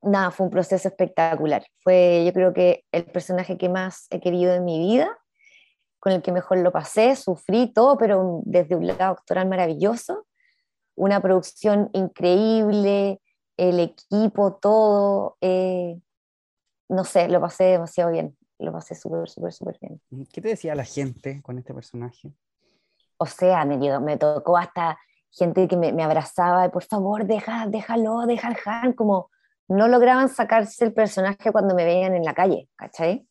nada, 0.02 0.30
fue 0.30 0.46
un 0.46 0.50
proceso 0.50 0.88
espectacular. 0.88 1.64
Fue, 1.82 2.24
yo 2.26 2.32
creo 2.32 2.52
que 2.52 2.84
el 2.92 3.04
personaje 3.06 3.56
que 3.58 3.68
más 3.68 4.06
he 4.10 4.20
querido 4.20 4.54
en 4.54 4.64
mi 4.64 4.78
vida, 4.78 5.08
con 5.98 6.12
el 6.12 6.22
que 6.22 6.32
mejor 6.32 6.58
lo 6.58 6.70
pasé, 6.70 7.16
sufrí 7.16 7.72
todo, 7.72 7.96
pero 7.96 8.42
desde 8.44 8.76
un 8.76 8.86
lado 8.86 9.12
actoral 9.12 9.48
maravilloso, 9.48 10.26
una 10.96 11.20
producción 11.20 11.90
increíble, 11.92 13.20
el 13.56 13.80
equipo, 13.80 14.54
todo, 14.56 15.36
eh, 15.40 15.98
no 16.88 17.04
sé, 17.04 17.28
lo 17.28 17.40
pasé 17.40 17.64
demasiado 17.64 18.10
bien, 18.10 18.36
lo 18.58 18.72
pasé 18.72 18.94
súper, 18.94 19.28
súper, 19.28 19.52
súper 19.52 19.78
bien. 19.80 20.00
¿Qué 20.32 20.40
te 20.40 20.48
decía 20.48 20.74
la 20.74 20.84
gente 20.84 21.40
con 21.42 21.58
este 21.58 21.72
personaje? 21.72 22.32
O 23.16 23.26
sea, 23.26 23.64
me, 23.64 24.16
tocó 24.16 24.56
hasta 24.56 24.98
gente 25.30 25.68
que 25.68 25.76
me, 25.76 26.02
abrazaba, 26.02 26.68
por 26.70 26.84
favor, 26.84 27.24
deja, 27.24 27.66
déjalo, 27.66 28.26
deja 28.26 28.48
al 28.48 28.56
Han, 28.64 28.92
como 28.92 29.30
no 29.68 29.88
lograban 29.88 30.28
sacarse 30.28 30.84
el 30.84 30.92
personaje 30.92 31.52
cuando 31.52 31.74
me 31.74 31.84
veían 31.84 32.14
en 32.14 32.24
la 32.24 32.34
calle, 32.34 32.68
¿cachai? 32.76 33.26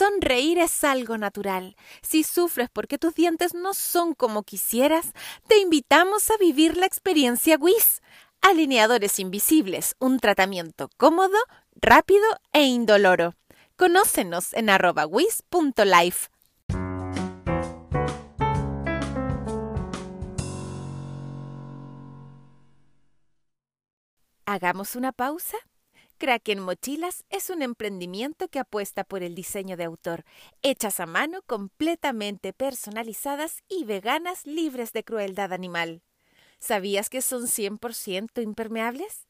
Sonreír 0.00 0.58
es 0.58 0.82
algo 0.82 1.18
natural. 1.18 1.76
Si 2.00 2.22
sufres 2.22 2.70
porque 2.72 2.96
tus 2.96 3.14
dientes 3.14 3.54
no 3.54 3.74
son 3.74 4.14
como 4.14 4.44
quisieras, 4.44 5.12
te 5.46 5.58
invitamos 5.58 6.30
a 6.30 6.38
vivir 6.38 6.76
la 6.76 6.86
experiencia 6.86 7.58
WIS. 7.60 8.00
Alineadores 8.42 9.18
invisibles, 9.18 9.96
un 9.98 10.18
tratamiento 10.18 10.88
cómodo, 10.96 11.36
rápido 11.74 12.24
e 12.52 12.62
indoloro. 12.64 13.34
Conócenos 13.76 14.54
en 14.54 14.70
arroba 14.70 15.06
wis.life. 15.06 16.28
¿Hagamos 24.46 24.96
una 24.96 25.12
pausa? 25.12 25.58
Kraken 26.16 26.60
Mochilas 26.60 27.24
es 27.28 27.50
un 27.50 27.60
emprendimiento 27.60 28.48
que 28.48 28.58
apuesta 28.58 29.04
por 29.04 29.22
el 29.22 29.34
diseño 29.34 29.76
de 29.76 29.84
autor, 29.84 30.24
hechas 30.62 30.98
a 30.98 31.06
mano, 31.06 31.42
completamente 31.46 32.54
personalizadas 32.54 33.62
y 33.68 33.84
veganas 33.84 34.46
libres 34.46 34.92
de 34.92 35.04
crueldad 35.04 35.52
animal. 35.52 36.02
¿Sabías 36.60 37.08
que 37.08 37.22
son 37.22 37.48
100% 37.48 38.42
impermeables? 38.42 39.26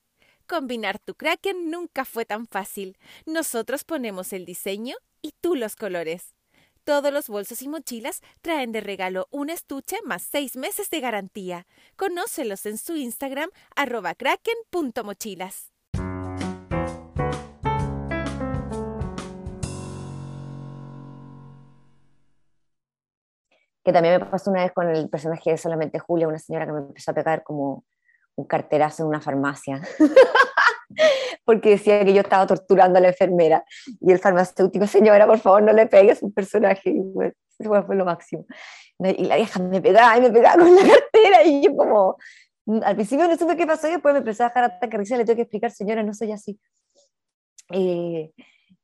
Combinar 0.48 0.98
tu 0.98 1.14
Kraken 1.14 1.70
nunca 1.70 2.04
fue 2.04 2.24
tan 2.24 2.48
fácil. 2.48 2.98
Nosotros 3.24 3.84
ponemos 3.84 4.32
el 4.32 4.44
diseño 4.44 4.96
y 5.22 5.32
tú 5.40 5.54
los 5.54 5.76
colores. 5.76 6.34
Todos 6.82 7.12
los 7.12 7.28
bolsos 7.28 7.62
y 7.62 7.68
mochilas 7.68 8.20
traen 8.42 8.72
de 8.72 8.80
regalo 8.80 9.28
un 9.30 9.48
estuche 9.48 9.96
más 10.04 10.22
seis 10.22 10.56
meses 10.56 10.90
de 10.90 10.98
garantía. 11.00 11.68
Conócelos 11.96 12.66
en 12.66 12.78
su 12.78 12.96
Instagram 12.96 13.50
arroba 13.76 14.16
kraken.mochilas. 14.16 15.69
Que 23.84 23.92
también 23.92 24.20
me 24.20 24.26
pasó 24.26 24.50
una 24.50 24.62
vez 24.62 24.72
con 24.72 24.88
el 24.88 25.08
personaje 25.08 25.50
de 25.50 25.58
solamente 25.58 25.98
Julia, 25.98 26.28
una 26.28 26.38
señora 26.38 26.66
que 26.66 26.72
me 26.72 26.80
empezó 26.80 27.10
a 27.10 27.14
pegar 27.14 27.42
como 27.42 27.84
un 28.36 28.44
carterazo 28.44 29.02
en 29.02 29.08
una 29.08 29.20
farmacia. 29.20 29.80
porque 31.44 31.70
decía 31.70 32.04
que 32.04 32.12
yo 32.12 32.20
estaba 32.20 32.46
torturando 32.46 32.98
a 32.98 33.02
la 33.02 33.08
enfermera. 33.08 33.64
Y 34.00 34.12
el 34.12 34.18
farmacéutico, 34.18 34.86
señora, 34.86 35.26
por 35.26 35.38
favor, 35.38 35.62
no 35.62 35.72
le 35.72 35.86
pegues 35.86 36.22
un 36.22 36.32
personaje. 36.32 36.90
Y 36.90 37.00
bueno, 37.00 37.32
eso 37.58 37.82
fue 37.84 37.96
lo 37.96 38.04
máximo. 38.04 38.46
Y 38.98 39.24
la 39.24 39.36
vieja 39.36 39.60
me 39.60 39.80
pegaba 39.80 40.16
y 40.18 40.20
me 40.20 40.30
pegaba 40.30 40.62
con 40.62 40.74
la 40.74 40.82
cartera. 40.86 41.44
Y 41.44 41.62
yo, 41.62 41.76
como, 41.76 42.16
al 42.82 42.94
principio 42.94 43.26
no 43.26 43.36
supe 43.36 43.56
qué 43.56 43.66
pasó. 43.66 43.88
Y 43.88 43.92
después 43.92 44.12
me 44.12 44.18
empecé 44.18 44.42
a 44.42 44.48
dejar 44.48 44.64
ataque 44.64 44.96
risa. 44.96 45.16
Le 45.16 45.24
tengo 45.24 45.36
que 45.36 45.42
explicar, 45.42 45.70
señora, 45.70 46.02
no 46.02 46.14
soy 46.14 46.32
así. 46.32 46.58
Eh, 47.72 48.32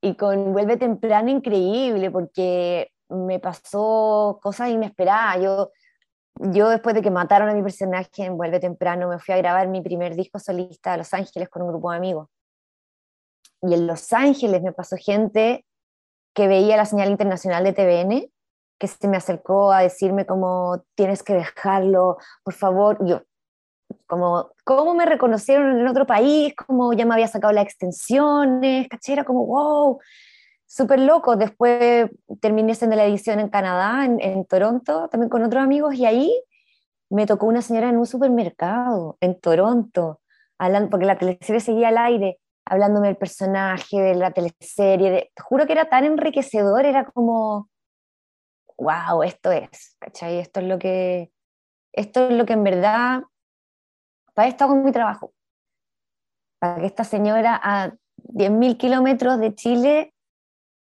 y 0.00 0.14
con 0.16 0.52
Vuelve 0.52 0.76
Temprano, 0.76 1.30
increíble, 1.30 2.10
porque 2.10 2.90
me 3.08 3.38
pasó 3.38 4.38
cosas 4.42 4.70
inesperadas. 4.70 5.42
Yo 5.42 5.70
yo 6.38 6.68
después 6.68 6.94
de 6.94 7.02
que 7.02 7.10
mataron 7.10 7.48
a 7.48 7.54
mi 7.54 7.62
personaje 7.62 8.24
en 8.24 8.36
Vuelve 8.36 8.60
Temprano, 8.60 9.08
me 9.08 9.18
fui 9.18 9.34
a 9.34 9.38
grabar 9.38 9.68
mi 9.68 9.80
primer 9.80 10.14
disco 10.14 10.38
solista 10.38 10.92
a 10.92 10.96
Los 10.96 11.14
Ángeles 11.14 11.48
con 11.48 11.62
un 11.62 11.68
grupo 11.68 11.90
de 11.90 11.96
amigos. 11.96 12.28
Y 13.62 13.72
en 13.72 13.86
Los 13.86 14.12
Ángeles 14.12 14.62
me 14.62 14.72
pasó 14.72 14.96
gente 14.98 15.64
que 16.34 16.46
veía 16.46 16.76
la 16.76 16.84
señal 16.84 17.10
internacional 17.10 17.64
de 17.64 17.72
TVN, 17.72 18.30
que 18.78 18.86
se 18.86 19.08
me 19.08 19.16
acercó 19.16 19.72
a 19.72 19.80
decirme 19.80 20.26
como, 20.26 20.84
tienes 20.94 21.22
que 21.22 21.32
dejarlo, 21.32 22.18
por 22.44 22.52
favor. 22.52 22.98
Yo, 23.06 23.22
como, 24.06 24.50
¿cómo 24.64 24.94
me 24.94 25.06
reconocieron 25.06 25.80
en 25.80 25.88
otro 25.88 26.06
país? 26.06 26.54
¿Cómo 26.54 26.92
ya 26.92 27.06
me 27.06 27.14
había 27.14 27.28
sacado 27.28 27.54
las 27.54 27.64
extensiones? 27.64 28.88
¿Cachera? 28.88 29.24
Como, 29.24 29.46
wow 29.46 30.00
súper 30.66 31.00
loco. 31.00 31.36
Después 31.36 32.10
terminé 32.40 32.72
haciendo 32.72 32.96
la 32.96 33.04
edición 33.06 33.40
en 33.40 33.48
Canadá, 33.48 34.04
en, 34.04 34.44
Toronto, 34.46 35.08
también 35.08 35.30
con 35.30 35.42
otros 35.42 35.62
amigos, 35.62 35.94
y 35.94 36.06
ahí 36.06 36.42
me 37.08 37.26
tocó 37.26 37.46
una 37.46 37.62
señora 37.62 37.88
en 37.88 37.96
un 37.96 38.06
supermercado 38.06 39.16
en 39.20 39.40
Toronto, 39.40 40.20
hablando, 40.58 40.90
porque 40.90 41.06
la 41.06 41.18
teleserie 41.18 41.60
seguía 41.60 41.88
al 41.88 41.98
aire, 41.98 42.38
hablándome 42.64 43.08
del 43.08 43.16
personaje, 43.16 44.00
de 44.00 44.14
la 44.16 44.32
teleserie. 44.32 45.30
te 45.34 45.42
juro 45.42 45.66
que 45.66 45.72
era 45.72 45.88
tan 45.88 46.04
enriquecedor, 46.04 46.84
era 46.84 47.04
como, 47.04 47.68
wow, 48.76 49.22
esto 49.22 49.52
es, 49.52 49.96
¿cachai? 50.00 50.38
Esto 50.38 50.60
es 50.60 50.66
lo 50.66 50.78
que, 50.78 51.30
esto 51.92 52.28
es 52.28 52.34
lo 52.34 52.44
que 52.44 52.54
en 52.54 52.64
verdad, 52.64 53.22
para 54.34 54.48
esto 54.48 54.64
hago 54.64 54.74
mi 54.74 54.92
trabajo. 54.92 55.32
Para 56.58 56.80
que 56.80 56.86
esta 56.86 57.04
señora 57.04 57.60
a 57.62 57.92
10.000 58.16 58.76
kilómetros 58.76 59.38
de 59.38 59.54
Chile 59.54 60.15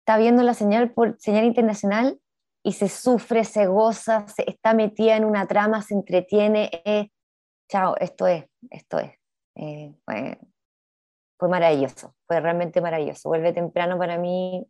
está 0.06 0.18
viendo 0.18 0.44
la 0.44 0.54
señal 0.54 0.92
por 0.92 1.16
señal 1.18 1.46
internacional 1.46 2.20
y 2.62 2.74
se 2.74 2.88
sufre, 2.88 3.42
se 3.42 3.66
goza, 3.66 4.28
se 4.28 4.48
está 4.48 4.72
metida 4.72 5.16
en 5.16 5.24
una 5.24 5.48
trama, 5.48 5.82
se 5.82 5.94
entretiene. 5.94 6.70
chao, 7.68 7.96
esto 7.98 8.28
es, 8.28 8.44
esto 8.70 9.00
es. 9.00 9.10
Eh, 9.56 9.92
fue, 10.04 10.38
fue, 11.36 11.48
maravilloso, 11.48 12.14
fue 12.24 12.38
realmente 12.38 12.80
maravilloso. 12.80 13.28
Vuelve 13.30 13.52
temprano 13.52 13.98
para 13.98 14.16
mí, 14.16 14.64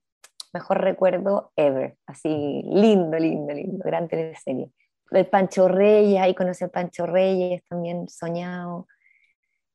mejor 0.55 0.81
recuerdo 0.81 1.53
ever. 1.55 1.99
Así, 2.07 2.63
lindo, 2.65 3.19
lindo, 3.19 3.53
lindo, 3.53 3.85
gran 3.85 4.09
teleserie. 4.09 4.73
El 5.11 5.27
Pancho 5.27 5.69
Reyes, 5.69 6.19
ahí 6.19 6.35
conocí 6.35 6.65
a 6.65 6.69
Pancho 6.69 7.05
Reyes, 7.05 7.63
también 7.69 8.09
soñado. 8.09 8.87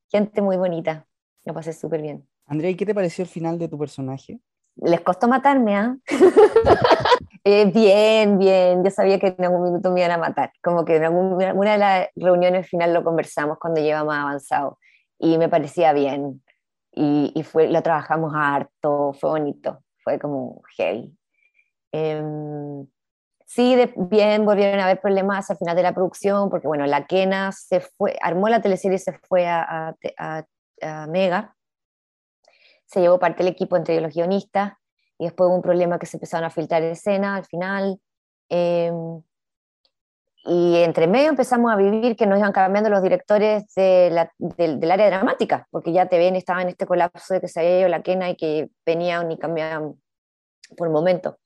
Gente 0.09 0.41
muy 0.41 0.57
bonita, 0.57 1.05
lo 1.45 1.53
pasé 1.53 1.72
súper 1.72 2.01
bien. 2.01 2.28
Andrea, 2.47 2.72
¿y 2.72 2.76
qué 2.76 2.88
te 2.88 2.95
pareció 2.95 3.22
el 3.24 3.30
final 3.30 3.59
de 3.59 3.68
tu 3.68 3.78
personaje? 3.78 4.41
Les 4.76 5.01
costó 5.01 5.28
matarme, 5.28 5.76
¿ah? 5.76 5.95
eh, 7.43 7.65
bien, 7.65 8.39
bien, 8.39 8.84
yo 8.84 8.91
sabía 8.91 9.19
que 9.19 9.36
en 9.38 9.45
algún 9.45 9.63
minuto 9.63 9.91
me 9.91 10.01
iban 10.01 10.11
a 10.11 10.17
matar, 10.17 10.51
como 10.63 10.86
que 10.86 10.95
en 10.95 11.03
alguna 11.03 11.72
de 11.74 11.78
las 11.78 12.07
reuniones 12.15 12.67
final 12.67 12.93
lo 12.93 13.03
conversamos 13.03 13.57
cuando 13.59 13.82
llevamos 13.82 14.15
avanzado 14.15 14.78
y 15.19 15.38
me 15.38 15.49
parecía 15.49 15.93
bien. 15.93 16.43
Y, 16.93 17.32
y 17.36 17.43
fue, 17.43 17.69
lo 17.69 17.82
trabajamos 17.82 18.34
harto, 18.36 19.13
fue 19.13 19.30
bonito, 19.30 19.82
fue 20.03 20.19
como 20.19 20.61
heavy. 20.76 21.15
Em, 21.93 22.86
sí, 23.45 23.78
bien, 23.95 24.45
volvieron 24.45 24.80
a 24.80 24.86
haber 24.86 24.99
problemas 24.99 25.49
al 25.49 25.57
final 25.57 25.76
de 25.76 25.84
la 25.84 25.93
producción, 25.93 26.49
porque 26.49 26.67
bueno, 26.67 26.86
la 26.88 27.05
Kena 27.05 27.51
se 27.51 27.80
fue, 27.82 28.17
armó 28.22 28.49
la 28.49 28.61
teleserie 28.61 28.95
y 28.95 28.99
se 28.99 29.13
fue 29.13 29.47
a, 29.47 29.95
a, 30.17 30.45
a 30.82 31.07
Mega, 31.07 31.55
se 32.91 32.99
llevó 32.99 33.19
parte 33.19 33.43
del 33.43 33.53
equipo 33.53 33.77
entre 33.77 34.01
los 34.01 34.13
guionistas 34.13 34.73
y 35.17 35.25
después 35.25 35.47
hubo 35.47 35.55
un 35.55 35.61
problema 35.61 35.97
que 35.97 36.05
se 36.05 36.17
empezaron 36.17 36.45
a 36.45 36.49
filtrar 36.49 36.83
escena 36.83 37.37
al 37.37 37.45
final. 37.45 37.99
Em, 38.49 39.21
y 40.43 40.77
entre 40.77 41.07
medio 41.07 41.29
empezamos 41.29 41.71
a 41.71 41.75
vivir 41.75 42.15
que 42.15 42.25
nos 42.25 42.39
iban 42.39 42.51
cambiando 42.51 42.89
los 42.89 43.03
directores 43.03 43.65
del, 43.75 44.17
área 44.17 45.07
dramática, 45.07 45.67
porque 45.69 45.93
ya 45.93 46.09
TVN 46.09 46.35
estaba 46.35 46.63
en 46.63 46.69
este 46.69 46.85
colapso 46.85 47.33
de 47.33 47.41
que 47.41 47.47
se 47.47 47.59
había 47.59 47.79
ido 47.81 47.89
la 47.89 48.01
quena 48.01 48.29
y 48.29 48.35
que 48.35 48.69
venían 48.85 49.31
y 49.31 49.37
cambiaban 49.37 49.93
por 50.75 50.89
momento. 50.89 51.37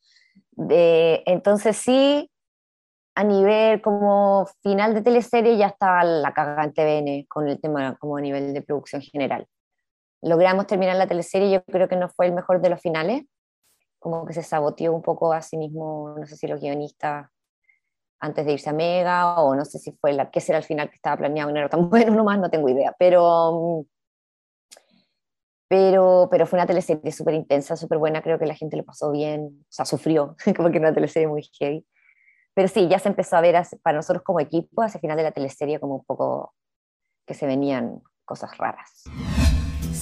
De, 0.51 1.21
entonces 1.25 1.75
sí, 1.77 2.31
a 3.13 3.23
nivel 3.23 3.81
como 3.81 4.47
final 4.63 4.93
de 4.93 5.01
teleserie 5.01 5.57
ya 5.57 5.67
estaba 5.67 6.03
la 6.03 6.33
cagada 6.33 6.63
en 6.63 6.73
TVN 6.73 7.25
con 7.27 7.47
el 7.47 7.59
tema 7.59 7.97
como 7.97 8.17
a 8.17 8.21
nivel 8.21 8.53
de 8.53 8.61
producción 8.61 9.01
general. 9.01 9.47
Logramos 10.25 10.65
terminar 10.65 10.95
la 10.95 11.05
teleserie, 11.05 11.51
yo 11.51 11.63
creo 11.65 11.87
que 11.87 11.95
no 11.95 12.09
fue 12.09 12.25
el 12.25 12.33
mejor 12.33 12.59
de 12.59 12.71
los 12.71 12.81
finales, 12.81 13.25
como 13.99 14.25
que 14.25 14.33
se 14.33 14.41
saboteó 14.41 14.91
un 14.91 15.03
poco 15.03 15.31
a 15.31 15.43
sí 15.43 15.55
mismo, 15.55 16.15
no 16.17 16.25
sé 16.25 16.35
si 16.35 16.47
los 16.47 16.59
guionistas 16.59 17.29
antes 18.19 18.43
de 18.43 18.53
irse 18.53 18.71
a 18.71 18.73
Mega, 18.73 19.39
o 19.39 19.53
no 19.53 19.63
sé 19.65 19.77
si 19.77 19.91
fue 19.91 20.13
la, 20.13 20.31
qué 20.31 20.41
será 20.41 20.57
el 20.57 20.63
final 20.63 20.89
que 20.89 20.95
estaba 20.95 21.17
planeado 21.17 21.51
no 21.51 21.59
era 21.59 21.69
tan 21.69 21.89
bueno 21.91 22.15
nomás, 22.15 22.39
no 22.39 22.49
tengo 22.49 22.67
idea, 22.67 22.95
pero, 22.97 23.85
pero, 25.67 26.27
pero 26.31 26.47
fue 26.47 26.57
una 26.57 26.65
teleserie 26.65 27.11
súper 27.11 27.35
intensa, 27.35 27.75
súper 27.75 27.99
buena, 27.99 28.23
creo 28.23 28.39
que 28.39 28.47
la 28.47 28.55
gente 28.55 28.77
lo 28.77 28.83
pasó 28.83 29.11
bien, 29.11 29.59
o 29.61 29.67
sea, 29.69 29.85
sufrió, 29.85 30.35
como 30.57 30.71
que 30.71 30.79
una 30.79 30.93
teleserie 30.93 31.27
muy 31.27 31.43
heavy. 31.59 31.85
Pero 32.55 32.67
sí, 32.67 32.87
ya 32.87 32.97
se 32.97 33.09
empezó 33.09 33.35
a 33.35 33.41
ver 33.41 33.61
para 33.83 33.97
nosotros 33.97 34.23
como 34.23 34.39
equipo, 34.39 34.81
hacia 34.81 34.97
el 34.97 35.01
final 35.01 35.17
de 35.17 35.23
la 35.23 35.33
teleserie, 35.33 35.79
como 35.79 35.97
un 35.97 36.03
poco 36.03 36.55
que 37.27 37.35
se 37.35 37.45
venían 37.45 38.01
cosas 38.25 38.57
raras. 38.57 39.03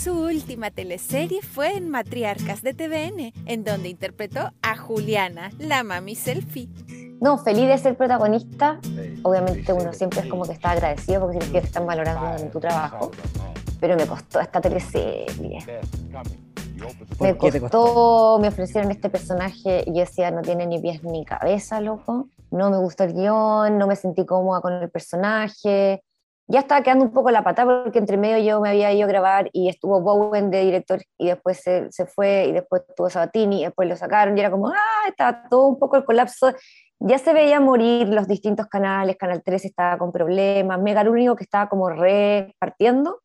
Su 0.04 0.20
última 0.20 0.70
teleserie 0.70 1.42
fue 1.42 1.78
en 1.78 1.90
Matriarcas 1.90 2.62
de 2.62 2.74
TVN, 2.74 3.32
en 3.46 3.64
donde 3.64 3.88
interpretó 3.88 4.52
a 4.62 4.76
Juliana, 4.76 5.50
la 5.60 5.82
mami 5.84 6.16
selfie. 6.16 6.68
No, 7.22 7.38
feliz 7.38 7.70
de 7.70 7.78
ser 7.78 7.96
protagonista. 7.96 8.82
Obviamente 9.22 9.72
uno 9.72 9.94
siempre 9.94 10.20
es 10.20 10.26
como 10.26 10.44
que 10.44 10.52
está 10.52 10.72
agradecido 10.72 11.22
porque 11.22 11.40
si 11.40 11.54
te 11.54 11.60
están 11.60 11.86
valorando 11.86 12.44
en 12.44 12.52
tu 12.52 12.60
trabajo. 12.60 13.12
Pero 13.80 13.96
me 13.96 14.06
costó 14.06 14.42
esta 14.42 14.60
teleserie. 14.60 15.60
Me 17.22 17.38
costó, 17.38 18.40
me 18.42 18.50
ofrecieron 18.50 18.92
este 18.92 19.10
personaje 19.10 19.86
y 19.88 19.94
yo 19.94 20.00
decía, 20.02 20.32
no 20.32 20.42
tiene 20.42 20.68
ni 20.68 20.82
pies 20.82 21.02
ni 21.06 21.24
cabeza, 21.24 21.80
loco. 21.80 22.28
No 22.52 22.70
me 22.70 22.78
gustó 22.78 23.06
el 23.06 23.14
guion, 23.14 23.78
no 23.78 23.88
me 23.88 23.96
sentí 23.96 24.26
cómoda 24.26 24.60
con 24.60 24.74
el 24.74 24.90
personaje 24.90 26.04
ya 26.48 26.60
estaba 26.60 26.82
quedando 26.84 27.06
un 27.06 27.14
poco 27.14 27.32
la 27.32 27.44
patada 27.44 27.84
porque 27.84 28.00
entre 28.00 28.18
medio 28.18 28.38
yo 28.40 28.62
me 28.62 28.70
había 28.70 28.92
ido 28.92 29.06
a 29.06 29.08
grabar 29.08 29.50
y 29.54 29.70
estuvo 29.70 30.02
Bowen 30.02 30.52
de 30.52 30.62
director 30.66 31.02
y 31.18 31.28
después 31.28 31.62
se, 31.62 31.92
se 31.92 32.06
fue 32.06 32.48
y 32.48 32.52
después 32.52 32.84
estuvo 32.88 33.10
Sabatini 33.10 33.62
y 33.62 33.66
después 33.66 33.88
lo 33.88 33.96
sacaron 33.96 34.38
y 34.38 34.42
era 34.42 34.52
como, 34.52 34.68
ah, 34.68 35.08
estaba 35.08 35.48
todo 35.50 35.68
un 35.68 35.80
poco 35.80 35.98
el 35.98 36.06
colapso. 36.06 36.54
Ya 37.00 37.18
se 37.18 37.34
veía 37.34 37.60
morir 37.60 38.08
los 38.10 38.28
distintos 38.28 38.68
canales, 38.68 39.18
Canal 39.18 39.42
3 39.44 39.66
estaba 39.66 39.98
con 39.98 40.12
problemas, 40.12 40.80
Mega 40.82 41.02
el 41.02 41.10
único 41.10 41.36
que 41.36 41.44
estaba 41.44 41.70
como 41.70 41.90
repartiendo, 41.90 43.22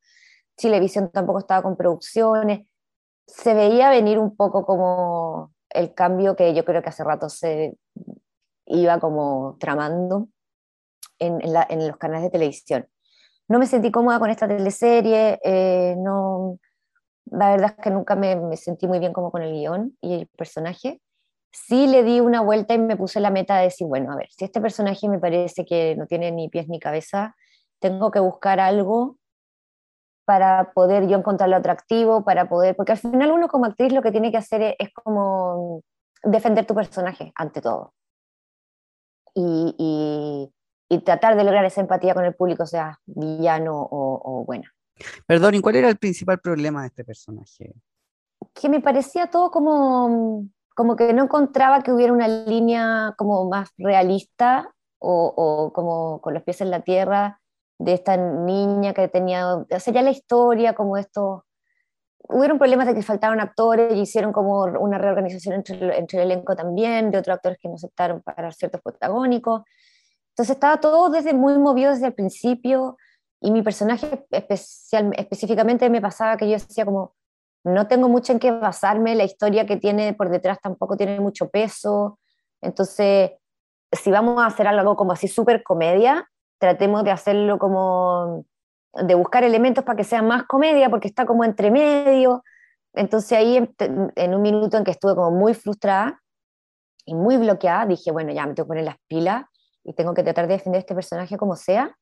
Chilevisión 0.56 1.10
tampoco 1.10 1.40
estaba 1.40 1.62
con 1.62 1.76
producciones, 1.76 2.66
se 3.26 3.54
veía 3.54 3.90
venir 3.90 4.18
un 4.18 4.36
poco 4.36 4.64
como 4.64 5.52
el 5.70 5.94
cambio 5.94 6.34
que 6.34 6.54
yo 6.54 6.64
creo 6.64 6.82
que 6.82 6.88
hace 6.88 7.04
rato 7.04 7.28
se 7.28 7.76
iba 8.66 8.98
como 9.00 9.56
tramando 9.60 10.28
en, 11.18 11.40
en 11.42 11.88
los 11.88 11.96
canales 11.98 12.24
de 12.24 12.30
televisión 12.30 12.88
no 13.49 13.59
me 13.59 13.66
sentí 13.66 13.90
cómoda 13.90 14.18
con 14.18 14.30
esta 14.30 14.46
teleserie, 14.46 15.38
eh, 15.42 15.96
no, 15.99 16.59
la 17.26 17.51
verdad 17.51 17.74
es 17.76 17.82
que 17.82 17.90
nunca 17.90 18.14
me, 18.14 18.57
sentí 18.57 18.86
muy 18.86 18.99
bien 18.99 19.12
como 19.12 19.30
con 19.30 19.42
el 19.42 19.53
guion 19.53 19.96
y 20.01 20.14
el 20.14 20.26
personaje. 20.28 21.01
Sí 21.51 21.86
le 21.86 22.03
di 22.05 22.20
una 22.20 22.42
vuelta 22.42 22.74
y 22.74 22.78
me 22.78 22.96
puse 22.96 23.20
la 23.20 23.30
meta 23.30 23.57
de 23.57 23.64
decir, 23.64 23.86
bueno, 23.86 24.12
a 24.12 24.16
ver, 24.16 24.28
si 24.30 24.44
este 24.44 24.61
personaje 24.61 25.09
me 25.09 25.18
parece 25.18 25.64
que 25.64 25.96
no 25.96 26.07
tiene 26.07 26.30
ni 26.30 26.49
pies 26.51 26.68
ni 26.68 26.78
cabeza, 26.78 27.34
tengo 27.80 28.11
que 28.11 28.20
buscar 28.20 28.61
algo 28.61 29.16
para 30.26 30.72
poder 30.74 31.09
yo 31.09 31.16
encontrarlo 31.16 31.57
atractivo, 31.57 32.22
para 32.24 32.51
poder, 32.51 32.76
porque 32.76 32.92
al 32.92 32.99
final 32.99 33.32
uno 33.32 33.49
como 33.49 33.64
actriz 33.64 33.92
lo 33.94 34.03
que 34.03 34.12
tiene 34.12 34.30
que 34.30 34.36
hacer 34.36 34.76
es, 34.78 34.92
como 34.92 35.82
defender 36.22 36.66
tu 36.66 36.74
personaje 36.74 37.32
ante 37.34 37.62
todo. 37.62 37.94
y, 39.34 39.74
y 39.78 40.53
tratar 41.05 41.36
de 41.36 41.45
lograr 41.45 41.64
esa 41.64 41.80
empatía 41.80 42.14
con 42.14 42.24
el 42.24 42.34
público, 42.34 42.66
sea 42.66 42.99
villano 43.07 43.89
o, 43.91 44.45
buena. 44.47 44.72
Perdón, 45.26 45.55
¿y 45.55 45.61
cuál 45.61 45.76
era 45.76 45.89
el 45.89 45.97
principal 45.97 46.41
problema 46.41 46.82
de 46.82 46.89
este 46.89 47.05
personaje? 47.05 47.74
Que 48.55 48.68
me 48.68 48.80
parecía 48.80 49.28
todo 49.28 49.51
como, 49.51 50.47
como 50.74 50.97
que 50.97 51.12
no 51.12 51.24
encontraba 51.24 51.82
que 51.82 51.93
hubiera 51.93 52.12
una 52.12 52.26
línea 52.26 53.14
como 53.16 53.49
más 53.49 53.70
realista 53.76 54.74
o, 54.99 55.32
o 55.36 55.72
como 55.72 56.20
con 56.20 56.34
los 56.34 56.43
pies 56.43 56.61
en 56.61 56.70
la 56.70 56.80
tierra 56.80 57.41
de 57.78 57.93
esta 57.93 58.16
niña 58.16 58.93
que 58.93 59.09
tenía, 59.09 59.55
o 59.55 59.66
sea, 59.78 59.95
ya 59.95 60.03
la 60.03 60.11
historia, 60.11 60.74
como 60.74 60.97
esto, 60.97 61.47
hubieron 62.28 62.59
problemas 62.59 62.86
de 62.86 62.95
que 62.95 63.03
faltaron 63.03 63.41
actores 63.41 63.95
y 63.95 64.01
hicieron 64.01 64.32
como 64.32 64.62
una 64.62 64.99
reorganización 64.99 65.55
entre, 65.55 65.97
entre 65.97 66.22
el 66.22 66.30
elenco 66.30 66.57
también, 66.57 67.11
de 67.11 67.18
otros 67.18 67.36
actores 67.36 67.59
que 67.59 67.68
no 67.68 67.76
aceptaron 67.76 68.20
para 68.22 68.51
ciertos 68.53 68.80
protagónicos. 68.82 69.62
Entonces 70.39 70.55
estaba 70.55 70.76
todo 70.76 71.11
desde 71.11 71.34
muy 71.34 71.59
movido 71.59 71.91
desde 71.91 72.07
el 72.07 72.14
principio 72.14 72.97
y 73.41 73.51
mi 73.51 73.62
personaje 73.62 74.24
especial, 74.30 75.12
específicamente 75.16 75.91
me 75.91 76.01
pasaba 76.01 76.36
que 76.36 76.47
yo 76.47 76.53
decía 76.53 76.84
como, 76.84 77.16
no 77.64 77.89
tengo 77.89 78.09
mucho 78.09 78.32
en 78.32 78.39
qué 78.39 78.53
basarme, 78.53 79.16
la 79.16 79.24
historia 79.24 79.66
que 79.66 79.78
tiene 79.78 80.14
por 80.14 80.28
detrás 80.28 80.61
tampoco 80.62 80.97
tiene 80.97 81.18
mucho 81.18 81.49
peso, 81.49 82.20
entonces 82.61 83.32
si 83.91 84.12
vamos 84.12 84.41
a 84.41 84.47
hacer 84.47 84.68
algo 84.68 84.95
como 84.95 85.11
así 85.11 85.26
súper 85.26 85.64
comedia, 85.64 86.30
tratemos 86.59 87.03
de 87.03 87.11
hacerlo 87.11 87.59
como, 87.59 88.45
de 88.93 89.16
buscar 89.16 89.43
elementos 89.43 89.82
para 89.82 89.97
que 89.97 90.05
sea 90.05 90.22
más 90.22 90.45
comedia, 90.45 90.89
porque 90.89 91.09
está 91.09 91.26
como 91.26 91.43
entre 91.43 91.72
medio, 91.72 92.45
entonces 92.95 93.32
ahí 93.32 93.57
en, 93.57 93.74
en 94.14 94.34
un 94.36 94.43
minuto 94.43 94.76
en 94.76 94.84
que 94.84 94.93
estuve 94.93 95.16
como 95.16 95.32
muy 95.32 95.55
frustrada 95.55 96.22
y 97.05 97.16
muy 97.16 97.39
bloqueada, 97.39 97.86
dije, 97.86 98.12
bueno, 98.12 98.32
ya 98.32 98.47
me 98.47 98.55
tengo 98.55 98.66
que 98.66 98.68
poner 98.68 98.84
las 98.84 98.99
pilas 99.09 99.45
y 99.89 99.95
tengo 99.95 100.12
que 100.12 100.22
tratar 100.22 100.47
de 100.47 100.55
defender 100.55 100.80
este 100.80 100.95
personaje 100.95 101.39
como 101.39 101.57
sea. 101.57 101.97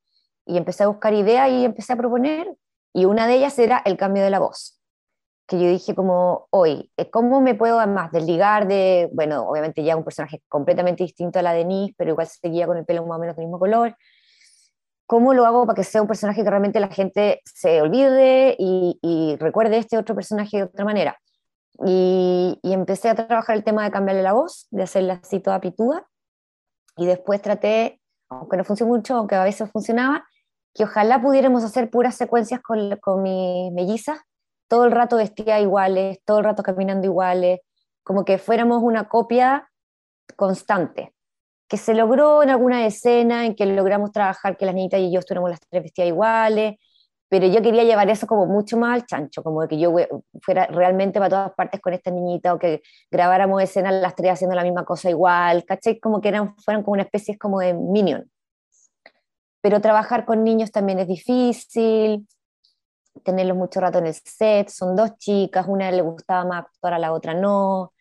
Y 0.45 0.57
empecé 0.57 0.83
a 0.83 0.89
buscar 0.89 1.15
ideas 1.15 1.49
y 1.51 1.65
empecé 1.65 1.93
a 1.93 1.97
proponer, 1.97 2.53
y 2.93 3.05
una 3.05 3.27
de 3.27 3.35
ellas 3.35 3.59
era 3.59 3.81
el 3.85 3.97
cambio 3.97 4.25
de 4.25 4.31
la 4.31 4.41
voz. 4.41 4.81
Que 5.47 5.61
yo 5.61 5.69
dije 5.69 5.95
como, 5.95 6.49
hoy, 6.51 6.91
eh, 6.97 7.09
¿cómo 7.11 7.41
me 7.41 7.55
puedo 7.55 7.79
además 7.79 8.11
desligar 8.11 8.67
de, 8.67 9.09
bueno, 9.13 9.49
obviamente 9.49 9.85
ya 9.85 9.97
un 9.97 10.03
personaje 10.03 10.43
completamente 10.49 11.05
distinto 11.05 11.39
a 11.39 11.43
la 11.43 11.53
de 11.53 11.59
Denise, 11.59 11.95
pero 11.97 12.11
igual 12.11 12.27
seguía 12.27 12.67
con 12.67 12.77
el 12.77 12.85
pelo 12.85 13.07
más 13.07 13.19
o 13.19 13.21
menos 13.21 13.37
del 13.37 13.47
mismo 13.47 13.61
color? 13.61 13.97
¿Cómo 15.07 15.33
lo 15.35 15.47
hago 15.47 15.65
para 15.67 15.77
que 15.77 15.85
sea 15.85 16.03
un 16.03 16.09
personaje 16.09 16.43
que 16.43 16.51
realmente 16.51 16.81
la 16.81 16.89
gente 16.89 17.41
se 17.45 17.81
olvide 17.81 18.57
y, 18.59 18.99
y 19.01 19.37
recuerde 19.37 19.79
este 19.79 19.97
otro 19.97 20.17
personaje 20.17 20.57
de 20.57 20.63
otra 20.65 20.85
manera? 20.85 21.17
Y, 21.85 22.59
y, 22.63 22.73
empecé 22.73 23.11
a 23.11 23.15
trabajar 23.15 23.57
el 23.57 23.63
tema 23.63 23.85
de 23.85 23.93
cambiarle 23.93 24.23
la 24.23 24.33
voz, 24.33 24.67
de 24.71 24.83
hacerla 24.83 25.21
así 25.23 25.39
toda 25.39 25.61
pituda. 25.61 26.09
Y 26.97 27.07
después 27.07 27.43
traté, 27.43 28.01
aunque 28.29 28.57
no 28.57 28.65
funcionó 28.65 28.95
mucho, 28.95 29.17
aunque 29.17 29.35
a 29.35 29.45
veces 29.45 29.71
funcionaba, 29.71 30.27
que 30.75 30.85
ojalá 30.85 31.21
pudiéramos 31.21 31.65
hacer 31.65 31.91
puras 31.91 32.17
secuencias 32.17 32.61
con, 32.61 32.97
con 32.99 33.23
mis 33.23 33.73
mellizas, 33.73 34.21
todo 34.69 34.85
el 34.85 34.93
rato 34.93 35.17
vestía 35.17 35.61
iguales, 35.61 36.19
todo 36.25 36.39
el 36.39 36.45
rato 36.45 36.63
caminando 36.63 37.07
iguales, 37.07 37.61
como 38.03 38.25
que 38.25 38.39
fuéramos 38.39 38.83
una 38.83 39.09
copia 39.09 39.69
constante, 40.37 41.15
que 41.69 41.77
se 41.77 41.95
logró 41.95 42.43
en 42.43 42.51
alguna 42.51 42.87
escena 42.87 43.47
en 43.47 43.55
que 43.55 43.67
logramos 43.67 44.13
trabajar 44.13 44.57
que 44.57 44.67
las 44.67 44.75
niñitas 44.75 45.01
y 45.01 45.13
yo 45.13 45.21
estuviéramos 45.21 45.51
las 45.51 45.61
tres 45.61 45.83
vestidas 45.83 46.09
iguales, 46.09 46.77
pero 47.29 47.47
yo 47.47 47.61
quería 47.61 47.85
llevar 47.85 48.09
eso 48.09 48.27
como 48.27 48.47
mucho 48.47 48.77
más 48.77 48.95
al 48.95 49.07
chancho, 49.07 49.43
como 49.43 49.67
que 49.67 49.79
yo 49.79 49.95
fuera 50.43 50.67
realmente 50.67 51.19
para 51.19 51.31
todas 51.31 51.53
partes 51.55 51.81
con 51.81 51.93
esta 51.93 52.11
niñita 52.11 52.55
o 52.55 52.59
que 52.59 52.83
grabáramos 53.11 53.63
escenas 53.63 53.95
las 53.95 54.15
tres 54.15 54.33
haciendo 54.33 54.55
la 54.55 54.63
misma 54.63 54.85
cosa 54.85 55.11
igual, 55.11 55.65
¿cachai? 55.65 55.99
Como 55.99 56.21
que 56.21 56.29
eran, 56.29 56.57
fueran 56.59 56.83
como 56.83 56.95
una 56.95 57.03
especie 57.03 57.37
como 57.37 57.61
de 57.61 57.75
minion. 57.75 58.31
Pero 59.61 59.81
trabajar 59.81 60.25
con 60.25 60.45
niños 60.45 60.71
también 60.71 61.01
es 61.01 61.09
difícil, 61.09 62.29
tenerlos 63.25 63.57
mucho 63.57 63.81
rato 63.81 63.99
en 63.99 64.07
el 64.07 64.15
set, 64.15 64.69
son 64.69 64.95
dos 64.95 65.17
chicas, 65.19 65.67
una 65.69 65.91
le 65.91 66.03
gustaba 66.03 66.45
más 66.45 66.67
actuar 66.67 66.95
a 66.95 66.99
la 66.99 67.13
otra 67.13 67.35
no, 67.35 67.93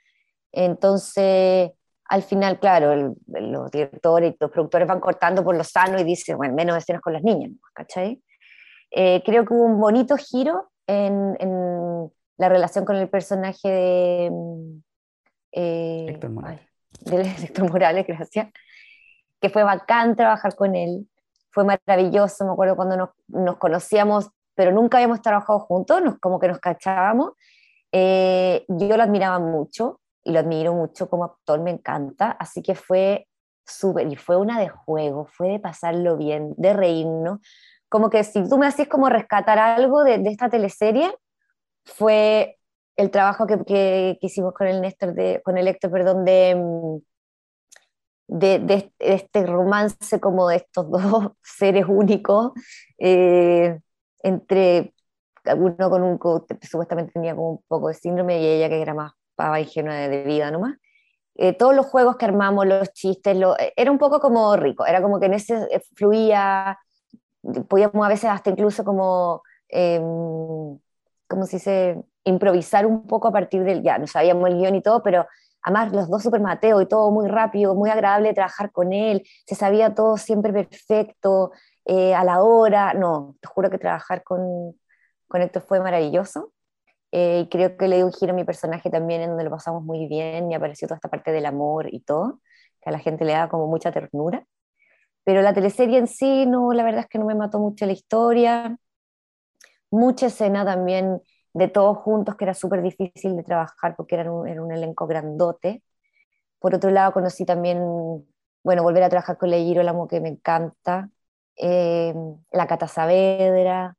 entonces 0.51 1.71
al 2.07 2.21
final, 2.21 2.59
claro, 2.59 3.15
los 3.25 3.71
directores 3.71 4.33
y 4.33 4.37
los 4.39 4.51
productores 4.51 4.87
van 4.87 4.99
cortando 4.99 5.43
por 5.43 5.55
lo 5.55 5.63
sano 5.63 5.99
y 5.99 6.03
dicen, 6.03 6.37
bueno, 6.37 6.53
menos 6.53 6.77
escenas 6.77 7.01
con 7.01 7.13
las 7.13 7.23
niñas, 7.23 7.51
¿cachai? 7.73 8.21
Eh, 8.97 9.21
creo 9.25 9.43
que 9.43 9.53
hubo 9.53 9.65
un 9.65 9.77
bonito 9.77 10.15
giro 10.15 10.71
en, 10.87 11.35
la 12.37 12.49
relación 12.49 12.85
con 12.85 12.95
el 12.95 13.09
personaje 13.09 13.69
de 13.69 14.29
mm, 14.31 14.83
eh, 15.51 16.05
Héctor 16.09 16.29
Morales. 16.29 16.61
de 17.01 17.21
Héctor 17.43 17.69
Morales, 17.69 18.07
gracias. 18.07 18.47
Que 19.41 19.49
fue 19.49 19.63
bacán 19.63 20.15
trabajar 20.15 20.55
con 20.55 20.75
él, 20.75 21.09
fue 21.51 21.65
maravilloso. 21.65 22.45
Me 22.45 22.53
acuerdo 22.53 22.77
cuando 22.77 22.95
nos, 22.95 23.09
nos 23.27 23.57
conocíamos, 23.57 24.29
pero 24.55 24.71
nunca 24.71 24.97
habíamos 24.97 25.21
trabajado 25.21 25.59
juntos, 25.59 26.01
nos, 26.01 26.17
como 26.19 26.39
que 26.39 26.47
nos 26.47 26.59
cachábamos. 26.59 27.33
Eh, 27.91 28.63
yo 28.69 28.95
lo 28.95 29.03
admiraba 29.03 29.39
mucho 29.39 29.99
y 30.23 30.31
lo 30.31 30.39
admiro 30.39 30.73
mucho 30.73 31.09
como 31.09 31.25
actor, 31.25 31.59
me 31.59 31.71
encanta. 31.71 32.31
Así 32.31 32.61
que 32.61 32.75
fue 32.75 33.27
súper, 33.65 34.07
y 34.07 34.15
fue 34.15 34.37
una 34.37 34.57
de 34.57 34.69
juego, 34.69 35.25
fue 35.25 35.49
de 35.49 35.59
pasarlo 35.59 36.15
bien, 36.15 36.53
de 36.55 36.71
reírnos 36.71 37.39
como 37.95 38.09
que 38.09 38.25
si 38.25 38.43
tú 38.49 38.57
me 38.57 38.67
hacías 38.67 38.89
como 38.89 39.07
rescatar 39.07 39.57
algo 39.57 40.03
de, 40.03 40.15
esta 40.25 40.49
teleserie, 40.49 41.15
fue 41.85 42.57
el 42.97 43.09
trabajo 43.09 43.47
que, 43.47 43.63
que, 43.63 44.17
hicimos 44.19 44.53
con 44.53 44.67
el 44.67 44.81
Néstor, 44.81 45.13
de, 45.13 45.41
con 45.45 45.57
el 45.57 45.69
Héctor, 45.69 45.91
perdón, 45.91 46.25
de, 46.25 46.55
mm, 46.57 46.97
de, 48.27 48.91
este 48.99 49.45
romance 49.45 50.19
como 50.19 50.49
de 50.49 50.57
estos 50.57 50.91
dos 50.91 51.31
seres 51.41 51.85
únicos, 51.87 52.51
eh, 52.97 53.79
entre 54.23 54.93
uno 55.55 55.89
con 55.89 56.03
un, 56.03 56.19
supuestamente 56.61 57.13
tenía 57.13 57.33
como 57.33 57.51
un 57.51 57.63
poco 57.65 57.87
de 57.87 57.93
síndrome 57.93 58.41
y 58.41 58.45
ella 58.45 58.67
que 58.67 58.81
era 58.81 58.93
más 58.93 59.13
pava 59.35 59.61
ingenua 59.61 59.93
de, 59.93 60.23
vida 60.23 60.51
nomás. 60.51 60.75
Eh, 61.35 61.53
todos 61.53 61.73
los 61.73 61.85
juegos 61.85 62.17
que 62.17 62.25
armamos, 62.25 62.67
los 62.67 62.91
chistes, 62.91 63.37
lo, 63.37 63.55
era 63.77 63.89
un 63.89 63.99
poco 63.99 64.19
como 64.19 64.53
rico, 64.57 64.85
era 64.85 65.01
como 65.01 65.17
que 65.17 65.27
en 65.27 65.35
ese 65.35 65.65
fluía, 65.95 66.77
podíamos 67.67 68.05
a 68.05 68.09
veces 68.09 68.29
hasta 68.29 68.49
incluso 68.49 68.83
como, 68.83 69.43
eh, 69.69 69.99
como 71.27 71.45
si 71.45 71.59
se 71.59 72.03
improvisar 72.23 72.85
un 72.85 73.05
poco 73.07 73.27
a 73.27 73.31
partir 73.31 73.63
del, 73.63 73.83
ya 73.83 73.97
no 73.97 74.07
sabíamos 74.07 74.49
el 74.49 74.57
guion 74.57 74.75
y 74.75 74.81
todo, 74.81 75.03
pero 75.03 75.27
además 75.61 75.93
los 75.93 76.09
dos 76.09 76.23
super 76.23 76.41
Mateo 76.41 76.81
y 76.81 76.87
todo 76.87 77.11
muy 77.11 77.27
rápido, 77.27 77.75
muy 77.75 77.89
agradable 77.89 78.33
trabajar 78.33 78.71
con 78.71 78.93
él, 78.93 79.23
se 79.45 79.55
sabía 79.55 79.93
todo 79.93 80.17
siempre 80.17 80.51
perfecto, 80.51 81.51
eh, 81.85 82.15
a 82.15 82.23
la 82.23 82.41
hora, 82.43 82.93
no, 82.93 83.35
te 83.39 83.47
juro 83.47 83.69
que 83.69 83.77
trabajar 83.77 84.23
con, 84.23 84.75
con 85.27 85.41
Héctor 85.41 85.63
fue 85.63 85.79
maravilloso. 85.79 86.51
Eh, 87.11 87.41
y 87.45 87.49
creo 87.49 87.77
que 87.77 87.87
le 87.87 87.97
dio 87.97 88.05
un 88.07 88.11
giro 88.11 88.33
a 88.33 88.35
mi 88.35 88.43
personaje 88.43 88.89
también 88.89 89.21
en 89.21 89.29
donde 89.29 89.45
lo 89.45 89.49
pasamos 89.51 89.83
muy 89.83 90.07
bien 90.07 90.51
y 90.51 90.55
apareció 90.55 90.87
toda 90.87 90.97
esta 90.97 91.09
parte 91.09 91.31
del 91.31 91.45
amor 91.45 91.87
y 91.93 92.01
todo, 92.01 92.41
que 92.81 92.89
a 92.89 92.91
la 92.91 92.99
gente 92.99 93.23
le 93.23 93.33
da 93.33 93.47
como 93.47 93.67
mucha 93.67 93.91
ternura. 93.91 94.45
Pero 95.25 95.41
la 95.41 95.53
teleserie 95.53 95.97
en 95.97 96.07
sí, 96.07 96.45
no, 96.45 96.71
la 96.71 96.83
verdad 96.83 97.01
es 97.01 97.07
que 97.07 97.17
no 97.17 97.25
me 97.25 97.35
mató 97.35 97.59
mucho 97.59 97.85
la 97.85 97.91
historia. 97.91 98.77
Mucha 99.89 100.27
escena 100.27 100.63
también 100.63 101.21
de 101.53 101.67
todos 101.67 101.97
juntos, 101.97 102.35
que 102.35 102.45
era 102.45 102.53
súper 102.53 102.81
difícil 102.81 103.35
de 103.35 103.43
trabajar 103.43 103.95
porque 103.95 104.15
era 104.15 104.31
un, 104.31 104.47
era 104.47 104.61
un, 104.61 104.71
elenco 104.71 105.07
grandote. 105.07 105.83
Por 106.59 106.75
otro 106.75 106.91
lado, 106.91 107.11
conocí 107.11 107.43
también, 107.43 107.79
bueno, 108.63 108.83
volver 108.83 109.03
a 109.03 109.09
trabajar 109.09 109.37
con 109.37 109.49
Leiro 109.49 109.81
Lamo, 109.81 110.07
que 110.07 110.21
me 110.21 110.29
encanta, 110.29 111.09
eh, 111.55 112.13
la 112.51 112.67
Cata 112.67 112.87
Saavedra. 112.87 113.97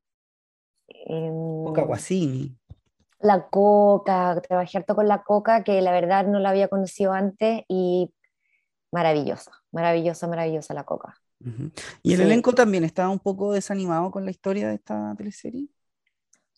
Eh, 0.89 1.33
Coca 1.65 1.83
Guasini. 1.83 2.57
La 3.19 3.49
Coca, 3.49 4.41
trabajé 4.47 4.79
harto 4.79 4.95
con 4.95 5.09
la 5.09 5.25
Coca, 5.25 5.65
que 5.65 5.81
la 5.81 5.91
verdad 5.91 6.27
no 6.27 6.39
la 6.39 6.51
había 6.51 6.69
conocido 6.69 7.13
antes 7.13 7.63
y 7.69 8.13
maravillosa, 8.93 9.53
maravillosa, 9.77 10.27
maravillosa 10.27 10.73
la 10.73 10.85
Coca. 10.85 11.15
¿Y 12.03 12.15
el 12.15 12.23
elenco 12.23 12.55
también 12.55 12.83
estaba 12.83 13.11
un 13.11 13.19
poco 13.19 13.53
desanimado 13.53 14.11
con 14.11 14.25
la 14.25 14.31
historia 14.31 14.69
de 14.69 14.75
esta 14.75 15.15
teleserie? 15.17 15.69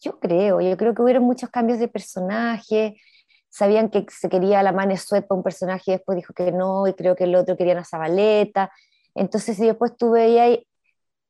Yo 0.00 0.20
creo, 0.20 0.60
yo 0.60 0.76
creo 0.76 0.94
que 0.94 1.02
hubieron 1.02 1.24
muchos 1.24 1.50
cambios 1.50 1.80
de 1.80 1.88
personaje, 1.88 2.96
sabían 3.48 3.90
que 3.90 4.06
se 4.08 4.28
quería 4.28 4.62
la 4.62 4.70
Mane 4.70 4.96
Suet 4.96 5.26
para 5.26 5.36
un 5.36 5.42
personaje 5.42 5.90
y 5.90 5.94
después 5.94 6.14
dijo 6.14 6.32
que 6.32 6.52
no, 6.52 6.86
y 6.86 6.94
creo 6.94 7.16
que 7.16 7.24
el 7.24 7.34
otro 7.34 7.56
quería 7.56 7.72
una 7.72 7.84
Zabaleta, 7.84 8.70
entonces 9.16 9.58
y 9.58 9.66
después 9.66 9.96
tuve 9.96 10.40
ahí, 10.40 10.66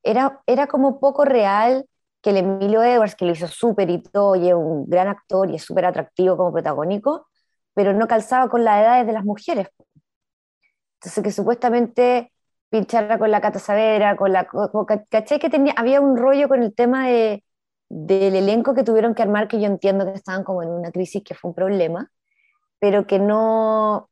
era, 0.03 0.43
era 0.47 0.67
como 0.67 1.01
poco 1.01 1.25
real 1.25 1.87
que 2.21 2.31
el 2.31 2.37
Emilio 2.37 2.83
Edwards, 2.83 3.15
que 3.15 3.25
lo 3.25 3.33
hizo 3.33 3.49
súper 3.49 3.89
y 3.89 4.03
todo, 4.03 4.37
y 4.37 4.49
es 4.49 4.55
un 4.55 4.85
gran 4.87 5.09
actor 5.09 5.51
y 5.51 5.55
es 5.55 5.63
súper 5.63 5.87
atractivo 5.87 6.37
como 6.37 6.53
protagónico, 6.53 7.29
pero 7.73 7.95
no 7.95 8.07
calzaba 8.07 8.51
con 8.51 8.63
las 8.63 8.83
edades 8.83 9.07
de 9.07 9.13
las 9.15 9.25
mujeres. 9.25 9.69
Entonces 11.01 11.25
que 11.25 11.33
supuestamente 11.33 12.33
pinchara 12.71 13.19
con 13.19 13.31
la 13.31 13.41
Cata 13.41 13.59
Savera, 13.59 14.17
con 14.17 14.33
la... 14.33 14.49
¿Caché 15.11 15.39
que 15.39 15.51
tenía, 15.51 15.75
había 15.77 16.01
un 16.01 16.17
rollo 16.17 16.49
con 16.49 16.63
el 16.63 16.75
tema 16.75 17.09
de 17.09 17.45
del 17.89 18.37
elenco 18.37 18.75
que 18.75 18.85
tuvieron 18.85 19.15
que 19.15 19.23
armar, 19.23 19.49
que 19.49 19.61
yo 19.61 19.67
entiendo 19.67 20.05
que 20.05 20.13
estaban 20.13 20.45
como 20.45 20.63
en 20.63 20.69
una 20.71 20.91
crisis, 20.93 21.23
que 21.25 21.35
fue 21.35 21.51
un 21.51 21.55
problema, 21.55 22.11
pero 22.79 23.07
que 23.07 23.19
no 23.19 24.11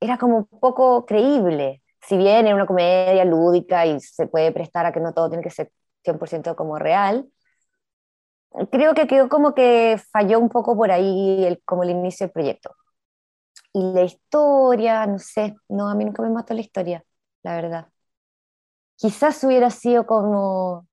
era 0.00 0.18
como 0.18 0.46
poco 0.46 1.06
creíble. 1.06 1.82
Si 2.02 2.16
bien 2.16 2.46
era 2.46 2.56
una 2.56 2.66
comedia 2.66 3.24
lúdica 3.24 3.86
y 3.86 4.00
se 4.00 4.26
puede 4.26 4.52
prestar 4.52 4.86
a 4.86 4.92
que 4.92 5.00
no 5.00 5.12
todo 5.14 5.28
tiene 5.28 5.44
que 5.44 5.50
ser 5.50 5.72
100% 6.04 6.56
como 6.56 6.78
real, 6.78 7.28
creo 8.70 8.94
que 8.94 9.06
quedó 9.06 9.28
como 9.28 9.54
que 9.54 10.00
falló 10.12 10.38
un 10.40 10.48
poco 10.48 10.76
por 10.76 10.90
ahí 10.90 11.44
el, 11.44 11.62
como 11.64 11.82
el 11.84 11.90
inicio 11.90 12.26
del 12.26 12.32
proyecto. 12.32 12.74
Y 13.74 13.92
la 13.92 14.02
historia, 14.02 15.06
no 15.06 15.18
sé, 15.18 15.54
no, 15.68 15.88
a 15.88 15.94
mí 15.94 16.04
nunca 16.04 16.22
me 16.22 16.30
mató 16.30 16.54
la 16.54 16.60
historia, 16.60 17.04
la 17.42 17.54
verdad. 17.54 17.88
Quizás 18.96 19.42
hubiera 19.44 19.70
sido 19.70 20.06
como 20.06 20.86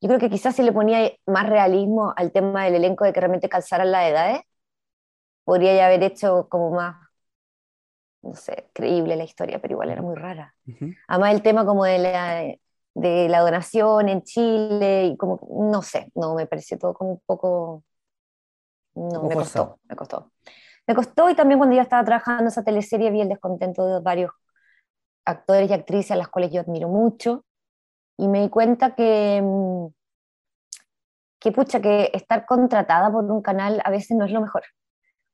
yo 0.00 0.08
creo 0.08 0.20
que 0.20 0.30
quizás 0.30 0.54
si 0.54 0.62
le 0.62 0.72
ponía 0.72 1.10
más 1.26 1.48
realismo 1.48 2.12
al 2.16 2.30
tema 2.30 2.64
del 2.64 2.76
elenco 2.76 3.04
de 3.04 3.12
que 3.12 3.20
realmente 3.20 3.48
calzaran 3.48 3.90
las 3.90 4.08
edades, 4.08 4.40
podría 5.44 5.74
ya 5.74 5.86
haber 5.86 6.02
hecho 6.04 6.48
como 6.48 6.70
más, 6.70 6.96
no 8.22 8.34
sé, 8.34 8.68
creíble 8.72 9.16
la 9.16 9.24
historia, 9.24 9.60
pero 9.60 9.72
igual 9.72 9.90
era 9.90 10.02
muy 10.02 10.14
rara. 10.14 10.54
Además 11.08 11.34
el 11.34 11.42
tema 11.42 11.66
como 11.66 11.84
de 11.84 11.98
la, 11.98 12.54
de 12.94 13.28
la 13.28 13.40
donación 13.40 14.08
en 14.08 14.22
Chile, 14.22 15.06
y 15.06 15.16
como, 15.16 15.40
no 15.70 15.82
sé, 15.82 16.12
no, 16.14 16.34
me 16.34 16.46
pareció 16.46 16.78
todo 16.78 16.94
como 16.94 17.12
un 17.12 17.22
poco... 17.26 17.82
No, 18.94 19.24
me 19.24 19.34
costó, 19.34 19.80
me 19.88 19.96
costó. 19.96 20.30
Me 20.88 20.94
costó 20.94 21.28
y 21.28 21.34
también 21.34 21.58
cuando 21.58 21.76
yo 21.76 21.82
estaba 21.82 22.02
trabajando 22.02 22.48
esa 22.48 22.64
teleserie 22.64 23.10
vi 23.10 23.20
el 23.20 23.28
descontento 23.28 23.86
de 23.86 24.00
varios 24.00 24.30
actores 25.26 25.70
y 25.70 25.74
actrices 25.74 26.12
a 26.12 26.16
las 26.16 26.28
cuales 26.28 26.50
yo 26.50 26.62
admiro 26.62 26.88
mucho 26.88 27.44
y 28.16 28.26
me 28.26 28.40
di 28.40 28.48
cuenta 28.48 28.94
que, 28.94 29.42
mm, 29.42 29.88
que, 31.38 31.52
pucha, 31.52 31.80
que 31.80 32.10
estar 32.14 32.46
contratada 32.46 33.12
por 33.12 33.24
un 33.24 33.42
canal 33.42 33.82
a 33.84 33.90
veces 33.90 34.16
no 34.16 34.24
es 34.24 34.32
lo 34.32 34.40
mejor, 34.40 34.62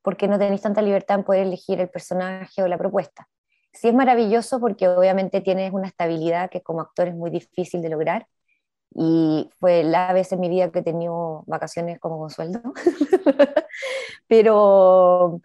porque 0.03 0.27
no 0.27 0.41
tenéis 0.41 0.63
tanta 0.63 0.83
libertad 0.83 1.19
en 1.19 1.25
poder 1.25 1.43
elegir 1.47 1.81
el 1.81 1.89
personaje 1.89 2.61
o 2.61 2.67
la 2.67 2.77
propuesta. 2.77 3.29
Sí 3.73 3.89
es 3.89 3.95
maravilloso 3.95 4.59
porque 4.59 4.89
obviamente 4.89 5.41
tienes 5.41 5.73
una 5.73 5.87
estabilidad 5.87 6.51
que 6.51 6.63
como 6.63 6.81
actor 6.81 7.09
es 7.09 7.15
muy 7.15 7.31
difícil 7.31 7.81
de 7.81 7.91
lograr, 7.91 8.27
y 8.95 9.51
fue 9.59 9.83
la 9.83 10.13
vez 10.13 10.33
en 10.33 10.41
mi 10.41 10.49
vida 10.49 10.71
que 10.71 10.79
he 10.79 10.83
tenido 10.83 11.43
vacaciones 11.47 11.99
como 11.99 12.19
con 12.19 12.31
sueldo. 12.31 12.61
pero, 14.29 15.41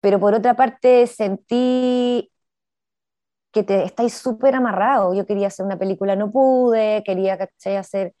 pero 0.00 0.20
por 0.20 0.34
otra 0.34 0.54
parte 0.54 1.06
sentí 1.06 2.30
que 3.52 3.62
te 3.62 3.84
estáis 3.84 4.14
súper 4.14 4.54
amarrado. 4.54 5.14
Yo 5.14 5.26
quería 5.26 5.48
hacer 5.48 5.64
una 5.64 5.78
película, 5.78 6.14
no 6.14 6.30
pude, 6.30 7.02
quería 7.04 7.38
hacer, 7.78 8.14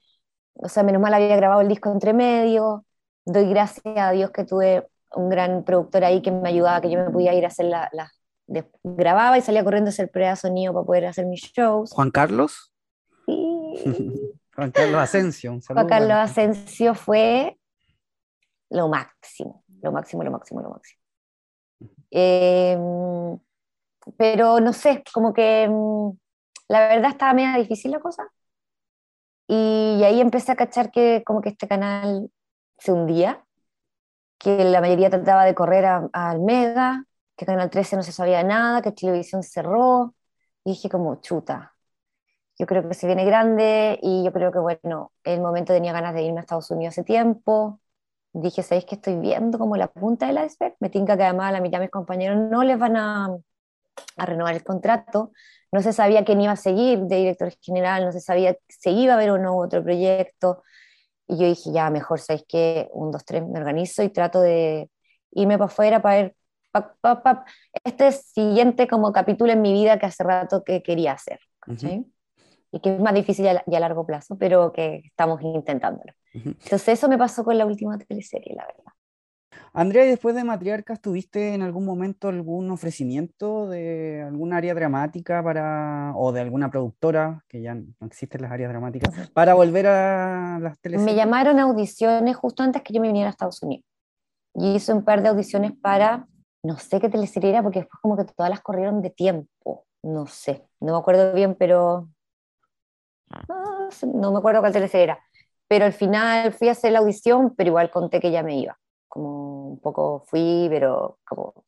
o 0.54 0.68
sea, 0.68 0.82
menos 0.82 1.02
mal 1.02 1.14
había 1.14 1.36
grabado 1.36 1.60
el 1.60 1.68
disco 1.68 1.92
entre 1.92 2.14
medio. 2.14 2.84
Doy 3.26 3.48
gracias 3.50 3.84
a 3.96 4.10
Dios 4.12 4.30
que 4.30 4.44
tuve 4.44 4.88
un 5.14 5.28
gran 5.28 5.62
productor 5.64 6.04
ahí 6.04 6.22
que 6.22 6.30
me 6.32 6.48
ayudaba, 6.48 6.80
que 6.80 6.90
yo 6.90 6.98
me 7.04 7.10
podía 7.10 7.34
ir 7.34 7.44
a 7.44 7.48
hacer 7.48 7.66
la, 7.66 7.90
la 7.92 8.10
grababa 8.82 9.38
y 9.38 9.42
salía 9.42 9.62
corriendo 9.62 9.88
a 9.88 9.92
hacer 9.92 10.10
prueba 10.10 10.30
de 10.30 10.36
sonido 10.36 10.72
para 10.72 10.86
poder 10.86 11.06
hacer 11.06 11.26
mis 11.26 11.42
shows. 11.42 11.92
¿Juan 11.92 12.10
Carlos? 12.10 12.72
Sí. 13.26 14.32
Juan 14.54 14.70
Carlos 14.70 15.00
Asensio. 15.00 15.58
Juan 15.66 15.86
Carlos 15.86 16.16
Asensio 16.16 16.94
fue 16.94 17.58
lo 18.70 18.88
máximo, 18.88 19.64
lo 19.82 19.92
máximo, 19.92 20.22
lo 20.22 20.30
máximo, 20.30 20.60
lo 20.62 20.70
máximo. 20.70 21.00
Eh, 22.10 22.78
pero 24.16 24.60
no 24.60 24.72
sé, 24.72 25.02
como 25.12 25.32
que 25.32 25.68
mm, 25.68 26.10
la 26.68 26.88
verdad 26.88 27.10
estaba 27.10 27.34
medio 27.34 27.58
difícil 27.58 27.90
la 27.90 28.00
cosa. 28.00 28.28
Y 29.46 30.02
ahí 30.04 30.20
empecé 30.20 30.52
a 30.52 30.56
cachar 30.56 30.90
que 30.90 31.22
como 31.24 31.40
que 31.40 31.50
este 31.50 31.66
canal 31.66 32.30
se 32.78 32.92
hundía, 32.92 33.44
que 34.38 34.64
la 34.64 34.80
mayoría 34.80 35.10
trataba 35.10 35.44
de 35.44 35.54
correr 35.54 35.84
al 35.84 36.40
Mega, 36.40 37.04
que 37.36 37.46
Canal 37.46 37.70
13 37.70 37.96
no 37.96 38.02
se 38.02 38.12
sabía 38.12 38.42
nada, 38.42 38.82
que 38.82 38.92
Televisión 38.92 39.42
cerró. 39.42 40.14
Y 40.64 40.72
dije 40.72 40.88
como, 40.88 41.20
chuta, 41.22 41.74
yo 42.60 42.66
creo 42.66 42.86
que 42.86 42.94
se 42.94 43.06
viene 43.06 43.24
grande 43.24 43.98
y 44.02 44.22
yo 44.22 44.32
creo 44.34 44.52
que, 44.52 44.58
bueno, 44.58 45.12
en 45.24 45.34
el 45.34 45.40
momento 45.40 45.72
tenía 45.72 45.92
ganas 45.92 46.12
de 46.12 46.22
irme 46.22 46.40
a 46.40 46.42
Estados 46.42 46.70
Unidos 46.70 46.92
hace 46.92 47.04
tiempo. 47.04 47.80
Dije, 48.34 48.62
¿sabéis 48.62 48.84
que 48.84 48.96
estoy 48.96 49.16
viendo 49.16 49.58
como 49.58 49.76
la 49.78 49.86
punta 49.86 50.26
del 50.26 50.44
iceberg? 50.44 50.76
Me 50.78 50.90
tinca 50.90 51.16
que 51.16 51.22
además 51.22 51.48
a 51.48 51.52
la 51.52 51.60
mitad 51.62 51.78
de 51.78 51.86
mis 51.86 51.90
compañeros 51.90 52.38
no 52.38 52.62
les 52.62 52.78
van 52.78 52.96
a, 52.98 53.34
a 54.18 54.26
renovar 54.26 54.54
el 54.54 54.62
contrato, 54.62 55.32
no 55.72 55.80
se 55.80 55.94
sabía 55.94 56.22
quién 56.22 56.40
iba 56.42 56.52
a 56.52 56.56
seguir 56.56 57.00
de 57.00 57.16
director 57.16 57.50
general, 57.62 58.04
no 58.04 58.12
se 58.12 58.20
sabía 58.20 58.54
si 58.68 58.90
iba 58.90 59.14
a 59.14 59.16
haber 59.16 59.30
o 59.30 59.38
no 59.38 59.56
otro 59.56 59.82
proyecto, 59.82 60.62
y 61.26 61.38
yo 61.38 61.46
dije, 61.46 61.72
ya, 61.72 61.88
mejor, 61.88 62.20
¿sabéis 62.20 62.44
que 62.46 62.88
Un, 62.92 63.10
dos, 63.10 63.24
tres, 63.24 63.42
me 63.46 63.58
organizo 63.58 64.02
y 64.02 64.10
trato 64.10 64.40
de 64.42 64.90
irme 65.30 65.56
para 65.56 65.66
afuera 65.66 66.02
para 66.02 66.22
ver 66.22 66.34
este 67.84 68.12
siguiente 68.12 68.86
como 68.86 69.12
capítulo 69.12 69.50
en 69.50 69.62
mi 69.62 69.72
vida 69.72 69.98
que 69.98 70.06
hace 70.06 70.24
rato 70.24 70.62
que 70.62 70.82
quería 70.82 71.12
hacer, 71.12 71.40
Y 72.72 72.80
que 72.80 72.94
es 72.94 73.00
más 73.00 73.14
difícil 73.14 73.44
ya, 73.44 73.62
a 73.66 73.80
largo 73.80 74.06
plazo, 74.06 74.36
pero 74.38 74.72
que 74.72 75.02
estamos 75.04 75.42
intentándolo. 75.42 76.12
Entonces 76.32 76.88
eso 76.88 77.08
me 77.08 77.18
pasó 77.18 77.44
con 77.44 77.58
la 77.58 77.66
última 77.66 77.98
teleserie, 77.98 78.54
la 78.54 78.66
verdad. 78.66 78.92
Andrea, 79.72 80.04
después 80.04 80.34
de 80.34 80.42
Matriarcas, 80.42 81.00
¿tuviste 81.00 81.54
en 81.54 81.62
algún 81.62 81.84
momento 81.84 82.28
algún 82.28 82.70
ofrecimiento 82.70 83.68
de 83.68 84.22
algún 84.22 84.52
área 84.52 84.74
dramática 84.74 85.42
para, 85.44 86.12
o 86.16 86.32
de 86.32 86.40
alguna 86.40 86.70
productora, 86.70 87.44
que 87.48 87.62
ya 87.62 87.74
no 87.74 88.06
existen 88.06 88.42
las 88.42 88.50
áreas 88.50 88.70
dramáticas, 88.70 89.30
para 89.30 89.54
volver 89.54 89.86
a 89.86 90.58
las 90.60 90.78
teleseries? 90.80 91.14
Me 91.14 91.16
llamaron 91.16 91.58
a 91.60 91.62
audiciones 91.62 92.36
justo 92.36 92.62
antes 92.62 92.82
que 92.82 92.92
yo 92.92 93.00
me 93.00 93.08
viniera 93.08 93.28
a 93.28 93.30
Estados 93.30 93.62
Unidos. 93.62 93.84
Y 94.54 94.74
hice 94.74 94.92
un 94.92 95.04
par 95.04 95.22
de 95.22 95.28
audiciones 95.28 95.72
para, 95.80 96.26
no 96.64 96.76
sé 96.76 97.00
qué 97.00 97.08
teleserie 97.08 97.50
era, 97.50 97.62
porque 97.62 97.80
después 97.80 98.00
como 98.00 98.16
que 98.16 98.24
todas 98.24 98.50
las 98.50 98.60
corrieron 98.60 99.02
de 99.02 99.10
tiempo. 99.10 99.84
no 100.02 100.26
sé, 100.26 100.64
no 100.80 100.92
me 100.92 100.98
acuerdo 100.98 101.32
bien, 101.32 101.54
pero 101.54 102.08
no 104.06 104.32
me 104.32 104.38
acuerdo 104.38 104.60
cuál 104.60 104.72
teleserie 104.72 105.04
era. 105.04 105.24
Pero 105.68 105.84
al 105.84 105.92
final 105.92 106.52
fui 106.52 106.68
a 106.68 106.72
hacer 106.72 106.92
la 106.92 106.98
audición, 106.98 107.54
pero 107.54 107.68
igual 107.68 107.90
conté 107.90 108.20
que 108.20 108.30
ya 108.30 108.42
me 108.42 108.56
iba. 108.56 108.78
Como 109.08 109.68
un 109.70 109.80
poco 109.80 110.24
fui, 110.26 110.66
pero 110.68 111.18
como, 111.24 111.64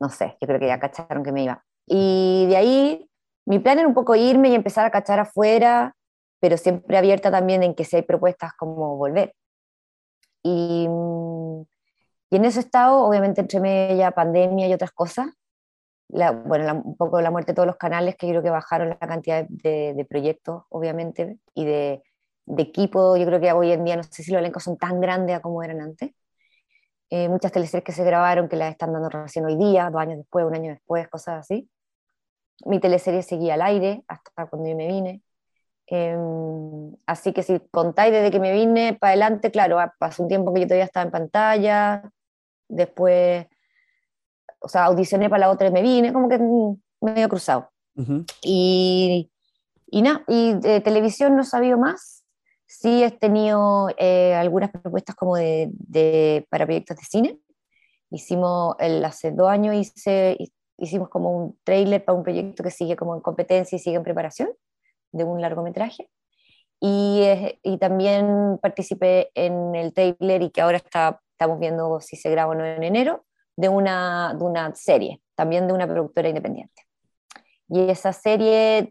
no 0.00 0.08
sé, 0.08 0.36
yo 0.40 0.46
creo 0.46 0.58
que 0.58 0.66
ya 0.66 0.80
cacharon 0.80 1.22
que 1.22 1.32
me 1.32 1.44
iba. 1.44 1.64
Y 1.86 2.46
de 2.48 2.56
ahí 2.56 3.10
mi 3.46 3.60
plan 3.60 3.78
era 3.78 3.86
un 3.86 3.94
poco 3.94 4.16
irme 4.16 4.48
y 4.48 4.54
empezar 4.54 4.84
a 4.84 4.90
cachar 4.90 5.20
afuera, 5.20 5.94
pero 6.40 6.56
siempre 6.56 6.98
abierta 6.98 7.30
también 7.30 7.62
en 7.62 7.74
que 7.74 7.84
si 7.84 7.96
hay 7.96 8.02
propuestas 8.02 8.52
como 8.54 8.96
volver. 8.96 9.32
Y, 10.42 10.88
y 12.30 12.36
en 12.36 12.44
ese 12.44 12.60
estado, 12.60 13.04
obviamente 13.04 13.40
entre 13.40 13.60
media 13.60 14.10
pandemia 14.10 14.66
y 14.68 14.72
otras 14.72 14.90
cosas, 14.90 15.28
la, 16.08 16.32
bueno, 16.32 16.82
un 16.84 16.96
poco 16.96 17.20
la 17.20 17.30
muerte 17.30 17.52
de 17.52 17.56
todos 17.56 17.66
los 17.66 17.76
canales 17.76 18.16
que 18.16 18.28
creo 18.28 18.42
que 18.42 18.50
bajaron 18.50 18.90
la 18.90 18.98
cantidad 18.98 19.46
de, 19.48 19.94
de 19.94 20.04
proyectos, 20.04 20.64
obviamente, 20.68 21.38
y 21.54 21.64
de, 21.64 22.02
de, 22.46 22.62
equipo. 22.62 23.16
Yo 23.16 23.26
creo 23.26 23.40
que 23.40 23.52
hoy 23.52 23.72
en 23.72 23.84
día 23.84 23.96
no 23.96 24.02
sé 24.04 24.22
si 24.22 24.32
los 24.32 24.40
elencos 24.40 24.62
son 24.64 24.76
tan 24.78 25.00
grandes 25.00 25.40
como 25.40 25.62
eran 25.62 25.80
antes. 25.80 26.12
Eh, 27.10 27.28
muchas 27.28 27.52
teleseries 27.52 27.84
que 27.84 27.92
se 27.92 28.04
grabaron 28.04 28.48
que 28.48 28.56
las 28.56 28.72
están 28.72 28.92
dando 28.92 29.08
recién 29.08 29.44
hoy 29.44 29.56
día, 29.56 29.90
dos 29.90 30.00
años 30.00 30.18
después, 30.18 30.44
un 30.44 30.54
año 30.54 30.72
después, 30.72 31.08
cosas 31.08 31.40
así. 31.40 31.68
Mi 32.64 32.80
teleserie 32.80 33.22
seguía 33.22 33.54
al 33.54 33.62
aire 33.62 34.04
hasta 34.08 34.46
cuando 34.46 34.68
yo 34.68 34.76
me 34.76 34.88
vine. 34.88 35.22
Em, 35.88 36.94
así 37.06 37.32
que 37.32 37.42
si 37.42 37.60
contáis 37.70 38.12
desde 38.12 38.30
que 38.30 38.40
me 38.40 38.52
vine 38.52 38.94
para 38.94 39.12
adelante, 39.12 39.50
claro, 39.50 39.78
pasó 39.98 40.22
un 40.22 40.28
tiempo 40.28 40.52
que 40.52 40.60
yo 40.62 40.66
todavía 40.66 40.84
estaba 40.84 41.06
en 41.06 41.12
pantalla, 41.12 42.10
después, 42.68 43.46
o 44.58 44.68
sea, 44.68 44.84
audicioné 44.84 45.28
para 45.28 45.40
la 45.40 45.50
otra 45.50 45.68
y 45.68 45.72
me 45.72 45.82
vine, 45.82 46.12
como 46.12 46.28
que 46.28 46.38
medio 47.00 47.28
cruzado. 47.28 47.70
Y, 48.42 49.30
y 49.86 50.02
nada, 50.02 50.22
y 50.28 50.54
de 50.54 50.80
televisión 50.80 51.34
no 51.34 51.42
he 51.42 51.46
sabido 51.46 51.78
más. 51.78 52.24
Sí 52.66 53.02
he 53.02 53.10
tenido 53.10 53.88
eh, 53.96 54.34
algunas 54.34 54.70
propuestas 54.70 55.14
como 55.14 55.36
de, 55.36 55.70
de, 55.72 56.46
para 56.50 56.66
proyectos 56.66 56.96
de 56.96 57.04
cine. 57.04 57.38
Hicimos, 58.10 58.76
el, 58.80 59.04
hace 59.04 59.30
dos 59.30 59.48
años 59.48 59.74
hice, 59.74 60.36
hicimos 60.76 61.08
como 61.08 61.30
un 61.30 61.58
trailer 61.64 62.04
para 62.04 62.18
un 62.18 62.24
proyecto 62.24 62.62
que 62.62 62.70
sigue 62.70 62.96
como 62.96 63.14
en 63.14 63.20
competencia 63.20 63.76
y 63.76 63.78
sigue 63.78 63.96
en 63.96 64.02
preparación 64.02 64.50
de 65.12 65.24
un 65.24 65.40
largometraje. 65.40 66.10
Y, 66.80 67.22
y 67.62 67.78
también 67.78 68.58
participé 68.60 69.30
en 69.34 69.74
el 69.74 69.94
trailer 69.94 70.42
y 70.42 70.50
que 70.50 70.60
ahora 70.60 70.76
está, 70.76 71.22
estamos 71.32 71.58
viendo 71.58 72.00
si 72.00 72.16
se 72.16 72.30
graba 72.30 72.52
o 72.52 72.54
no 72.54 72.66
en 72.66 72.82
enero, 72.82 73.24
de 73.56 73.68
una, 73.68 74.34
de 74.34 74.44
una 74.44 74.74
serie, 74.74 75.20
también 75.34 75.66
de 75.66 75.72
una 75.72 75.86
productora 75.86 76.28
independiente. 76.28 76.82
Y 77.68 77.90
esa 77.90 78.12
serie 78.12 78.88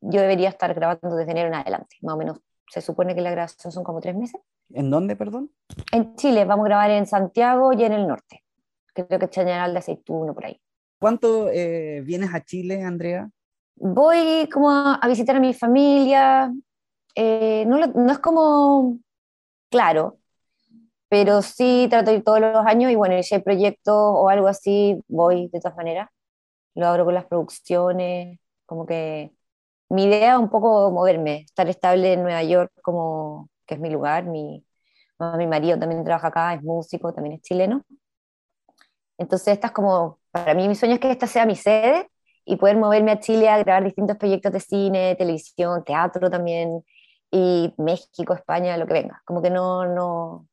yo 0.00 0.20
debería 0.20 0.48
estar 0.48 0.72
grabando 0.74 1.16
desde 1.16 1.32
enero 1.32 1.48
en 1.48 1.54
adelante, 1.54 1.96
más 2.02 2.14
o 2.14 2.18
menos. 2.18 2.38
Se 2.70 2.80
supone 2.80 3.14
que 3.14 3.20
la 3.20 3.30
grabación 3.30 3.72
son 3.72 3.84
como 3.84 4.00
tres 4.00 4.16
meses. 4.16 4.40
¿En 4.70 4.90
dónde, 4.90 5.16
perdón? 5.16 5.50
En 5.92 6.16
Chile, 6.16 6.44
vamos 6.44 6.64
a 6.64 6.68
grabar 6.68 6.90
en 6.90 7.06
Santiago 7.06 7.72
y 7.72 7.84
en 7.84 7.92
el 7.92 8.06
norte. 8.06 8.42
Creo 8.94 9.18
que 9.18 9.28
Chañaral 9.28 9.72
de 9.72 9.80
Aceituno, 9.80 10.34
por 10.34 10.46
ahí. 10.46 10.60
¿Cuánto 10.98 11.50
eh, 11.50 12.00
vienes 12.02 12.32
a 12.32 12.42
Chile, 12.44 12.82
Andrea? 12.82 13.28
voy 13.76 14.48
como 14.52 14.70
a, 14.70 15.00
visitar 15.08 15.36
a 15.36 15.40
mi 15.40 15.54
familia, 15.54 16.52
eh, 17.14 17.64
no, 17.66 17.78
no, 17.86 18.12
es 18.12 18.18
como 18.18 18.98
claro, 19.70 20.18
pero 21.14 21.42
sí 21.42 21.86
trato 21.88 22.10
de 22.10 22.16
ir 22.16 22.24
todos 22.24 22.40
los 22.40 22.66
años 22.66 22.90
y 22.90 22.96
bueno, 22.96 23.22
si 23.22 23.36
hay 23.36 23.40
proyectos 23.40 23.94
o 23.96 24.28
algo 24.28 24.48
así, 24.48 25.00
voy 25.06 25.46
de 25.52 25.60
todas 25.60 25.76
maneras. 25.76 26.08
Lo 26.74 26.88
abro 26.88 27.04
con 27.04 27.14
las 27.14 27.26
producciones, 27.26 28.40
como 28.66 28.84
que 28.84 29.32
mi 29.90 30.04
idea 30.06 30.34
es 30.34 30.40
un 30.40 30.50
poco 30.50 30.90
moverme, 30.90 31.42
estar 31.42 31.68
estable 31.68 32.14
en 32.14 32.24
Nueva 32.24 32.42
York 32.42 32.72
como 32.82 33.48
que 33.66 33.74
es 33.76 33.80
mi 33.80 33.90
lugar, 33.90 34.24
mi, 34.24 34.66
mi 35.38 35.46
marido 35.46 35.78
también 35.78 36.04
trabaja 36.04 36.28
acá, 36.28 36.54
es 36.54 36.62
músico, 36.64 37.12
también 37.14 37.36
es 37.36 37.42
chileno. 37.42 37.84
Entonces, 39.16 39.48
esta 39.54 39.68
es 39.68 39.72
como, 39.72 40.18
para 40.32 40.54
mí 40.54 40.66
mi 40.68 40.74
sueño 40.74 40.94
es 40.94 41.00
que 41.00 41.12
esta 41.12 41.28
sea 41.28 41.46
mi 41.46 41.54
sede 41.56 42.10
y 42.44 42.56
poder 42.56 42.76
moverme 42.76 43.12
a 43.12 43.20
Chile 43.20 43.48
a 43.48 43.58
grabar 43.58 43.84
distintos 43.84 44.16
proyectos 44.16 44.52
de 44.52 44.60
cine, 44.60 45.14
televisión, 45.16 45.84
teatro 45.84 46.28
también, 46.28 46.84
y 47.30 47.72
México, 47.78 48.34
España, 48.34 48.76
lo 48.76 48.86
que 48.86 48.94
venga. 48.94 49.22
Como 49.24 49.42
que 49.42 49.50
no, 49.50 49.86
no, 49.86 50.48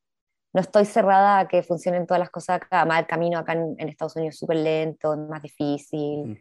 no 0.54 0.62
estoy 0.62 0.86
cerrada 0.86 1.39
a 1.39 1.47
que 1.47 1.64
funcionen 1.64 2.06
todas 2.06 2.20
las 2.20 2.30
cosas 2.30 2.58
acá. 2.58 2.82
Además, 2.82 2.99
el 2.99 3.08
camino 3.08 3.39
acá 3.39 3.54
en, 3.54 3.78
Estados 3.88 4.16
Unidos 4.16 4.36
es 4.36 4.39
súper 4.39 4.58
lento, 4.58 5.16
más 5.18 5.41
difícil. 5.41 6.26
Mm. 6.26 6.38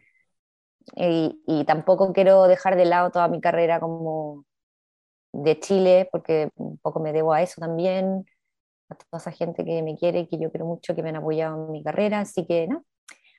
Y, 0.95 1.43
y, 1.45 1.63
tampoco 1.65 2.11
quiero 2.11 2.47
dejar 2.47 2.75
de 2.75 2.85
lado 2.85 3.11
toda 3.11 3.27
mi 3.27 3.39
carrera 3.39 3.79
como 3.79 4.45
de 5.31 5.59
Chile, 5.59 6.09
porque 6.11 6.49
un 6.55 6.77
poco 6.79 6.99
me 6.99 7.13
debo 7.13 7.33
a 7.33 7.41
eso 7.41 7.61
también, 7.61 8.25
a 8.89 8.95
toda 8.95 9.19
esa 9.19 9.31
gente 9.31 9.63
que 9.63 9.83
me 9.83 9.95
quiere, 9.95 10.27
que 10.27 10.37
yo 10.39 10.51
quiero 10.51 10.65
mucho, 10.65 10.95
que 10.95 11.03
me 11.03 11.09
han 11.09 11.17
apoyado 11.17 11.65
en 11.65 11.71
mi 11.71 11.83
carrera. 11.83 12.21
Así 12.21 12.45
que, 12.45 12.67
¿no? 12.67 12.83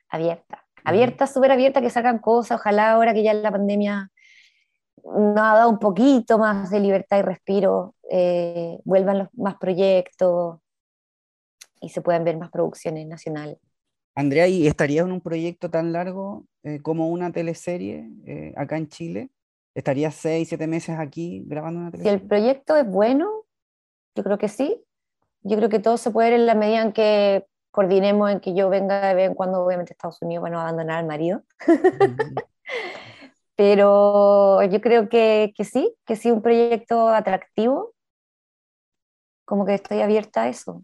Abierta 0.09 0.63
abierta, 0.83 1.27
súper 1.27 1.51
abierta, 1.51 1.81
que 1.81 1.89
sacan 1.89 2.19
cosas, 2.19 2.59
ojalá 2.59 2.91
ahora 2.91 3.13
que 3.13 3.23
ya 3.23 3.33
la 3.33 3.51
pandemia 3.51 4.11
nos 5.03 5.37
ha 5.37 5.55
dado 5.55 5.69
un 5.69 5.79
poquito 5.79 6.37
más 6.37 6.69
de 6.69 6.79
libertad 6.79 7.19
y 7.19 7.21
respiro, 7.21 7.95
eh, 8.09 8.79
vuelvan 8.85 9.19
los, 9.19 9.27
más 9.33 9.55
proyectos 9.57 10.59
y 11.83 11.89
se 11.89 12.01
puedan 12.01 12.23
ver 12.23 12.37
más 12.37 12.49
producciones 12.49 13.05
nacionales. 13.05 13.57
Andrea, 14.15 14.47
¿y 14.47 14.67
estarías 14.67 15.05
en 15.05 15.11
un 15.11 15.21
proyecto 15.21 15.69
tan 15.69 15.91
largo 15.91 16.45
eh, 16.63 16.81
como 16.81 17.09
una 17.09 17.31
teleserie 17.31 18.09
eh, 18.25 18.53
acá 18.55 18.77
en 18.77 18.87
Chile? 18.87 19.29
¿Estarías 19.75 20.15
seis, 20.15 20.47
siete 20.47 20.65
meses 20.65 20.97
aquí 20.97 21.43
grabando 21.45 21.81
una 21.81 21.91
teleserie? 21.91 22.17
Si 22.17 22.23
el 22.23 22.27
proyecto 22.27 22.77
es 22.77 22.87
bueno, 22.87 23.29
yo 24.15 24.23
creo 24.23 24.37
que 24.37 24.47
sí. 24.47 24.81
Yo 25.41 25.57
creo 25.57 25.67
que 25.67 25.79
todo 25.79 25.97
se 25.97 26.11
puede 26.11 26.29
ver 26.29 26.39
en 26.39 26.45
la 26.45 26.55
medida 26.55 26.81
en 26.81 26.93
que 26.93 27.45
coordinemos 27.71 28.31
en 28.31 28.39
que 28.39 28.53
yo 28.53 28.69
venga 28.69 29.09
de 29.09 29.15
vez 29.15 29.27
en 29.27 29.33
cuando, 29.33 29.61
obviamente 29.61 29.91
Estados 29.91 30.21
Unidos 30.21 30.43
van 30.43 30.53
a 30.53 30.61
abandonar 30.61 30.99
al 30.99 31.07
marido. 31.07 31.43
Pero 33.55 34.63
yo 34.63 34.79
creo 34.79 35.09
que, 35.09 35.53
que, 35.55 35.65
sí, 35.65 35.93
que 36.05 36.15
sí, 36.15 36.31
un 36.31 36.41
proyecto 36.41 37.09
atractivo, 37.09 37.93
como 39.43 39.65
que 39.65 39.73
estoy 39.73 40.01
abierta 40.01 40.43
a 40.43 40.49
eso. 40.49 40.83